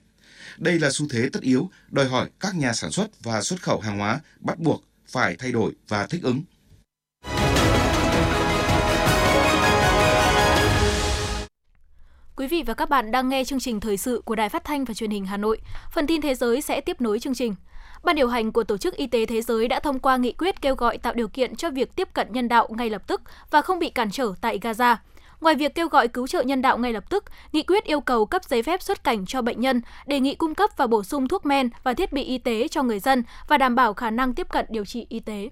Đây 0.57 0.79
là 0.79 0.89
xu 0.91 1.05
thế 1.09 1.29
tất 1.33 1.41
yếu, 1.41 1.69
đòi 1.89 2.05
hỏi 2.05 2.29
các 2.39 2.55
nhà 2.55 2.73
sản 2.73 2.91
xuất 2.91 3.23
và 3.23 3.41
xuất 3.41 3.61
khẩu 3.61 3.79
hàng 3.79 3.99
hóa 3.99 4.19
bắt 4.39 4.59
buộc 4.59 4.83
phải 5.07 5.35
thay 5.39 5.51
đổi 5.51 5.71
và 5.87 6.07
thích 6.07 6.23
ứng. 6.23 6.41
Quý 12.35 12.47
vị 12.47 12.63
và 12.65 12.73
các 12.73 12.89
bạn 12.89 13.11
đang 13.11 13.29
nghe 13.29 13.43
chương 13.43 13.59
trình 13.59 13.79
thời 13.79 13.97
sự 13.97 14.21
của 14.25 14.35
Đài 14.35 14.49
Phát 14.49 14.63
thanh 14.63 14.85
và 14.85 14.93
Truyền 14.93 15.11
hình 15.11 15.25
Hà 15.25 15.37
Nội. 15.37 15.61
Phần 15.93 16.07
tin 16.07 16.21
thế 16.21 16.35
giới 16.35 16.61
sẽ 16.61 16.81
tiếp 16.81 17.01
nối 17.01 17.19
chương 17.19 17.35
trình. 17.35 17.55
Ban 18.03 18.15
điều 18.15 18.27
hành 18.27 18.51
của 18.51 18.63
Tổ 18.63 18.77
chức 18.77 18.95
Y 18.95 19.07
tế 19.07 19.25
Thế 19.25 19.41
giới 19.41 19.67
đã 19.67 19.79
thông 19.79 19.99
qua 19.99 20.17
nghị 20.17 20.31
quyết 20.31 20.61
kêu 20.61 20.75
gọi 20.75 20.97
tạo 20.97 21.13
điều 21.13 21.27
kiện 21.27 21.55
cho 21.55 21.69
việc 21.69 21.95
tiếp 21.95 22.07
cận 22.13 22.27
nhân 22.31 22.47
đạo 22.47 22.67
ngay 22.77 22.89
lập 22.89 23.07
tức 23.07 23.21
và 23.51 23.61
không 23.61 23.79
bị 23.79 23.89
cản 23.89 24.11
trở 24.11 24.33
tại 24.41 24.59
Gaza. 24.59 24.95
Ngoài 25.43 25.55
việc 25.55 25.75
kêu 25.75 25.87
gọi 25.87 26.07
cứu 26.07 26.27
trợ 26.27 26.41
nhân 26.41 26.61
đạo 26.61 26.77
ngay 26.77 26.93
lập 26.93 27.09
tức, 27.09 27.23
nghị 27.51 27.63
quyết 27.63 27.83
yêu 27.83 28.01
cầu 28.01 28.25
cấp 28.25 28.43
giấy 28.43 28.63
phép 28.63 28.81
xuất 28.81 29.03
cảnh 29.03 29.25
cho 29.25 29.41
bệnh 29.41 29.61
nhân, 29.61 29.81
đề 30.05 30.19
nghị 30.19 30.35
cung 30.35 30.55
cấp 30.55 30.69
và 30.77 30.87
bổ 30.87 31.03
sung 31.03 31.27
thuốc 31.27 31.45
men 31.45 31.69
và 31.83 31.93
thiết 31.93 32.13
bị 32.13 32.23
y 32.23 32.37
tế 32.37 32.67
cho 32.67 32.83
người 32.83 32.99
dân 32.99 33.23
và 33.47 33.57
đảm 33.57 33.75
bảo 33.75 33.93
khả 33.93 34.09
năng 34.09 34.33
tiếp 34.33 34.47
cận 34.51 34.65
điều 34.69 34.85
trị 34.85 35.05
y 35.09 35.19
tế. 35.19 35.49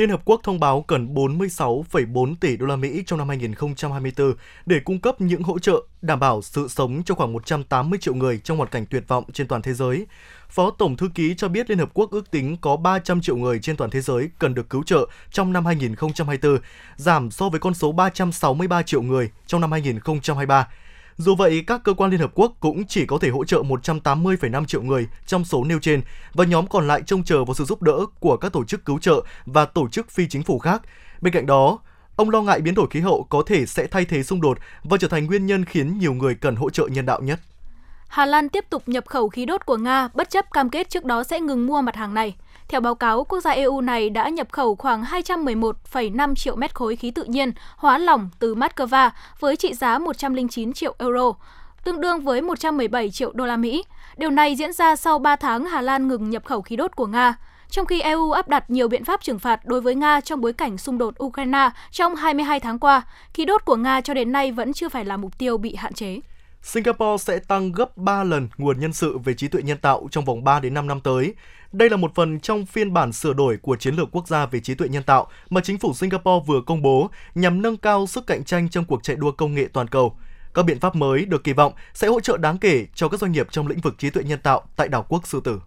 Liên 0.00 0.10
Hợp 0.10 0.20
Quốc 0.24 0.40
thông 0.42 0.60
báo 0.60 0.82
cần 0.82 1.14
46,4 1.14 2.34
tỷ 2.40 2.56
đô 2.56 2.66
la 2.66 2.76
Mỹ 2.76 3.02
trong 3.06 3.18
năm 3.18 3.28
2024 3.28 4.34
để 4.66 4.80
cung 4.84 5.00
cấp 5.00 5.20
những 5.20 5.42
hỗ 5.42 5.58
trợ 5.58 5.82
đảm 6.02 6.20
bảo 6.20 6.42
sự 6.42 6.68
sống 6.68 7.02
cho 7.04 7.14
khoảng 7.14 7.32
180 7.32 7.98
triệu 8.02 8.14
người 8.14 8.38
trong 8.38 8.56
hoàn 8.56 8.70
cảnh 8.70 8.86
tuyệt 8.86 9.04
vọng 9.08 9.24
trên 9.32 9.48
toàn 9.48 9.62
thế 9.62 9.74
giới. 9.74 10.06
Phó 10.48 10.70
Tổng 10.70 10.96
Thư 10.96 11.08
ký 11.14 11.34
cho 11.34 11.48
biết 11.48 11.70
Liên 11.70 11.78
Hợp 11.78 11.90
Quốc 11.94 12.10
ước 12.10 12.30
tính 12.30 12.56
có 12.60 12.76
300 12.76 13.20
triệu 13.20 13.36
người 13.36 13.58
trên 13.58 13.76
toàn 13.76 13.90
thế 13.90 14.00
giới 14.00 14.30
cần 14.38 14.54
được 14.54 14.70
cứu 14.70 14.82
trợ 14.82 15.06
trong 15.30 15.52
năm 15.52 15.66
2024, 15.66 16.58
giảm 16.96 17.30
so 17.30 17.48
với 17.48 17.60
con 17.60 17.74
số 17.74 17.92
363 17.92 18.82
triệu 18.82 19.02
người 19.02 19.30
trong 19.46 19.60
năm 19.60 19.72
2023. 19.72 20.68
Dù 21.20 21.34
vậy, 21.34 21.64
các 21.66 21.80
cơ 21.84 21.92
quan 21.92 22.10
Liên 22.10 22.20
Hợp 22.20 22.30
Quốc 22.34 22.52
cũng 22.60 22.84
chỉ 22.86 23.06
có 23.06 23.18
thể 23.18 23.28
hỗ 23.28 23.44
trợ 23.44 23.62
180,5 23.62 24.64
triệu 24.64 24.82
người 24.82 25.06
trong 25.26 25.44
số 25.44 25.64
nêu 25.64 25.78
trên 25.78 26.02
và 26.34 26.44
nhóm 26.44 26.66
còn 26.66 26.88
lại 26.88 27.02
trông 27.06 27.24
chờ 27.24 27.44
vào 27.44 27.54
sự 27.54 27.64
giúp 27.64 27.82
đỡ 27.82 27.98
của 28.20 28.36
các 28.36 28.52
tổ 28.52 28.64
chức 28.64 28.84
cứu 28.84 28.98
trợ 28.98 29.24
và 29.46 29.64
tổ 29.64 29.88
chức 29.88 30.10
phi 30.10 30.28
chính 30.28 30.42
phủ 30.42 30.58
khác. 30.58 30.82
Bên 31.20 31.32
cạnh 31.32 31.46
đó, 31.46 31.78
ông 32.16 32.30
lo 32.30 32.42
ngại 32.42 32.60
biến 32.60 32.74
đổi 32.74 32.86
khí 32.90 33.00
hậu 33.00 33.26
có 33.30 33.42
thể 33.46 33.66
sẽ 33.66 33.86
thay 33.86 34.04
thế 34.04 34.22
xung 34.22 34.40
đột 34.40 34.58
và 34.84 34.96
trở 35.00 35.08
thành 35.08 35.26
nguyên 35.26 35.46
nhân 35.46 35.64
khiến 35.64 35.98
nhiều 35.98 36.14
người 36.14 36.34
cần 36.34 36.56
hỗ 36.56 36.70
trợ 36.70 36.86
nhân 36.86 37.06
đạo 37.06 37.20
nhất. 37.20 37.40
Hà 38.08 38.26
Lan 38.26 38.48
tiếp 38.48 38.64
tục 38.70 38.82
nhập 38.86 39.04
khẩu 39.06 39.28
khí 39.28 39.44
đốt 39.44 39.66
của 39.66 39.76
Nga 39.76 40.08
bất 40.14 40.30
chấp 40.30 40.52
cam 40.52 40.70
kết 40.70 40.90
trước 40.90 41.04
đó 41.04 41.24
sẽ 41.24 41.40
ngừng 41.40 41.66
mua 41.66 41.82
mặt 41.82 41.96
hàng 41.96 42.14
này. 42.14 42.34
Theo 42.70 42.80
báo 42.80 42.94
cáo, 42.94 43.24
quốc 43.24 43.40
gia 43.40 43.50
EU 43.50 43.80
này 43.80 44.10
đã 44.10 44.28
nhập 44.28 44.48
khẩu 44.52 44.74
khoảng 44.76 45.04
211,5 45.04 46.34
triệu 46.34 46.56
mét 46.56 46.74
khối 46.74 46.96
khí 46.96 47.10
tự 47.10 47.24
nhiên 47.24 47.52
hóa 47.76 47.98
lỏng 47.98 48.28
từ 48.38 48.54
Moscow 48.54 49.10
với 49.40 49.56
trị 49.56 49.74
giá 49.74 49.98
109 49.98 50.72
triệu 50.72 50.94
euro, 50.98 51.32
tương 51.84 52.00
đương 52.00 52.20
với 52.20 52.40
117 52.40 53.10
triệu 53.10 53.32
đô 53.32 53.46
la 53.46 53.56
Mỹ. 53.56 53.84
Điều 54.16 54.30
này 54.30 54.56
diễn 54.56 54.72
ra 54.72 54.96
sau 54.96 55.18
3 55.18 55.36
tháng 55.36 55.64
Hà 55.64 55.80
Lan 55.80 56.08
ngừng 56.08 56.30
nhập 56.30 56.44
khẩu 56.44 56.62
khí 56.62 56.76
đốt 56.76 56.96
của 56.96 57.06
Nga. 57.06 57.34
Trong 57.70 57.86
khi 57.86 58.00
EU 58.00 58.30
áp 58.30 58.48
đặt 58.48 58.70
nhiều 58.70 58.88
biện 58.88 59.04
pháp 59.04 59.22
trừng 59.22 59.38
phạt 59.38 59.64
đối 59.64 59.80
với 59.80 59.94
Nga 59.94 60.20
trong 60.20 60.40
bối 60.40 60.52
cảnh 60.52 60.78
xung 60.78 60.98
đột 60.98 61.14
Ukraine 61.24 61.70
trong 61.90 62.14
22 62.14 62.60
tháng 62.60 62.78
qua, 62.78 63.02
khí 63.34 63.44
đốt 63.44 63.64
của 63.64 63.76
Nga 63.76 64.00
cho 64.00 64.14
đến 64.14 64.32
nay 64.32 64.52
vẫn 64.52 64.72
chưa 64.72 64.88
phải 64.88 65.04
là 65.04 65.16
mục 65.16 65.38
tiêu 65.38 65.58
bị 65.58 65.74
hạn 65.74 65.92
chế. 65.92 66.20
Singapore 66.62 67.24
sẽ 67.24 67.38
tăng 67.38 67.72
gấp 67.72 67.96
3 67.96 68.24
lần 68.24 68.48
nguồn 68.58 68.80
nhân 68.80 68.92
sự 68.92 69.18
về 69.18 69.34
trí 69.34 69.48
tuệ 69.48 69.62
nhân 69.62 69.78
tạo 69.78 70.08
trong 70.10 70.24
vòng 70.24 70.44
3 70.44 70.60
đến 70.60 70.74
5 70.74 70.86
năm 70.86 71.00
tới. 71.00 71.34
Đây 71.72 71.90
là 71.90 71.96
một 71.96 72.14
phần 72.14 72.40
trong 72.40 72.66
phiên 72.66 72.92
bản 72.92 73.12
sửa 73.12 73.32
đổi 73.32 73.56
của 73.56 73.76
chiến 73.76 73.94
lược 73.94 74.08
quốc 74.12 74.28
gia 74.28 74.46
về 74.46 74.60
trí 74.60 74.74
tuệ 74.74 74.88
nhân 74.88 75.02
tạo 75.02 75.26
mà 75.50 75.60
chính 75.60 75.78
phủ 75.78 75.94
Singapore 75.94 76.44
vừa 76.46 76.60
công 76.66 76.82
bố 76.82 77.10
nhằm 77.34 77.62
nâng 77.62 77.76
cao 77.76 78.06
sức 78.06 78.26
cạnh 78.26 78.44
tranh 78.44 78.68
trong 78.68 78.84
cuộc 78.84 79.02
chạy 79.02 79.16
đua 79.16 79.32
công 79.32 79.54
nghệ 79.54 79.68
toàn 79.72 79.88
cầu. 79.88 80.16
Các 80.54 80.62
biện 80.62 80.80
pháp 80.80 80.94
mới 80.94 81.24
được 81.24 81.44
kỳ 81.44 81.52
vọng 81.52 81.72
sẽ 81.94 82.08
hỗ 82.08 82.20
trợ 82.20 82.36
đáng 82.36 82.58
kể 82.58 82.86
cho 82.94 83.08
các 83.08 83.20
doanh 83.20 83.32
nghiệp 83.32 83.46
trong 83.50 83.66
lĩnh 83.66 83.80
vực 83.80 83.98
trí 83.98 84.10
tuệ 84.10 84.22
nhân 84.22 84.40
tạo 84.42 84.62
tại 84.76 84.88
đảo 84.88 85.06
quốc 85.08 85.26
Sư 85.26 85.40
Tử. 85.44 85.60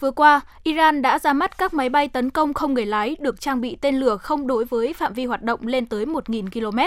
Vừa 0.00 0.10
qua, 0.10 0.40
Iran 0.62 1.02
đã 1.02 1.18
ra 1.18 1.32
mắt 1.32 1.58
các 1.58 1.74
máy 1.74 1.88
bay 1.88 2.08
tấn 2.08 2.30
công 2.30 2.54
không 2.54 2.74
người 2.74 2.86
lái 2.86 3.16
được 3.20 3.40
trang 3.40 3.60
bị 3.60 3.76
tên 3.80 3.94
lửa 3.94 4.16
không 4.16 4.46
đối 4.46 4.64
với 4.64 4.92
phạm 4.92 5.12
vi 5.12 5.24
hoạt 5.24 5.42
động 5.42 5.66
lên 5.66 5.86
tới 5.86 6.06
1.000 6.06 6.50
km. 6.50 6.78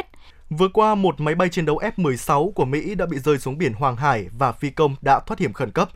Vừa 0.49 0.67
qua, 0.67 0.95
một 0.95 1.21
máy 1.21 1.35
bay 1.35 1.49
chiến 1.49 1.65
đấu 1.65 1.79
F-16 1.97 2.51
của 2.51 2.65
Mỹ 2.65 2.95
đã 2.95 3.05
bị 3.05 3.19
rơi 3.19 3.37
xuống 3.37 3.57
biển 3.57 3.73
Hoàng 3.73 3.95
Hải 3.95 4.27
và 4.37 4.51
phi 4.51 4.69
công 4.69 4.95
đã 5.01 5.19
thoát 5.19 5.39
hiểm 5.39 5.53
khẩn 5.53 5.71
cấp. 5.71 5.89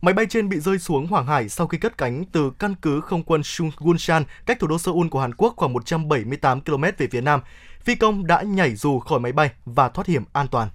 Máy 0.00 0.14
bay 0.14 0.26
trên 0.26 0.48
bị 0.48 0.60
rơi 0.60 0.78
xuống 0.78 1.06
Hoàng 1.06 1.26
Hải 1.26 1.48
sau 1.48 1.66
khi 1.66 1.78
cất 1.78 1.98
cánh 1.98 2.24
từ 2.32 2.50
căn 2.58 2.74
cứ 2.82 3.00
không 3.00 3.22
quân 3.22 3.42
Gunshan 3.76 4.24
cách 4.46 4.58
thủ 4.60 4.66
đô 4.66 4.78
Seoul 4.78 5.08
của 5.08 5.20
Hàn 5.20 5.34
Quốc 5.34 5.54
khoảng 5.56 5.72
178 5.72 6.60
km 6.60 6.82
về 6.98 7.06
phía 7.10 7.20
nam. 7.20 7.40
Phi 7.80 7.94
công 7.94 8.26
đã 8.26 8.42
nhảy 8.42 8.74
dù 8.74 8.98
khỏi 8.98 9.20
máy 9.20 9.32
bay 9.32 9.50
và 9.64 9.88
thoát 9.88 10.06
hiểm 10.06 10.24
an 10.32 10.46
toàn. 10.48 10.68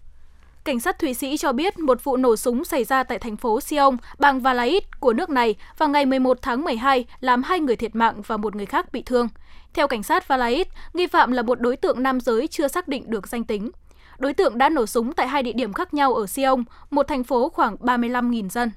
Cảnh 0.63 0.80
sát 0.80 1.00
Thụy 1.00 1.13
Sĩ 1.13 1.38
cho 1.38 1.54
biết 1.54 1.80
một 1.80 2.04
vụ 2.04 2.17
nổ 2.17 2.36
súng 2.36 2.65
xảy 2.65 2.84
ra 2.84 3.04
tại 3.04 3.19
thành 3.19 3.38
phố 3.38 3.62
Sion, 3.62 3.98
bang 4.19 4.39
Valais 4.39 4.84
của 5.00 5.13
nước 5.13 5.30
này 5.30 5.56
vào 5.78 5.89
ngày 5.89 6.06
11 6.06 6.38
tháng 6.41 6.63
12 6.63 7.06
làm 7.19 7.43
hai 7.43 7.60
người 7.60 7.76
thiệt 7.76 7.96
mạng 7.96 8.22
và 8.28 8.38
một 8.38 8.56
người 8.56 8.65
khác 8.65 8.91
bị 8.91 9.04
thương. 9.06 9.28
Theo 9.73 9.88
cảnh 9.88 10.03
sát 10.03 10.27
Valais, 10.27 10.67
nghi 10.93 11.07
phạm 11.07 11.31
là 11.31 11.41
một 11.41 11.62
đối 11.62 11.77
tượng 11.77 12.03
nam 12.03 12.19
giới 12.19 12.47
chưa 12.47 12.67
xác 12.67 12.88
định 12.88 13.03
được 13.09 13.27
danh 13.27 13.43
tính. 13.43 13.71
Đối 14.17 14.33
tượng 14.33 14.57
đã 14.57 14.69
nổ 14.69 14.86
súng 14.86 15.13
tại 15.13 15.27
hai 15.27 15.43
địa 15.43 15.53
điểm 15.53 15.73
khác 15.73 15.93
nhau 15.93 16.13
ở 16.13 16.27
Sion, 16.27 16.63
một 16.89 17.07
thành 17.07 17.23
phố 17.23 17.49
khoảng 17.49 17.75
35.000 17.75 18.49
dân. 18.49 18.71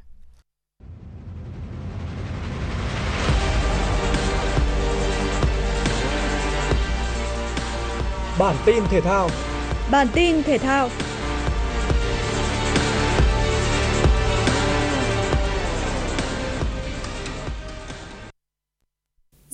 Bản 8.38 8.56
tin 8.64 8.85
thể 8.90 9.00
thao 9.00 9.28
Bản 9.90 10.06
tin 10.14 10.42
thể 10.42 10.59
thao 10.59 10.88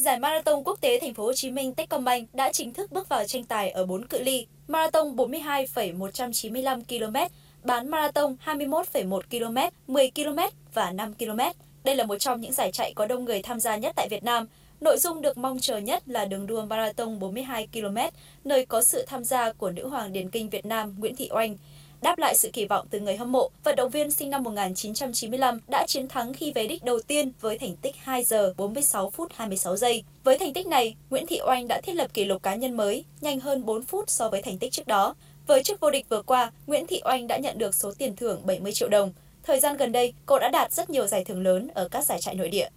Giải 0.03 0.19
Marathon 0.19 0.65
Quốc 0.65 0.81
tế 0.81 0.99
Thành 1.01 1.15
phố 1.15 1.25
Hồ 1.25 1.33
Chí 1.33 1.51
Minh 1.51 1.75
Techcombank 1.75 2.35
đã 2.35 2.53
chính 2.53 2.73
thức 2.73 2.93
bước 2.93 3.09
vào 3.09 3.25
tranh 3.25 3.45
tài 3.45 3.71
ở 3.71 3.87
4 3.87 4.07
cự 4.07 4.19
ly: 4.23 4.47
Marathon 4.69 5.17
42,195 5.17 6.85
km, 6.85 7.17
bán 7.65 7.89
marathon 7.89 8.37
21,1 8.45 9.21
km, 9.31 9.59
10 9.93 10.11
km 10.11 10.39
và 10.75 10.93
5 10.93 11.15
km. 11.15 11.39
Đây 11.85 11.97
là 11.97 12.05
một 12.05 12.19
trong 12.19 12.41
những 12.41 12.53
giải 12.53 12.73
chạy 12.73 12.93
có 12.95 13.07
đông 13.07 13.25
người 13.25 13.43
tham 13.43 13.61
gia 13.61 13.77
nhất 13.77 13.93
tại 13.97 14.09
Việt 14.11 14.25
Nam. 14.25 14.47
Nội 14.81 14.99
dung 14.99 15.23
được 15.23 15.39
mong 15.39 15.59
chờ 15.61 15.79
nhất 15.79 16.03
là 16.09 16.25
đường 16.25 16.47
đua 16.47 16.65
marathon 16.65 17.19
42 17.19 17.69
km, 17.73 17.99
nơi 18.45 18.67
có 18.67 18.83
sự 18.83 19.05
tham 19.09 19.25
gia 19.25 19.53
của 19.53 19.71
nữ 19.71 19.89
hoàng 19.89 20.13
điền 20.13 20.31
kinh 20.31 20.51
Việt 20.51 20.67
Nam 20.67 20.95
Nguyễn 20.99 21.17
Thị 21.17 21.29
Oanh. 21.33 21.57
Đáp 22.03 22.19
lại 22.19 22.37
sự 22.37 22.51
kỳ 22.53 22.67
vọng 22.67 22.87
từ 22.91 23.01
người 23.01 23.17
hâm 23.17 23.33
mộ, 23.33 23.51
vận 23.65 23.77
động 23.77 23.91
viên 23.91 24.11
sinh 24.11 24.31
năm 24.31 24.43
1995 24.43 25.59
đã 25.69 25.87
chiến 25.87 26.09
thắng 26.09 26.33
khi 26.33 26.53
về 26.53 26.67
đích 26.67 26.85
đầu 26.85 27.01
tiên 27.07 27.33
với 27.41 27.59
thành 27.59 27.77
tích 27.77 27.97
2 28.03 28.25
giờ 28.25 28.55
46 28.57 29.11
phút 29.11 29.33
26 29.35 29.77
giây. 29.77 30.05
Với 30.25 30.39
thành 30.39 30.53
tích 30.53 30.67
này, 30.67 30.97
Nguyễn 31.11 31.27
Thị 31.27 31.41
Oanh 31.47 31.69
đã 31.69 31.81
thiết 31.81 31.93
lập 31.93 32.15
kỷ 32.15 32.25
lục 32.25 32.43
cá 32.43 32.55
nhân 32.55 32.77
mới, 32.77 33.05
nhanh 33.21 33.41
hơn 33.41 33.65
4 33.67 33.83
phút 33.83 34.11
so 34.11 34.29
với 34.29 34.43
thành 34.43 34.59
tích 34.59 34.73
trước 34.73 34.87
đó. 34.87 35.15
Với 35.47 35.63
chức 35.63 35.81
vô 35.81 35.91
địch 35.91 36.07
vừa 36.09 36.23
qua, 36.23 36.53
Nguyễn 36.67 36.87
Thị 36.87 37.01
Oanh 37.05 37.27
đã 37.27 37.37
nhận 37.39 37.59
được 37.59 37.75
số 37.75 37.93
tiền 37.99 38.17
thưởng 38.17 38.41
70 38.45 38.73
triệu 38.73 38.89
đồng. 38.89 39.13
Thời 39.43 39.61
gian 39.61 39.77
gần 39.77 39.93
đây, 39.93 40.15
cô 40.27 40.39
đã 40.39 40.49
đạt 40.49 40.73
rất 40.73 40.91
nhiều 40.91 41.07
giải 41.07 41.25
thưởng 41.25 41.43
lớn 41.43 41.69
ở 41.75 41.89
các 41.89 42.05
giải 42.05 42.21
chạy 42.21 42.35
nội 42.35 42.49
địa. 42.49 42.69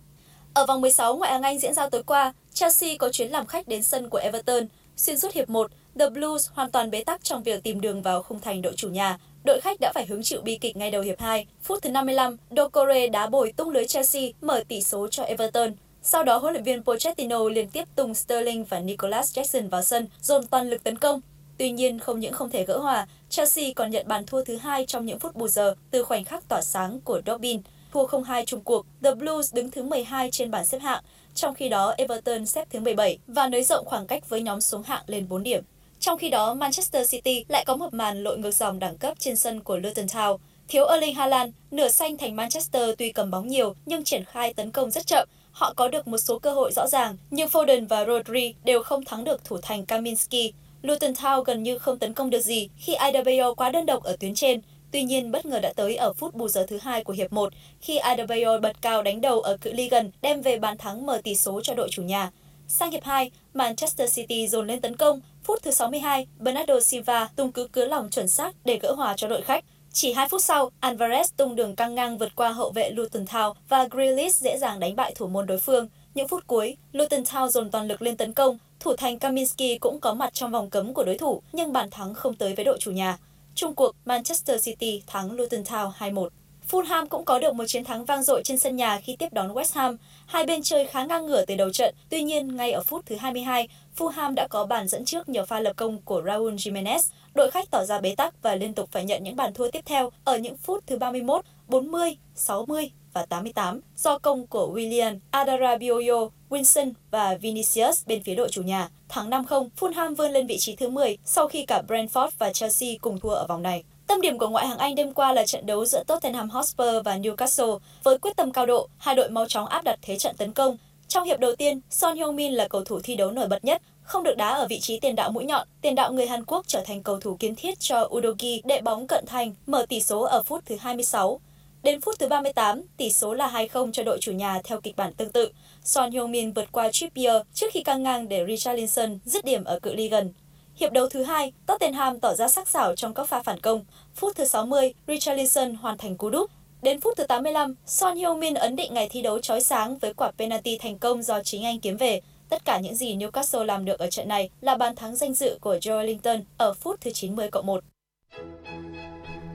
Ở 0.53 0.65
vòng 0.65 0.81
16 0.81 1.15
ngoại 1.15 1.31
hạng 1.31 1.43
Anh 1.43 1.59
diễn 1.59 1.73
ra 1.73 1.89
tối 1.89 2.03
qua, 2.03 2.33
Chelsea 2.53 2.95
có 2.99 3.09
chuyến 3.11 3.31
làm 3.31 3.45
khách 3.45 3.67
đến 3.67 3.83
sân 3.83 4.09
của 4.09 4.17
Everton. 4.17 4.67
Xuyên 4.97 5.19
suốt 5.19 5.33
hiệp 5.33 5.49
1, 5.49 5.71
The 5.99 6.09
Blues 6.09 6.49
hoàn 6.53 6.71
toàn 6.71 6.91
bế 6.91 7.03
tắc 7.03 7.23
trong 7.23 7.43
việc 7.43 7.63
tìm 7.63 7.81
đường 7.81 8.01
vào 8.01 8.23
khung 8.23 8.39
thành 8.39 8.61
đội 8.61 8.73
chủ 8.75 8.89
nhà. 8.89 9.17
Đội 9.43 9.61
khách 9.61 9.77
đã 9.81 9.91
phải 9.95 10.05
hứng 10.05 10.23
chịu 10.23 10.41
bi 10.41 10.57
kịch 10.61 10.77
ngay 10.77 10.91
đầu 10.91 11.01
hiệp 11.01 11.19
2. 11.19 11.47
Phút 11.63 11.81
thứ 11.81 11.89
55, 11.89 12.37
Doucouré 12.57 13.07
đá 13.07 13.27
bồi 13.27 13.51
tung 13.51 13.69
lưới 13.69 13.87
Chelsea 13.87 14.23
mở 14.41 14.63
tỷ 14.67 14.81
số 14.81 15.07
cho 15.07 15.23
Everton. 15.23 15.71
Sau 16.01 16.23
đó, 16.23 16.37
huấn 16.37 16.53
luyện 16.53 16.63
viên 16.63 16.83
Pochettino 16.83 17.49
liên 17.49 17.69
tiếp 17.69 17.83
tung 17.95 18.13
Sterling 18.13 18.63
và 18.63 18.79
Nicholas 18.79 19.37
Jackson 19.37 19.69
vào 19.69 19.81
sân, 19.81 20.07
dồn 20.21 20.47
toàn 20.47 20.69
lực 20.69 20.83
tấn 20.83 20.97
công. 20.97 21.21
Tuy 21.57 21.71
nhiên, 21.71 21.99
không 21.99 22.19
những 22.19 22.33
không 22.33 22.49
thể 22.49 22.65
gỡ 22.65 22.77
hòa, 22.77 23.07
Chelsea 23.29 23.65
còn 23.75 23.91
nhận 23.91 24.07
bàn 24.07 24.25
thua 24.25 24.43
thứ 24.43 24.57
hai 24.57 24.85
trong 24.85 25.05
những 25.05 25.19
phút 25.19 25.35
bù 25.35 25.47
giờ 25.47 25.75
từ 25.91 26.03
khoảnh 26.03 26.23
khắc 26.23 26.49
tỏa 26.49 26.61
sáng 26.61 26.99
của 27.01 27.21
Dobbin. 27.25 27.61
Thua 27.93 28.07
0-2 28.07 28.45
chung 28.45 28.61
cuộc, 28.61 28.85
The 29.03 29.15
Blues 29.15 29.53
đứng 29.53 29.71
thứ 29.71 29.83
12 29.83 30.31
trên 30.31 30.51
bảng 30.51 30.65
xếp 30.65 30.79
hạng, 30.79 31.03
trong 31.33 31.55
khi 31.55 31.69
đó 31.69 31.93
Everton 31.97 32.45
xếp 32.45 32.67
thứ 32.69 32.79
17 32.79 33.17
và 33.27 33.47
nới 33.47 33.63
rộng 33.63 33.85
khoảng 33.85 34.07
cách 34.07 34.29
với 34.29 34.41
nhóm 34.41 34.61
xuống 34.61 34.83
hạng 34.83 35.03
lên 35.07 35.27
4 35.29 35.43
điểm. 35.43 35.63
Trong 35.99 36.17
khi 36.17 36.29
đó, 36.29 36.53
Manchester 36.53 37.11
City 37.11 37.45
lại 37.47 37.65
có 37.65 37.75
một 37.75 37.93
màn 37.93 38.23
lội 38.23 38.37
ngược 38.37 38.51
dòng 38.51 38.79
đẳng 38.79 38.97
cấp 38.97 39.19
trên 39.19 39.35
sân 39.35 39.59
của 39.59 39.77
Luton 39.77 40.05
Town. 40.05 40.37
Thiếu 40.67 40.85
Erling 40.87 41.15
Haaland, 41.15 41.53
nửa 41.71 41.87
xanh 41.89 42.17
thành 42.17 42.35
Manchester 42.35 42.89
tuy 42.97 43.11
cầm 43.11 43.31
bóng 43.31 43.47
nhiều 43.47 43.75
nhưng 43.85 44.03
triển 44.03 44.23
khai 44.25 44.53
tấn 44.53 44.71
công 44.71 44.91
rất 44.91 45.07
chậm. 45.07 45.27
Họ 45.51 45.73
có 45.73 45.87
được 45.87 46.07
một 46.07 46.17
số 46.17 46.39
cơ 46.39 46.51
hội 46.51 46.71
rõ 46.71 46.87
ràng, 46.87 47.17
nhưng 47.29 47.49
Foden 47.49 47.87
và 47.87 48.05
Rodri 48.05 48.53
đều 48.63 48.83
không 48.83 49.05
thắng 49.05 49.23
được 49.23 49.45
thủ 49.45 49.57
thành 49.61 49.85
Kaminski. 49.85 50.53
Luton 50.81 51.13
Town 51.13 51.43
gần 51.43 51.63
như 51.63 51.77
không 51.77 51.99
tấn 51.99 52.13
công 52.13 52.29
được 52.29 52.41
gì 52.41 52.69
khi 52.77 52.93
Adebayo 52.93 53.53
quá 53.53 53.69
đơn 53.69 53.85
độc 53.85 54.03
ở 54.03 54.17
tuyến 54.19 54.35
trên. 54.35 54.61
Tuy 54.91 55.03
nhiên, 55.03 55.31
bất 55.31 55.45
ngờ 55.45 55.59
đã 55.59 55.73
tới 55.75 55.95
ở 55.95 56.13
phút 56.13 56.35
bù 56.35 56.47
giờ 56.47 56.65
thứ 56.69 56.77
hai 56.81 57.03
của 57.03 57.13
hiệp 57.13 57.33
1 57.33 57.53
khi 57.81 57.97
Adebayo 57.97 58.59
bật 58.59 58.81
cao 58.81 59.01
đánh 59.01 59.21
đầu 59.21 59.41
ở 59.41 59.57
cự 59.57 59.73
ly 59.73 59.89
gần 59.89 60.11
đem 60.21 60.41
về 60.41 60.59
bàn 60.59 60.77
thắng 60.77 61.05
mở 61.05 61.21
tỷ 61.23 61.35
số 61.35 61.61
cho 61.63 61.73
đội 61.73 61.87
chủ 61.91 62.03
nhà. 62.03 62.31
Sang 62.67 62.91
hiệp 62.91 63.03
2, 63.03 63.31
Manchester 63.53 64.15
City 64.15 64.47
dồn 64.47 64.67
lên 64.67 64.81
tấn 64.81 64.95
công. 64.95 65.21
Phút 65.45 65.63
thứ 65.63 65.71
62, 65.71 66.27
Bernardo 66.39 66.79
Silva 66.79 67.29
tung 67.35 67.51
cứ 67.51 67.67
cứa 67.67 67.85
lòng 67.85 68.09
chuẩn 68.09 68.27
xác 68.27 68.55
để 68.65 68.79
gỡ 68.81 68.93
hòa 68.93 69.13
cho 69.17 69.27
đội 69.27 69.41
khách. 69.41 69.65
Chỉ 69.93 70.13
2 70.13 70.29
phút 70.29 70.43
sau, 70.43 70.71
Alvarez 70.81 71.23
tung 71.37 71.55
đường 71.55 71.75
căng 71.75 71.95
ngang 71.95 72.17
vượt 72.17 72.35
qua 72.35 72.49
hậu 72.49 72.71
vệ 72.71 72.89
Luton 72.89 73.25
Town 73.25 73.53
và 73.69 73.87
Grealish 73.91 74.41
dễ 74.41 74.57
dàng 74.57 74.79
đánh 74.79 74.95
bại 74.95 75.11
thủ 75.15 75.27
môn 75.27 75.45
đối 75.45 75.57
phương. 75.57 75.87
Những 76.15 76.27
phút 76.27 76.47
cuối, 76.47 76.77
Luton 76.91 77.23
Town 77.23 77.47
dồn 77.47 77.71
toàn 77.71 77.87
lực 77.87 78.01
lên 78.01 78.17
tấn 78.17 78.33
công. 78.33 78.57
Thủ 78.79 78.95
thành 78.95 79.19
Kaminski 79.19 79.79
cũng 79.79 79.99
có 79.99 80.13
mặt 80.13 80.33
trong 80.33 80.51
vòng 80.51 80.69
cấm 80.69 80.93
của 80.93 81.03
đối 81.03 81.17
thủ, 81.17 81.41
nhưng 81.53 81.73
bàn 81.73 81.89
thắng 81.91 82.13
không 82.13 82.35
tới 82.35 82.55
với 82.55 82.65
đội 82.65 82.77
chủ 82.79 82.91
nhà. 82.91 83.17
Trung 83.55 83.75
cuộc, 83.75 83.95
Manchester 84.05 84.65
City 84.65 85.03
thắng 85.07 85.31
Luton 85.31 85.63
Town 85.63 85.91
2-1. 85.99 86.29
Fulham 86.71 87.07
cũng 87.07 87.25
có 87.25 87.39
được 87.39 87.55
một 87.55 87.63
chiến 87.67 87.83
thắng 87.83 88.05
vang 88.05 88.23
dội 88.23 88.43
trên 88.43 88.59
sân 88.59 88.75
nhà 88.75 88.99
khi 89.03 89.15
tiếp 89.15 89.33
đón 89.33 89.53
West 89.53 89.79
Ham. 89.79 89.97
Hai 90.25 90.45
bên 90.45 90.63
chơi 90.63 90.85
khá 90.85 91.05
ngang 91.05 91.25
ngửa 91.25 91.45
từ 91.45 91.55
đầu 91.55 91.69
trận, 91.69 91.95
tuy 92.09 92.23
nhiên 92.23 92.55
ngay 92.55 92.71
ở 92.71 92.83
phút 92.83 93.05
thứ 93.05 93.15
22, 93.15 93.67
Fulham 93.97 94.33
đã 94.33 94.47
có 94.47 94.65
bàn 94.65 94.87
dẫn 94.87 95.05
trước 95.05 95.29
nhờ 95.29 95.45
pha 95.45 95.59
lập 95.59 95.73
công 95.75 96.01
của 96.01 96.21
Raul 96.25 96.53
Jimenez. 96.53 96.99
Đội 97.33 97.51
khách 97.51 97.71
tỏ 97.71 97.85
ra 97.85 98.01
bế 98.01 98.15
tắc 98.15 98.41
và 98.41 98.55
liên 98.55 98.73
tục 98.73 98.89
phải 98.91 99.05
nhận 99.05 99.23
những 99.23 99.35
bàn 99.35 99.53
thua 99.53 99.71
tiếp 99.71 99.81
theo 99.85 100.09
ở 100.23 100.37
những 100.37 100.57
phút 100.57 100.83
thứ 100.87 100.97
31, 100.97 101.45
40, 101.67 102.17
60 102.35 102.91
và 103.13 103.25
88 103.25 103.81
do 103.97 104.17
công 104.17 104.47
của 104.47 104.73
William, 104.75 105.19
Adarabioyo, 105.31 106.29
Wilson 106.49 106.91
và 107.11 107.35
Vinicius 107.41 108.07
bên 108.07 108.23
phía 108.23 108.35
đội 108.35 108.49
chủ 108.49 108.61
nhà. 108.61 108.89
Thắng 109.09 109.29
5-0, 109.29 109.69
Fulham 109.79 110.15
vươn 110.15 110.31
lên 110.31 110.47
vị 110.47 110.57
trí 110.59 110.75
thứ 110.75 110.89
10 110.89 111.17
sau 111.25 111.47
khi 111.47 111.65
cả 111.65 111.81
Brentford 111.87 112.29
và 112.37 112.53
Chelsea 112.53 112.89
cùng 113.01 113.19
thua 113.19 113.29
ở 113.29 113.45
vòng 113.47 113.61
này. 113.61 113.83
Tâm 114.07 114.21
điểm 114.21 114.37
của 114.37 114.49
ngoại 114.49 114.67
hạng 114.67 114.77
Anh 114.77 114.95
đêm 114.95 115.13
qua 115.13 115.33
là 115.33 115.45
trận 115.45 115.65
đấu 115.65 115.85
giữa 115.85 116.03
Tottenham 116.03 116.49
Hotspur 116.49 116.87
và 117.05 117.17
Newcastle. 117.17 117.79
Với 118.03 118.17
quyết 118.17 118.35
tâm 118.35 118.51
cao 118.51 118.65
độ, 118.65 118.89
hai 118.97 119.15
đội 119.15 119.29
mau 119.29 119.45
chóng 119.47 119.67
áp 119.67 119.83
đặt 119.83 119.99
thế 120.01 120.17
trận 120.17 120.35
tấn 120.37 120.53
công. 120.53 120.77
Trong 121.07 121.23
hiệp 121.23 121.39
đầu 121.39 121.55
tiên, 121.55 121.81
Son 121.89 122.17
Heung-min 122.17 122.51
là 122.51 122.67
cầu 122.67 122.83
thủ 122.83 122.99
thi 123.03 123.15
đấu 123.15 123.31
nổi 123.31 123.47
bật 123.47 123.65
nhất, 123.65 123.81
không 124.01 124.23
được 124.23 124.37
đá 124.37 124.49
ở 124.49 124.67
vị 124.69 124.79
trí 124.79 124.99
tiền 124.99 125.15
đạo 125.15 125.31
mũi 125.31 125.45
nhọn, 125.45 125.67
tiền 125.81 125.95
đạo 125.95 126.13
người 126.13 126.27
Hàn 126.27 126.45
Quốc 126.45 126.67
trở 126.67 126.81
thành 126.85 127.03
cầu 127.03 127.19
thủ 127.19 127.37
kiến 127.39 127.55
thiết 127.55 127.79
cho 127.79 128.09
Udogi 128.15 128.61
đệ 128.63 128.81
bóng 128.81 129.07
cận 129.07 129.25
thành, 129.25 129.53
mở 129.67 129.85
tỷ 129.89 130.01
số 130.01 130.21
ở 130.21 130.43
phút 130.43 130.63
thứ 130.65 130.75
26. 130.79 131.39
Đến 131.83 132.01
phút 132.01 132.15
thứ 132.19 132.27
38, 132.27 132.81
tỷ 132.97 133.11
số 133.11 133.33
là 133.33 133.47
2-0 133.47 133.91
cho 133.91 134.03
đội 134.03 134.17
chủ 134.21 134.31
nhà 134.31 134.61
theo 134.63 134.81
kịch 134.81 134.95
bản 134.95 135.13
tương 135.13 135.31
tự. 135.31 135.51
Son 135.83 136.11
Heung-min 136.11 136.53
vượt 136.53 136.71
qua 136.71 136.89
Trippier 136.91 137.41
trước 137.53 137.67
khi 137.71 137.83
căng 137.83 138.03
ngang 138.03 138.29
để 138.29 138.45
Richarlison 138.47 139.19
dứt 139.25 139.45
điểm 139.45 139.63
ở 139.63 139.79
cự 139.79 139.93
ly 139.93 140.09
gần. 140.09 140.33
Hiệp 140.75 140.91
đấu 140.91 141.09
thứ 141.09 141.23
hai, 141.23 141.53
Tottenham 141.65 142.19
tỏ 142.19 142.33
ra 142.33 142.47
sắc 142.47 142.67
sảo 142.67 142.95
trong 142.95 143.13
các 143.13 143.29
pha 143.29 143.43
phản 143.43 143.59
công. 143.59 143.85
Phút 144.15 144.35
thứ 144.35 144.45
60, 144.45 144.93
Richarlison 145.07 145.75
hoàn 145.75 145.97
thành 145.97 146.17
cú 146.17 146.29
đúp. 146.29 146.51
Đến 146.85 146.99
phút 147.01 147.17
thứ 147.17 147.23
85, 147.23 147.75
Son 147.85 148.17
Heung-min 148.17 148.55
ấn 148.55 148.75
định 148.75 148.93
ngày 148.93 149.09
thi 149.11 149.21
đấu 149.21 149.39
chói 149.39 149.61
sáng 149.61 149.97
với 149.97 150.13
quả 150.13 150.31
penalty 150.37 150.77
thành 150.77 150.97
công 150.97 151.23
do 151.23 151.43
chính 151.43 151.63
anh 151.63 151.79
kiếm 151.79 151.97
về. 151.97 152.21
Tất 152.49 152.65
cả 152.65 152.79
những 152.79 152.95
gì 152.95 153.15
Newcastle 153.15 153.63
làm 153.63 153.85
được 153.85 153.99
ở 153.99 154.09
trận 154.09 154.27
này 154.27 154.49
là 154.61 154.77
bàn 154.77 154.95
thắng 154.95 155.15
danh 155.15 155.33
dự 155.33 155.57
của 155.61 155.75
Joe 155.75 156.03
Linton 156.03 156.41
ở 156.57 156.73
phút 156.73 157.01
thứ 157.01 157.11
90 157.11 157.49
cộng 157.51 157.65
1. 157.65 157.83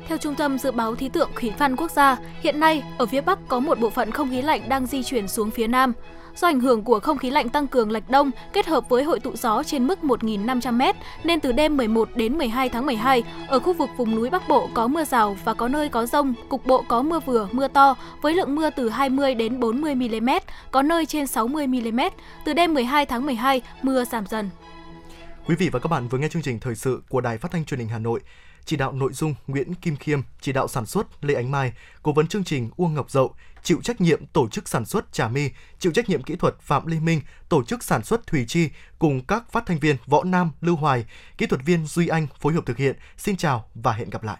Theo 0.09 0.19
Trung 0.19 0.35
tâm 0.35 0.59
Dự 0.59 0.71
báo 0.71 0.95
Khí 0.95 1.09
tượng 1.09 1.31
Thủy 1.40 1.53
văn 1.59 1.77
Quốc 1.77 1.90
gia, 1.90 2.19
hiện 2.43 2.61
nay 2.61 2.83
ở 2.99 3.07
phía 3.07 3.21
Bắc 3.21 3.38
có 3.49 3.61
một 3.61 3.81
bộ 3.81 3.90
phận 3.90 4.11
không 4.11 4.31
khí 4.31 4.43
lạnh 4.43 4.69
đang 4.69 4.87
di 4.87 5.03
chuyển 5.03 5.29
xuống 5.29 5.51
phía 5.51 5.66
Nam. 5.66 5.93
Do 6.37 6.49
ảnh 6.49 6.61
hưởng 6.61 6.83
của 6.83 7.01
không 7.01 7.19
khí 7.19 7.31
lạnh 7.31 7.49
tăng 7.49 7.66
cường 7.66 7.90
lệch 7.90 8.11
đông 8.11 8.31
kết 8.53 8.66
hợp 8.66 8.88
với 8.88 9.05
hội 9.05 9.21
tụ 9.21 9.37
gió 9.37 9.62
trên 9.62 9.87
mức 9.87 9.99
1.500m 10.03 10.95
nên 11.25 11.40
từ 11.40 11.53
đêm 11.53 11.77
11 11.77 12.09
đến 12.14 12.38
12 12.38 12.69
tháng 12.69 12.87
12, 12.87 13.23
ở 13.49 13.61
khu 13.61 13.73
vực 13.73 13.90
vùng 13.97 14.14
núi 14.14 14.31
Bắc 14.31 14.49
Bộ 14.49 14.71
có 14.75 14.87
mưa 14.87 15.05
rào 15.05 15.37
và 15.45 15.55
có 15.55 15.69
nơi 15.69 15.88
có 15.88 16.07
rông, 16.07 16.35
cục 16.49 16.66
bộ 16.66 16.85
có 16.88 17.03
mưa 17.03 17.21
vừa, 17.21 17.49
mưa 17.53 17.69
to 17.69 17.97
với 18.23 18.35
lượng 18.35 18.55
mưa 18.55 18.71
từ 18.71 18.88
20 18.88 19.35
đến 19.35 19.61
40 19.61 19.95
mm, 19.95 20.31
có 20.71 20.83
nơi 20.83 21.07
trên 21.07 21.27
60 21.27 21.66
mm. 21.66 22.01
Từ 22.45 22.53
đêm 22.53 22.75
12 22.75 23.07
tháng 23.07 23.27
12, 23.27 23.62
mưa 23.83 24.05
giảm 24.05 24.27
dần. 24.27 24.51
Quý 25.47 25.55
vị 25.57 25.69
và 25.69 25.79
các 25.79 25.88
bạn 25.88 26.09
vừa 26.09 26.19
nghe 26.19 26.29
chương 26.29 26.43
trình 26.43 26.61
thời 26.61 26.75
sự 26.75 27.03
của 27.09 27.21
Đài 27.21 27.38
Phát 27.38 27.51
thanh 27.51 27.64
Truyền 27.64 27.81
hình 27.81 27.88
Hà 27.88 27.99
Nội 27.99 28.21
chỉ 28.64 28.77
đạo 28.77 28.93
nội 28.93 29.12
dung 29.12 29.35
Nguyễn 29.47 29.75
Kim 29.75 29.97
Khiêm, 29.97 30.21
chỉ 30.40 30.53
đạo 30.53 30.69
sản 30.69 30.87
xuất 30.87 31.25
Lê 31.25 31.35
Ánh 31.35 31.51
Mai, 31.51 31.73
cố 32.03 32.12
vấn 32.12 32.27
chương 32.27 32.45
trình 32.45 32.71
Uông 32.77 32.95
Ngọc 32.95 33.11
Dậu, 33.11 33.35
chịu 33.62 33.81
trách 33.85 34.01
nhiệm 34.01 34.27
tổ 34.27 34.49
chức 34.49 34.68
sản 34.68 34.85
xuất 34.85 35.12
Trà 35.12 35.29
My, 35.29 35.51
chịu 35.79 35.92
trách 35.92 36.09
nhiệm 36.09 36.23
kỹ 36.23 36.37
thuật 36.37 36.61
Phạm 36.61 36.87
Lê 36.87 37.01
Minh, 37.01 37.20
tổ 37.49 37.64
chức 37.64 37.83
sản 37.83 38.05
xuất 38.05 38.27
Thủy 38.27 38.44
Chi 38.49 38.70
cùng 38.99 39.25
các 39.25 39.53
phát 39.53 39.66
thanh 39.66 39.79
viên 39.79 39.96
Võ 40.07 40.25
Nam, 40.25 40.51
Lưu 40.61 40.77
Hoài, 40.77 41.05
kỹ 41.38 41.46
thuật 41.46 41.62
viên 41.64 41.87
Duy 41.87 42.09
Anh 42.09 42.27
phối 42.40 42.53
hợp 42.53 42.66
thực 42.66 42.77
hiện. 42.77 42.96
Xin 43.16 43.37
chào 43.37 43.68
và 43.75 43.92
hẹn 43.92 44.11
gặp 44.11 44.23
lại. 44.23 44.38